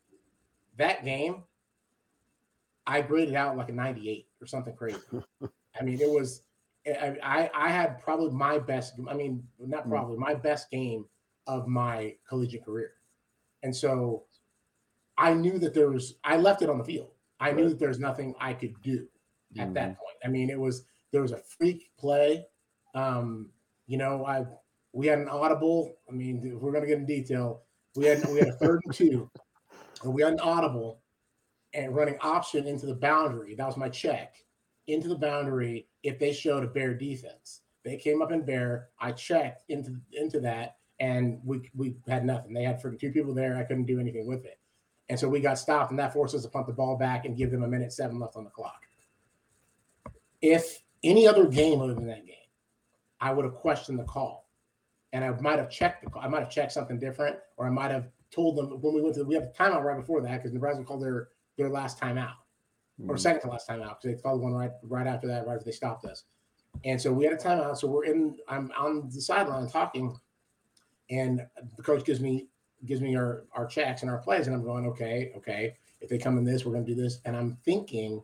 That 0.77 1.03
game, 1.03 1.43
I 2.87 3.01
graded 3.01 3.35
out 3.35 3.57
like 3.57 3.69
a 3.69 3.73
98 3.73 4.27
or 4.41 4.47
something 4.47 4.75
crazy. 4.75 4.99
I 5.79 5.83
mean, 5.83 5.99
it 5.99 6.09
was 6.09 6.43
I, 6.87 7.49
I 7.53 7.69
had 7.69 7.99
probably 7.99 8.31
my 8.31 8.57
best. 8.57 8.93
I 9.09 9.13
mean, 9.13 9.43
not 9.59 9.85
Mm. 9.85 9.89
probably 9.89 10.17
my 10.17 10.33
best 10.33 10.71
game 10.71 11.05
of 11.45 11.67
my 11.67 12.15
collegiate 12.27 12.65
career, 12.65 12.93
and 13.63 13.75
so 13.75 14.23
I 15.17 15.33
knew 15.33 15.59
that 15.59 15.73
there 15.73 15.89
was. 15.89 16.15
I 16.23 16.37
left 16.37 16.61
it 16.61 16.69
on 16.69 16.77
the 16.77 16.83
field. 16.83 17.11
I 17.39 17.51
knew 17.51 17.69
that 17.69 17.79
there's 17.79 17.99
nothing 17.99 18.33
I 18.39 18.53
could 18.53 18.81
do 18.81 19.07
at 19.57 19.69
Mhm. 19.69 19.73
that 19.73 19.97
point. 19.97 20.17
I 20.23 20.29
mean, 20.29 20.49
it 20.49 20.59
was 20.59 20.85
there 21.11 21.21
was 21.21 21.33
a 21.33 21.37
freak 21.37 21.91
play. 21.97 22.47
Um, 22.95 23.51
you 23.85 23.97
know, 23.97 24.25
I 24.25 24.45
we 24.93 25.05
had 25.07 25.19
an 25.19 25.27
audible. 25.27 25.97
I 26.07 26.13
mean, 26.13 26.41
if 26.45 26.61
we're 26.61 26.71
gonna 26.71 26.87
get 26.87 26.97
in 26.99 27.05
detail. 27.05 27.65
We 27.99 28.05
had 28.05 28.25
we 28.29 28.39
had 28.39 28.47
a 28.47 28.53
third 28.53 28.79
and 28.85 28.93
two, 28.93 29.29
and 30.03 30.13
we 30.13 30.21
had 30.21 30.31
an 30.31 30.39
audible, 30.39 31.01
and 31.73 31.93
running 31.93 32.17
option 32.21 32.65
into 32.65 32.85
the 32.85 32.95
boundary. 32.95 33.55
That 33.55 33.67
was 33.67 33.75
my 33.75 33.89
check 33.89 34.35
into 34.87 35.09
the 35.09 35.17
boundary 35.17 35.89
if 36.01 36.17
they 36.17 36.31
showed 36.31 36.63
a 36.63 36.67
bear 36.67 36.93
defense. 36.93 37.59
They 37.83 37.97
came 37.97 38.21
up 38.21 38.31
in 38.31 38.45
bear. 38.45 38.87
I 39.01 39.11
checked 39.11 39.63
into 39.67 39.97
into 40.13 40.39
that, 40.39 40.77
and 41.01 41.41
we 41.43 41.69
we 41.75 41.97
had 42.07 42.23
nothing. 42.23 42.53
They 42.53 42.63
had 42.63 42.81
freaking 42.81 43.01
two 43.01 43.11
people 43.11 43.33
there. 43.33 43.57
I 43.57 43.63
couldn't 43.63 43.83
do 43.83 43.99
anything 43.99 44.27
with 44.27 44.45
it, 44.45 44.59
and 45.09 45.19
so 45.19 45.27
we 45.27 45.41
got 45.41 45.59
stopped, 45.59 45.91
and 45.91 45.99
that 45.99 46.13
forced 46.13 46.33
us 46.33 46.43
to 46.43 46.49
punt 46.49 46.67
the 46.67 46.73
ball 46.73 46.95
back 46.95 47.25
and 47.25 47.35
give 47.35 47.51
them 47.51 47.63
a 47.63 47.67
minute 47.67 47.91
seven 47.91 48.17
left 48.17 48.37
on 48.37 48.45
the 48.45 48.49
clock. 48.49 48.81
If 50.41 50.83
any 51.03 51.27
other 51.27 51.47
game 51.47 51.81
other 51.81 51.95
than 51.95 52.07
that 52.07 52.25
game, 52.25 52.47
I 53.19 53.33
would 53.33 53.43
have 53.43 53.55
questioned 53.55 53.99
the 53.99 54.05
call, 54.05 54.38
and 55.13 55.23
I 55.23 55.31
might 55.41 55.59
have 55.59 55.69
checked 55.69 56.03
the. 56.03 56.19
I 56.19 56.27
might 56.27 56.39
have 56.41 56.49
checked 56.51 56.71
something 56.71 56.99
different, 56.99 57.37
or 57.57 57.65
I 57.65 57.69
might 57.69 57.91
have 57.91 58.09
told 58.31 58.57
them 58.57 58.79
when 58.81 58.93
we 58.93 59.01
went 59.01 59.15
to 59.15 59.23
we 59.23 59.35
have 59.35 59.43
a 59.43 59.47
timeout 59.47 59.83
right 59.83 59.97
before 59.97 60.21
that 60.21 60.37
because 60.37 60.53
Nebraska 60.53 60.83
called 60.83 61.01
their 61.01 61.29
their 61.57 61.69
last 61.69 61.99
timeout 61.99 62.33
or 63.07 63.15
Mhm. 63.15 63.19
second 63.19 63.41
to 63.41 63.47
last 63.49 63.67
timeout 63.67 64.01
because 64.01 64.15
they 64.15 64.21
called 64.21 64.41
one 64.41 64.53
right 64.53 64.71
right 64.83 65.07
after 65.07 65.27
that, 65.27 65.47
right 65.47 65.55
after 65.55 65.65
they 65.65 65.71
stopped 65.71 66.05
us. 66.05 66.25
And 66.85 67.01
so 67.01 67.11
we 67.11 67.25
had 67.25 67.33
a 67.33 67.37
timeout. 67.37 67.77
So 67.77 67.87
we're 67.87 68.05
in. 68.05 68.37
I'm 68.47 68.71
on 68.77 69.09
the 69.09 69.21
sideline 69.21 69.67
talking, 69.67 70.15
and 71.09 71.45
the 71.75 71.83
coach 71.83 72.05
gives 72.05 72.19
me 72.19 72.47
gives 72.85 73.01
me 73.01 73.15
our 73.15 73.45
our 73.53 73.65
checks 73.65 74.03
and 74.03 74.11
our 74.11 74.19
plays, 74.19 74.47
and 74.47 74.55
I'm 74.55 74.63
going, 74.63 74.85
okay, 74.87 75.33
okay. 75.35 75.75
If 76.01 76.09
they 76.09 76.17
come 76.17 76.37
in 76.37 76.45
this, 76.45 76.65
we're 76.65 76.71
going 76.71 76.85
to 76.85 76.95
do 76.95 77.01
this. 77.01 77.19
And 77.25 77.35
I'm 77.35 77.57
thinking, 77.65 78.23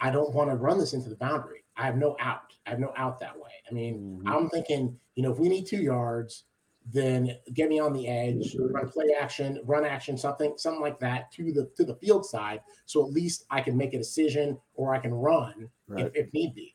I 0.00 0.10
don't 0.10 0.32
want 0.32 0.50
to 0.50 0.56
run 0.56 0.78
this 0.78 0.92
into 0.92 1.08
the 1.08 1.16
boundary. 1.16 1.64
I 1.76 1.84
have 1.84 1.96
no 1.96 2.16
out. 2.20 2.49
I 2.66 2.70
have 2.70 2.78
no 2.78 2.92
out 2.96 3.18
that 3.20 3.36
way. 3.36 3.50
I 3.70 3.74
mean, 3.74 4.20
Mhm. 4.24 4.28
I'm 4.30 4.48
thinking, 4.50 4.98
you 5.14 5.22
know, 5.22 5.32
if 5.32 5.38
we 5.38 5.48
need 5.48 5.66
two 5.66 5.82
yards, 5.82 6.44
then 6.92 7.36
get 7.52 7.68
me 7.68 7.78
on 7.78 7.92
the 7.92 8.08
edge, 8.08 8.56
run 8.58 8.88
play 8.88 9.14
action, 9.18 9.60
run 9.64 9.84
action, 9.84 10.16
something, 10.16 10.56
something 10.56 10.80
like 10.80 10.98
that 11.00 11.30
to 11.32 11.52
the 11.52 11.66
to 11.76 11.84
the 11.84 11.94
field 11.96 12.24
side. 12.26 12.62
So 12.86 13.04
at 13.06 13.12
least 13.12 13.44
I 13.50 13.60
can 13.60 13.76
make 13.76 13.92
a 13.94 13.98
decision 13.98 14.58
or 14.74 14.94
I 14.94 14.98
can 14.98 15.12
run 15.14 15.70
Right. 15.88 16.06
if, 16.06 16.26
if 16.26 16.32
need 16.32 16.54
be. 16.54 16.74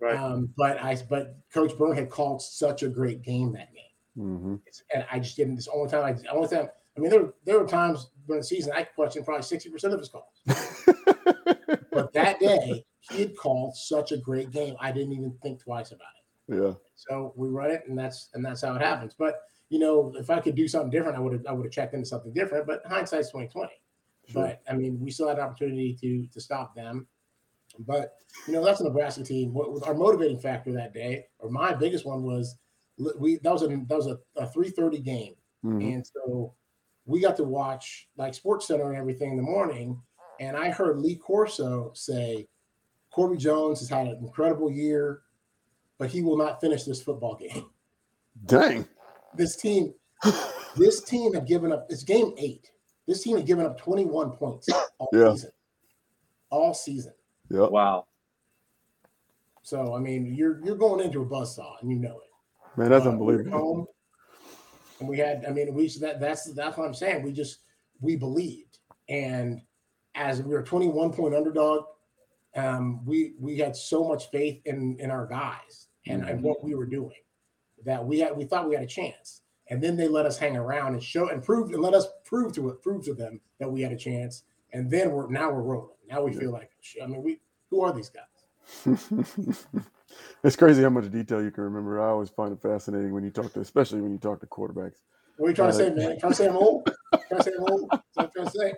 Right. 0.00 0.16
Um, 0.16 0.52
but 0.56 0.82
I 0.82 0.96
but 1.08 1.36
Coach 1.52 1.76
Byrne 1.78 1.96
had 1.96 2.10
called 2.10 2.42
such 2.42 2.82
a 2.82 2.88
great 2.88 3.22
game 3.22 3.52
that 3.52 3.72
game. 3.72 3.84
Mhm. 4.18 4.60
And 4.94 5.06
I 5.10 5.18
just 5.18 5.36
didn't. 5.36 5.56
This 5.56 5.68
only 5.68 5.90
time 5.90 6.04
I 6.04 6.28
only 6.30 6.48
time. 6.48 6.68
I 6.96 7.00
mean, 7.00 7.10
there 7.10 7.22
were 7.22 7.34
there 7.44 7.58
were 7.58 7.66
times 7.66 8.10
during 8.26 8.40
the 8.40 8.46
season 8.46 8.72
I 8.74 8.82
questioned 8.84 9.24
probably 9.24 9.42
sixty 9.44 9.70
percent 9.70 9.94
of 9.94 10.00
his 10.00 10.08
calls. 10.10 10.26
But 11.90 12.12
that 12.14 12.40
day 12.40 12.84
he 13.10 13.28
called 13.28 13.74
such 13.76 14.12
a 14.12 14.16
great 14.16 14.50
game. 14.50 14.76
I 14.80 14.92
didn't 14.92 15.12
even 15.12 15.36
think 15.42 15.60
twice 15.62 15.90
about 15.92 16.08
it. 16.48 16.62
yeah. 16.62 16.72
So 16.94 17.32
we 17.36 17.48
run 17.48 17.70
it, 17.70 17.82
and 17.88 17.98
that's 17.98 18.28
and 18.34 18.44
that's 18.44 18.62
how 18.62 18.74
it 18.74 18.80
happens. 18.82 19.14
But 19.18 19.40
you 19.70 19.78
know, 19.78 20.12
if 20.16 20.30
I 20.30 20.38
could 20.40 20.54
do 20.54 20.68
something 20.68 20.90
different, 20.90 21.16
I 21.16 21.20
would 21.20 21.32
have 21.32 21.46
I 21.46 21.52
would 21.52 21.64
have 21.64 21.72
checked 21.72 21.94
into 21.94 22.06
something 22.06 22.32
different. 22.32 22.66
But 22.66 22.82
hindsight's 22.86 23.30
twenty 23.30 23.48
twenty. 23.48 23.72
Sure. 24.28 24.42
But 24.42 24.62
I 24.68 24.74
mean, 24.76 25.00
we 25.00 25.10
still 25.10 25.28
had 25.28 25.38
an 25.38 25.44
opportunity 25.44 25.96
to 26.00 26.26
to 26.28 26.40
stop 26.40 26.74
them. 26.76 27.06
But 27.80 28.14
you 28.46 28.52
know, 28.52 28.64
that's 28.64 28.80
a 28.80 28.84
Nebraska 28.84 29.24
team. 29.24 29.52
What 29.52 29.72
was 29.72 29.82
our 29.82 29.94
motivating 29.94 30.38
factor 30.38 30.72
that 30.74 30.94
day, 30.94 31.26
or 31.38 31.50
my 31.50 31.74
biggest 31.74 32.06
one 32.06 32.22
was 32.22 32.56
we 33.18 33.38
that 33.38 33.52
was 33.52 33.62
a 33.62 33.68
that 33.68 33.96
was 33.96 34.06
a, 34.06 34.18
a 34.36 34.46
three 34.46 34.68
thirty 34.70 34.98
game, 35.00 35.34
Mhm. 35.64 35.94
and 35.94 36.06
so 36.06 36.54
we 37.06 37.20
got 37.20 37.36
to 37.38 37.44
watch 37.44 38.08
like 38.16 38.34
Sports 38.34 38.68
Center 38.68 38.90
and 38.90 38.96
everything 38.98 39.30
in 39.32 39.36
the 39.36 39.42
morning. 39.42 40.00
And 40.38 40.56
I 40.56 40.70
heard 40.70 40.98
Lee 41.00 41.16
Corso 41.16 41.90
say, 41.94 42.46
Corby 43.12 43.36
Jones 43.36 43.80
has 43.80 43.88
had 43.88 44.06
an 44.06 44.16
incredible 44.20 44.70
year, 44.70 45.22
but 45.98 46.10
he 46.10 46.22
will 46.22 46.36
not 46.36 46.60
finish 46.60 46.84
this 46.84 47.02
football 47.02 47.36
game. 47.36 47.66
Dang. 48.46 48.86
This 49.34 49.56
team, 49.56 49.92
this 50.76 51.02
team 51.02 51.34
had 51.34 51.46
given 51.46 51.72
up. 51.72 51.86
It's 51.90 52.02
game 52.02 52.32
eight. 52.38 52.70
This 53.06 53.22
team 53.22 53.36
had 53.36 53.46
given 53.46 53.66
up 53.66 53.78
21 53.78 54.30
points 54.32 54.68
all 54.98 55.08
Yeah. 55.12 55.32
season. 55.32 55.50
All 56.50 56.74
season. 56.74 57.12
Yep. 57.50 57.70
Wow. 57.70 58.06
So 59.62 59.94
I 59.94 59.98
mean, 60.00 60.34
you're 60.34 60.64
you're 60.64 60.76
going 60.76 61.04
into 61.04 61.22
a 61.22 61.26
buzzsaw 61.26 61.80
and 61.80 61.90
you 61.90 61.98
know 61.98 62.18
it. 62.20 62.78
Man, 62.78 62.90
that's 62.90 63.04
Uh, 63.06 63.10
we 63.10 63.12
unbelievable. 63.12 63.50
home, 63.58 63.86
and 65.00 65.08
we 65.08 65.18
had. 65.18 65.44
I 65.46 65.50
mean, 65.50 65.72
we 65.74 65.88
that 66.00 66.18
that's 66.20 66.52
that's 66.54 66.76
what 66.76 66.86
I'm 66.86 66.94
saying. 66.94 67.22
We 67.22 67.32
just 67.32 67.58
we 68.00 68.16
believed, 68.16 68.78
and 69.08 69.60
as 70.14 70.42
we 70.42 70.52
were 70.52 70.62
21 70.62 71.12
point 71.12 71.34
underdog, 71.34 71.84
um, 72.56 73.04
we 73.04 73.32
we 73.38 73.58
had 73.58 73.74
so 73.74 74.06
much 74.06 74.30
faith 74.30 74.60
in 74.64 74.96
in 74.98 75.10
our 75.10 75.26
guys 75.26 75.88
and, 76.06 76.22
and 76.28 76.42
what 76.42 76.62
we 76.62 76.74
were 76.74 76.86
doing 76.86 77.16
that 77.84 78.04
we 78.04 78.18
had 78.18 78.36
we 78.36 78.44
thought 78.44 78.68
we 78.68 78.74
had 78.74 78.84
a 78.84 78.88
chance. 78.88 79.40
And 79.70 79.82
then 79.82 79.96
they 79.96 80.08
let 80.08 80.26
us 80.26 80.36
hang 80.36 80.56
around 80.56 80.94
and 80.94 81.02
show 81.02 81.28
and 81.28 81.42
prove 81.42 81.70
and 81.70 81.80
let 81.80 81.94
us 81.94 82.06
prove 82.24 82.52
to 82.54 82.68
it 82.70 82.82
prove 82.82 83.04
to 83.04 83.14
them 83.14 83.40
that 83.58 83.70
we 83.70 83.80
had 83.80 83.92
a 83.92 83.96
chance. 83.96 84.42
And 84.72 84.90
then 84.90 85.12
we're 85.12 85.30
now 85.30 85.50
we're 85.50 85.62
rolling. 85.62 85.96
Now 86.08 86.22
we 86.22 86.32
feel 86.32 86.52
like 86.52 86.70
I 87.02 87.06
mean 87.06 87.22
we 87.22 87.40
who 87.70 87.80
are 87.80 87.92
these 87.92 88.10
guys? 88.10 88.24
it's 90.44 90.56
crazy 90.56 90.82
how 90.82 90.90
much 90.90 91.10
detail 91.10 91.42
you 91.42 91.50
can 91.50 91.64
remember. 91.64 92.00
I 92.00 92.10
always 92.10 92.30
find 92.30 92.52
it 92.52 92.60
fascinating 92.60 93.14
when 93.14 93.24
you 93.24 93.30
talk 93.30 93.52
to, 93.54 93.60
especially 93.60 94.00
when 94.00 94.12
you 94.12 94.18
talk 94.18 94.40
to 94.40 94.46
quarterbacks. 94.46 95.00
What 95.36 95.46
are 95.46 95.50
you 95.50 95.56
trying 95.56 95.70
to 95.70 95.74
Uh, 95.74 95.78
say, 95.78 95.90
man? 95.90 96.18
Trying 96.18 96.32
to 96.32 96.36
say 96.36 96.48
I'm 96.48 96.56
old? 96.56 96.90
Trying 97.28 97.38
to 97.38 97.42
say 97.42 97.52
I'm 97.56 97.72
old? 97.72 97.88
That's 97.90 98.02
what 98.14 98.24
I'm 98.24 98.30
trying 98.30 98.46
to 98.46 98.52
say. 98.52 98.74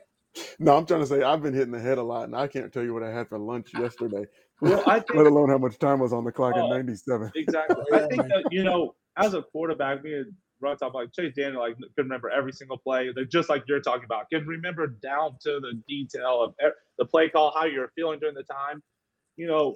No, 0.59 0.77
I'm 0.77 0.87
trying 0.87 1.01
to 1.01 1.07
say 1.07 1.23
I've 1.23 1.43
been 1.43 1.55
hitting 1.55 1.73
the 1.73 1.81
head 1.81 1.99
a 1.99 2.03
lot, 2.03 2.25
and 2.25 2.37
I 2.37 2.47
can't 2.49 2.73
tell 2.73 2.83
you 2.83 2.93
what 2.95 3.03
I 3.03 3.11
had 3.11 3.29
for 3.29 3.39
lunch 3.39 3.71
yesterday, 3.79 4.25
Well, 4.61 4.83
I 4.87 5.01
think 5.01 5.15
let 5.15 5.27
alone 5.27 5.49
how 5.51 5.59
much 5.59 5.79
time 5.79 6.01
was 6.01 6.13
on 6.13 6.25
the 6.25 6.33
clock 6.33 6.55
Oh. 6.57 6.65
in 6.65 6.71
'97. 6.71 7.33
Exactly. 7.37 7.85
I 7.93 8.01
think 8.07 8.23
that 8.29 8.45
you 8.51 8.65
know, 8.65 8.95
as 9.17 9.35
a 9.35 9.43
quarterback, 9.43 10.03
me 10.03 10.15
and 10.15 10.33
Ron 10.61 10.77
talk 10.77 10.95
like 10.95 11.13
Chase 11.13 11.35
Daniel, 11.37 11.61
like 11.61 11.77
could 11.79 11.91
remember 12.05 12.31
every 12.31 12.53
single 12.53 12.79
play. 12.79 13.11
They're 13.15 13.25
just 13.25 13.49
like 13.49 13.65
you're 13.69 13.81
talking 13.81 14.05
about. 14.05 14.31
Can 14.33 14.47
remember 14.47 14.87
down 14.87 15.37
to 15.43 15.61
the 15.61 15.81
detail 15.89 16.43
of 16.43 16.55
the 16.99 17.05
play 17.05 17.29
call, 17.29 17.53
how 17.55 17.67
you're 17.67 17.91
feeling 17.97 18.19
during 18.21 18.35
the 18.35 18.45
time. 18.45 18.83
You 19.37 19.47
know, 19.49 19.75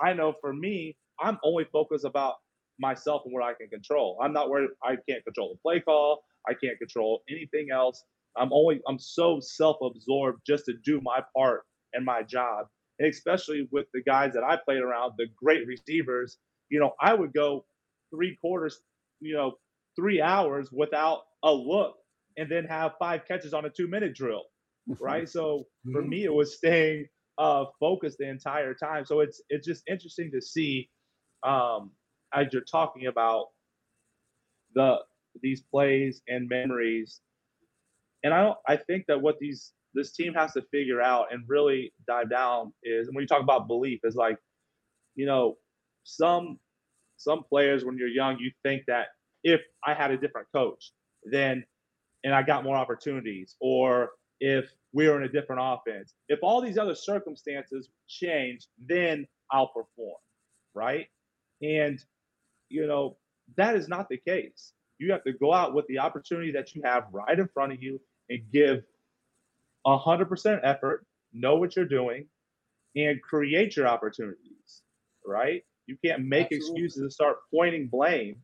I 0.00 0.12
know 0.12 0.34
for 0.40 0.52
me, 0.52 0.96
I'm 1.20 1.38
only 1.44 1.64
focused 1.72 2.04
about 2.04 2.34
myself 2.78 3.22
and 3.24 3.32
what 3.34 3.42
I 3.42 3.54
can 3.54 3.68
control. 3.68 4.18
I'm 4.22 4.32
not 4.32 4.50
worried. 4.50 4.70
I 4.82 4.96
can't 5.08 5.24
control 5.24 5.54
the 5.54 5.58
play 5.62 5.80
call. 5.80 6.24
I 6.48 6.54
can't 6.54 6.78
control 6.78 7.22
anything 7.30 7.68
else. 7.72 8.02
I'm 8.36 8.52
only 8.52 8.80
I'm 8.88 8.98
so 8.98 9.40
self-absorbed 9.40 10.40
just 10.46 10.66
to 10.66 10.74
do 10.84 11.00
my 11.02 11.22
part 11.36 11.64
and 11.94 12.04
my 12.04 12.22
job. 12.22 12.66
And 12.98 13.08
especially 13.08 13.68
with 13.72 13.86
the 13.92 14.02
guys 14.02 14.32
that 14.34 14.44
I 14.44 14.56
played 14.56 14.82
around, 14.82 15.14
the 15.18 15.26
great 15.36 15.66
receivers, 15.66 16.38
you 16.68 16.78
know, 16.80 16.92
I 17.00 17.14
would 17.14 17.32
go 17.32 17.64
three 18.10 18.36
quarters, 18.40 18.80
you 19.20 19.34
know, 19.34 19.58
three 19.96 20.20
hours 20.20 20.70
without 20.72 21.22
a 21.42 21.52
look 21.52 21.96
and 22.36 22.50
then 22.50 22.64
have 22.64 22.92
five 22.98 23.24
catches 23.26 23.52
on 23.54 23.64
a 23.64 23.70
two 23.70 23.88
minute 23.88 24.14
drill. 24.14 24.44
Right. 24.98 25.28
So 25.28 25.66
for 25.92 26.02
Mhm. 26.02 26.08
me, 26.08 26.24
it 26.24 26.32
was 26.32 26.56
staying 26.56 27.08
uh, 27.38 27.66
focused 27.80 28.18
the 28.18 28.28
entire 28.28 28.74
time. 28.74 29.04
So 29.04 29.20
it's 29.20 29.42
it's 29.48 29.66
just 29.66 29.82
interesting 29.88 30.30
to 30.32 30.40
see 30.40 30.90
um, 31.42 31.92
as 32.34 32.52
you're 32.52 32.62
talking 32.62 33.06
about 33.06 33.48
the 34.74 34.98
these 35.42 35.62
plays 35.62 36.22
and 36.28 36.48
memories. 36.48 37.20
And 38.24 38.32
I 38.32 38.42
don't 38.42 38.58
I 38.68 38.76
think 38.76 39.06
that 39.08 39.20
what 39.20 39.38
these 39.40 39.72
this 39.94 40.12
team 40.12 40.32
has 40.34 40.52
to 40.52 40.62
figure 40.70 41.00
out 41.00 41.26
and 41.32 41.44
really 41.48 41.92
dive 42.06 42.30
down 42.30 42.72
is 42.82 43.08
and 43.08 43.14
when 43.14 43.22
you 43.22 43.28
talk 43.28 43.42
about 43.42 43.66
belief 43.68 44.00
is 44.04 44.16
like, 44.16 44.38
you 45.14 45.26
know, 45.26 45.56
some 46.04 46.58
some 47.16 47.42
players 47.44 47.84
when 47.84 47.96
you're 47.96 48.08
young, 48.08 48.38
you 48.38 48.50
think 48.62 48.82
that 48.88 49.08
if 49.44 49.60
I 49.86 49.94
had 49.94 50.10
a 50.10 50.16
different 50.16 50.48
coach, 50.54 50.92
then 51.24 51.64
and 52.24 52.34
I 52.34 52.42
got 52.42 52.64
more 52.64 52.76
opportunities, 52.76 53.56
or 53.60 54.10
if 54.40 54.66
we 54.92 55.08
were 55.08 55.16
in 55.16 55.28
a 55.28 55.32
different 55.32 55.60
offense, 55.64 56.14
if 56.28 56.38
all 56.42 56.60
these 56.60 56.78
other 56.78 56.94
circumstances 56.94 57.88
change, 58.08 58.66
then 58.86 59.26
I'll 59.50 59.68
perform, 59.68 60.18
right? 60.74 61.06
And 61.62 62.02
you 62.68 62.86
know, 62.86 63.16
that 63.56 63.76
is 63.76 63.88
not 63.88 64.08
the 64.08 64.16
case. 64.16 64.72
You 64.98 65.12
have 65.12 65.24
to 65.24 65.32
go 65.32 65.52
out 65.52 65.74
with 65.74 65.86
the 65.88 65.98
opportunity 65.98 66.52
that 66.52 66.74
you 66.74 66.82
have 66.84 67.04
right 67.12 67.38
in 67.38 67.48
front 67.48 67.72
of 67.72 67.82
you 67.82 68.00
and 68.30 68.40
give 68.52 68.82
100% 69.86 70.60
effort, 70.62 71.06
know 71.32 71.56
what 71.56 71.76
you're 71.76 71.84
doing, 71.84 72.26
and 72.96 73.20
create 73.22 73.76
your 73.76 73.86
opportunities, 73.86 74.82
right? 75.26 75.62
You 75.86 75.96
can't 76.04 76.24
make 76.24 76.48
Absolutely. 76.52 76.84
excuses 76.84 77.02
and 77.02 77.12
start 77.12 77.38
pointing 77.52 77.88
blame, 77.88 78.36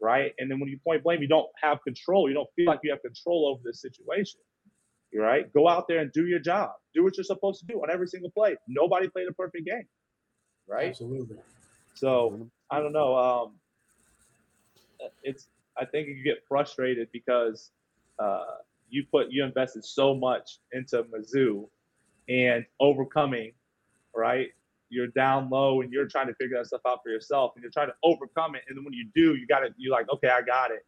right? 0.00 0.32
And 0.38 0.50
then 0.50 0.60
when 0.60 0.68
you 0.68 0.78
point 0.82 1.02
blame, 1.02 1.20
you 1.20 1.28
don't 1.28 1.48
have 1.62 1.82
control. 1.84 2.28
You 2.28 2.34
don't 2.34 2.48
feel 2.56 2.66
like 2.66 2.80
you 2.82 2.90
have 2.90 3.02
control 3.02 3.48
over 3.48 3.60
the 3.64 3.74
situation, 3.74 4.40
right? 5.14 5.52
Go 5.52 5.68
out 5.68 5.86
there 5.88 5.98
and 5.98 6.12
do 6.12 6.26
your 6.26 6.38
job. 6.38 6.70
Do 6.94 7.04
what 7.04 7.16
you're 7.16 7.24
supposed 7.24 7.60
to 7.60 7.66
do 7.66 7.80
on 7.82 7.90
every 7.90 8.06
single 8.06 8.30
play. 8.30 8.56
Nobody 8.68 9.08
played 9.08 9.28
a 9.28 9.32
perfect 9.32 9.66
game, 9.66 9.86
right? 10.66 10.88
Absolutely. 10.88 11.36
So 11.94 12.48
I 12.70 12.80
don't 12.80 12.92
know. 12.92 13.16
Um, 13.16 13.52
it's 15.22 15.48
I 15.78 15.84
think 15.84 16.08
you 16.08 16.22
get 16.22 16.38
frustrated 16.48 17.08
because 17.12 17.70
uh, 18.18 18.44
you 18.88 19.04
put 19.10 19.30
you 19.30 19.44
invested 19.44 19.84
so 19.84 20.14
much 20.14 20.58
into 20.72 21.04
Mizzou 21.04 21.68
and 22.28 22.64
overcoming, 22.80 23.52
right? 24.14 24.48
You're 24.88 25.08
down 25.08 25.50
low 25.50 25.80
and 25.80 25.92
you're 25.92 26.06
trying 26.06 26.28
to 26.28 26.34
figure 26.34 26.56
that 26.58 26.66
stuff 26.66 26.82
out 26.86 27.00
for 27.02 27.10
yourself, 27.10 27.52
and 27.54 27.62
you're 27.62 27.72
trying 27.72 27.88
to 27.88 27.94
overcome 28.04 28.54
it. 28.54 28.62
And 28.68 28.76
then 28.76 28.84
when 28.84 28.94
you 28.94 29.08
do, 29.14 29.34
you 29.34 29.46
got 29.46 29.64
it. 29.64 29.74
you're 29.76 29.92
like, 29.92 30.08
okay, 30.10 30.28
I 30.28 30.42
got 30.42 30.70
it, 30.70 30.86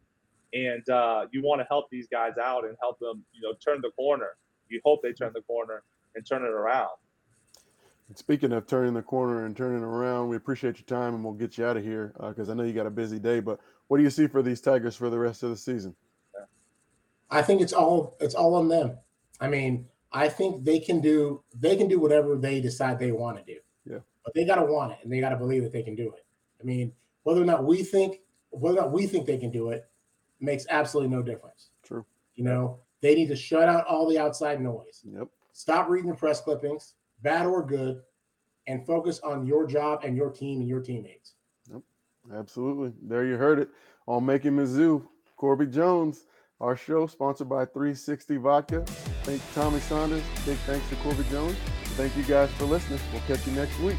and 0.53 0.87
uh, 0.89 1.25
you 1.31 1.41
want 1.41 1.61
to 1.61 1.65
help 1.69 1.89
these 1.89 2.07
guys 2.07 2.33
out 2.41 2.65
and 2.65 2.75
help 2.81 2.99
them, 2.99 3.23
you 3.33 3.41
know, 3.41 3.53
turn 3.63 3.81
the 3.81 3.91
corner. 3.91 4.35
you 4.69 4.81
hope 4.85 5.01
they 5.01 5.13
turn 5.13 5.31
the 5.33 5.41
corner 5.41 5.83
and 6.15 6.25
turn 6.25 6.43
it 6.43 6.49
around. 6.49 6.89
Speaking 8.15 8.51
of 8.53 8.65
turning 8.65 8.95
the 8.95 9.03
corner 9.03 9.45
and 9.45 9.55
turning 9.55 9.83
around, 9.83 10.29
we 10.29 10.35
appreciate 10.35 10.77
your 10.77 10.85
time 10.85 11.13
and 11.13 11.23
we'll 11.23 11.33
get 11.33 11.59
you 11.59 11.65
out 11.65 11.77
of 11.77 11.83
here 11.83 12.11
because 12.29 12.49
uh, 12.49 12.53
I 12.53 12.55
know 12.55 12.63
you 12.63 12.73
got 12.73 12.87
a 12.87 12.91
busy 12.91 13.19
day. 13.19 13.39
But 13.39 13.59
what 13.87 13.97
do 13.97 14.03
you 14.03 14.09
see 14.09 14.25
for 14.25 14.41
these 14.41 14.61
Tigers 14.61 14.95
for 14.95 15.11
the 15.11 15.19
rest 15.19 15.43
of 15.43 15.51
the 15.51 15.57
season? 15.57 15.95
I 17.29 17.41
think 17.41 17.61
it's 17.61 17.73
all 17.73 18.17
it's 18.19 18.35
all 18.35 18.55
on 18.55 18.67
them. 18.67 18.97
I 19.39 19.47
mean, 19.47 19.87
I 20.11 20.29
think 20.29 20.63
they 20.63 20.79
can 20.79 21.01
do 21.01 21.43
they 21.57 21.75
can 21.75 21.87
do 21.87 21.99
whatever 21.99 22.35
they 22.35 22.61
decide 22.61 22.99
they 22.99 23.11
want 23.11 23.37
to 23.37 23.53
do. 23.53 23.59
Yeah. 23.85 23.99
But 24.23 24.33
they 24.33 24.45
gotta 24.45 24.65
want 24.65 24.93
it 24.93 24.99
and 25.03 25.11
they 25.11 25.19
gotta 25.19 25.37
believe 25.37 25.63
that 25.63 25.71
they 25.71 25.83
can 25.83 25.95
do 25.95 26.13
it. 26.13 26.25
I 26.59 26.63
mean, 26.63 26.91
whether 27.23 27.41
or 27.41 27.45
not 27.45 27.65
we 27.65 27.83
think 27.83 28.21
whether 28.51 28.79
or 28.79 28.81
not 28.81 28.91
we 28.91 29.05
think 29.05 29.25
they 29.25 29.37
can 29.37 29.51
do 29.51 29.69
it 29.69 29.89
makes 30.39 30.65
absolutely 30.69 31.15
no 31.15 31.21
difference. 31.21 31.69
True. 31.83 32.05
You 32.35 32.43
know, 32.43 32.79
they 33.01 33.15
need 33.15 33.27
to 33.27 33.35
shut 33.35 33.69
out 33.69 33.85
all 33.85 34.09
the 34.09 34.17
outside 34.17 34.61
noise. 34.61 35.01
Yep. 35.05 35.27
Stop 35.53 35.89
reading 35.89 36.09
the 36.09 36.15
press 36.15 36.41
clippings, 36.41 36.93
bad 37.21 37.45
or 37.45 37.65
good, 37.65 38.01
and 38.67 38.85
focus 38.85 39.19
on 39.19 39.45
your 39.45 39.67
job 39.67 40.01
and 40.03 40.15
your 40.15 40.29
team 40.29 40.61
and 40.61 40.69
your 40.69 40.81
teammates. 40.81 41.33
Yep. 41.71 41.81
Absolutely. 42.33 42.93
There 43.01 43.25
you 43.25 43.35
heard 43.35 43.59
it 43.59 43.69
on 44.07 44.25
Making 44.25 44.53
Mizzou. 44.53 45.05
Corby 45.35 45.67
Jones. 45.67 46.25
Our 46.61 46.75
show 46.75 47.07
sponsored 47.07 47.47
by 47.47 47.63
360 47.63 48.35
Vodka. 48.35 48.83
Thank 49.23 49.41
you, 49.41 49.47
Tommy 49.55 49.79
Saunders. 49.79 50.23
Big 50.45 50.57
thanks 50.59 50.89
to 50.89 50.95
Corby 50.97 51.23
Jones. 51.31 51.55
Thank 51.95 52.17
you 52.17 52.23
guys 52.23 52.51
for 52.51 52.65
listening. 52.65 52.99
We'll 53.13 53.21
catch 53.21 53.47
you 53.47 53.53
next 53.53 53.79
week. 53.79 53.95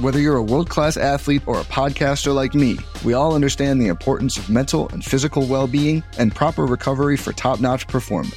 Whether 0.00 0.20
you're 0.20 0.36
a 0.36 0.42
world 0.42 0.68
class 0.68 0.98
athlete 0.98 1.42
or 1.46 1.58
a 1.58 1.64
podcaster 1.64 2.34
like 2.34 2.54
me, 2.54 2.78
we 3.06 3.14
all 3.14 3.34
understand 3.34 3.80
the 3.80 3.88
importance 3.88 4.36
of 4.36 4.50
mental 4.50 4.88
and 4.90 5.02
physical 5.02 5.46
well 5.46 5.66
being 5.66 6.04
and 6.18 6.34
proper 6.34 6.66
recovery 6.66 7.16
for 7.16 7.32
top 7.32 7.60
notch 7.60 7.88
performance. 7.88 8.36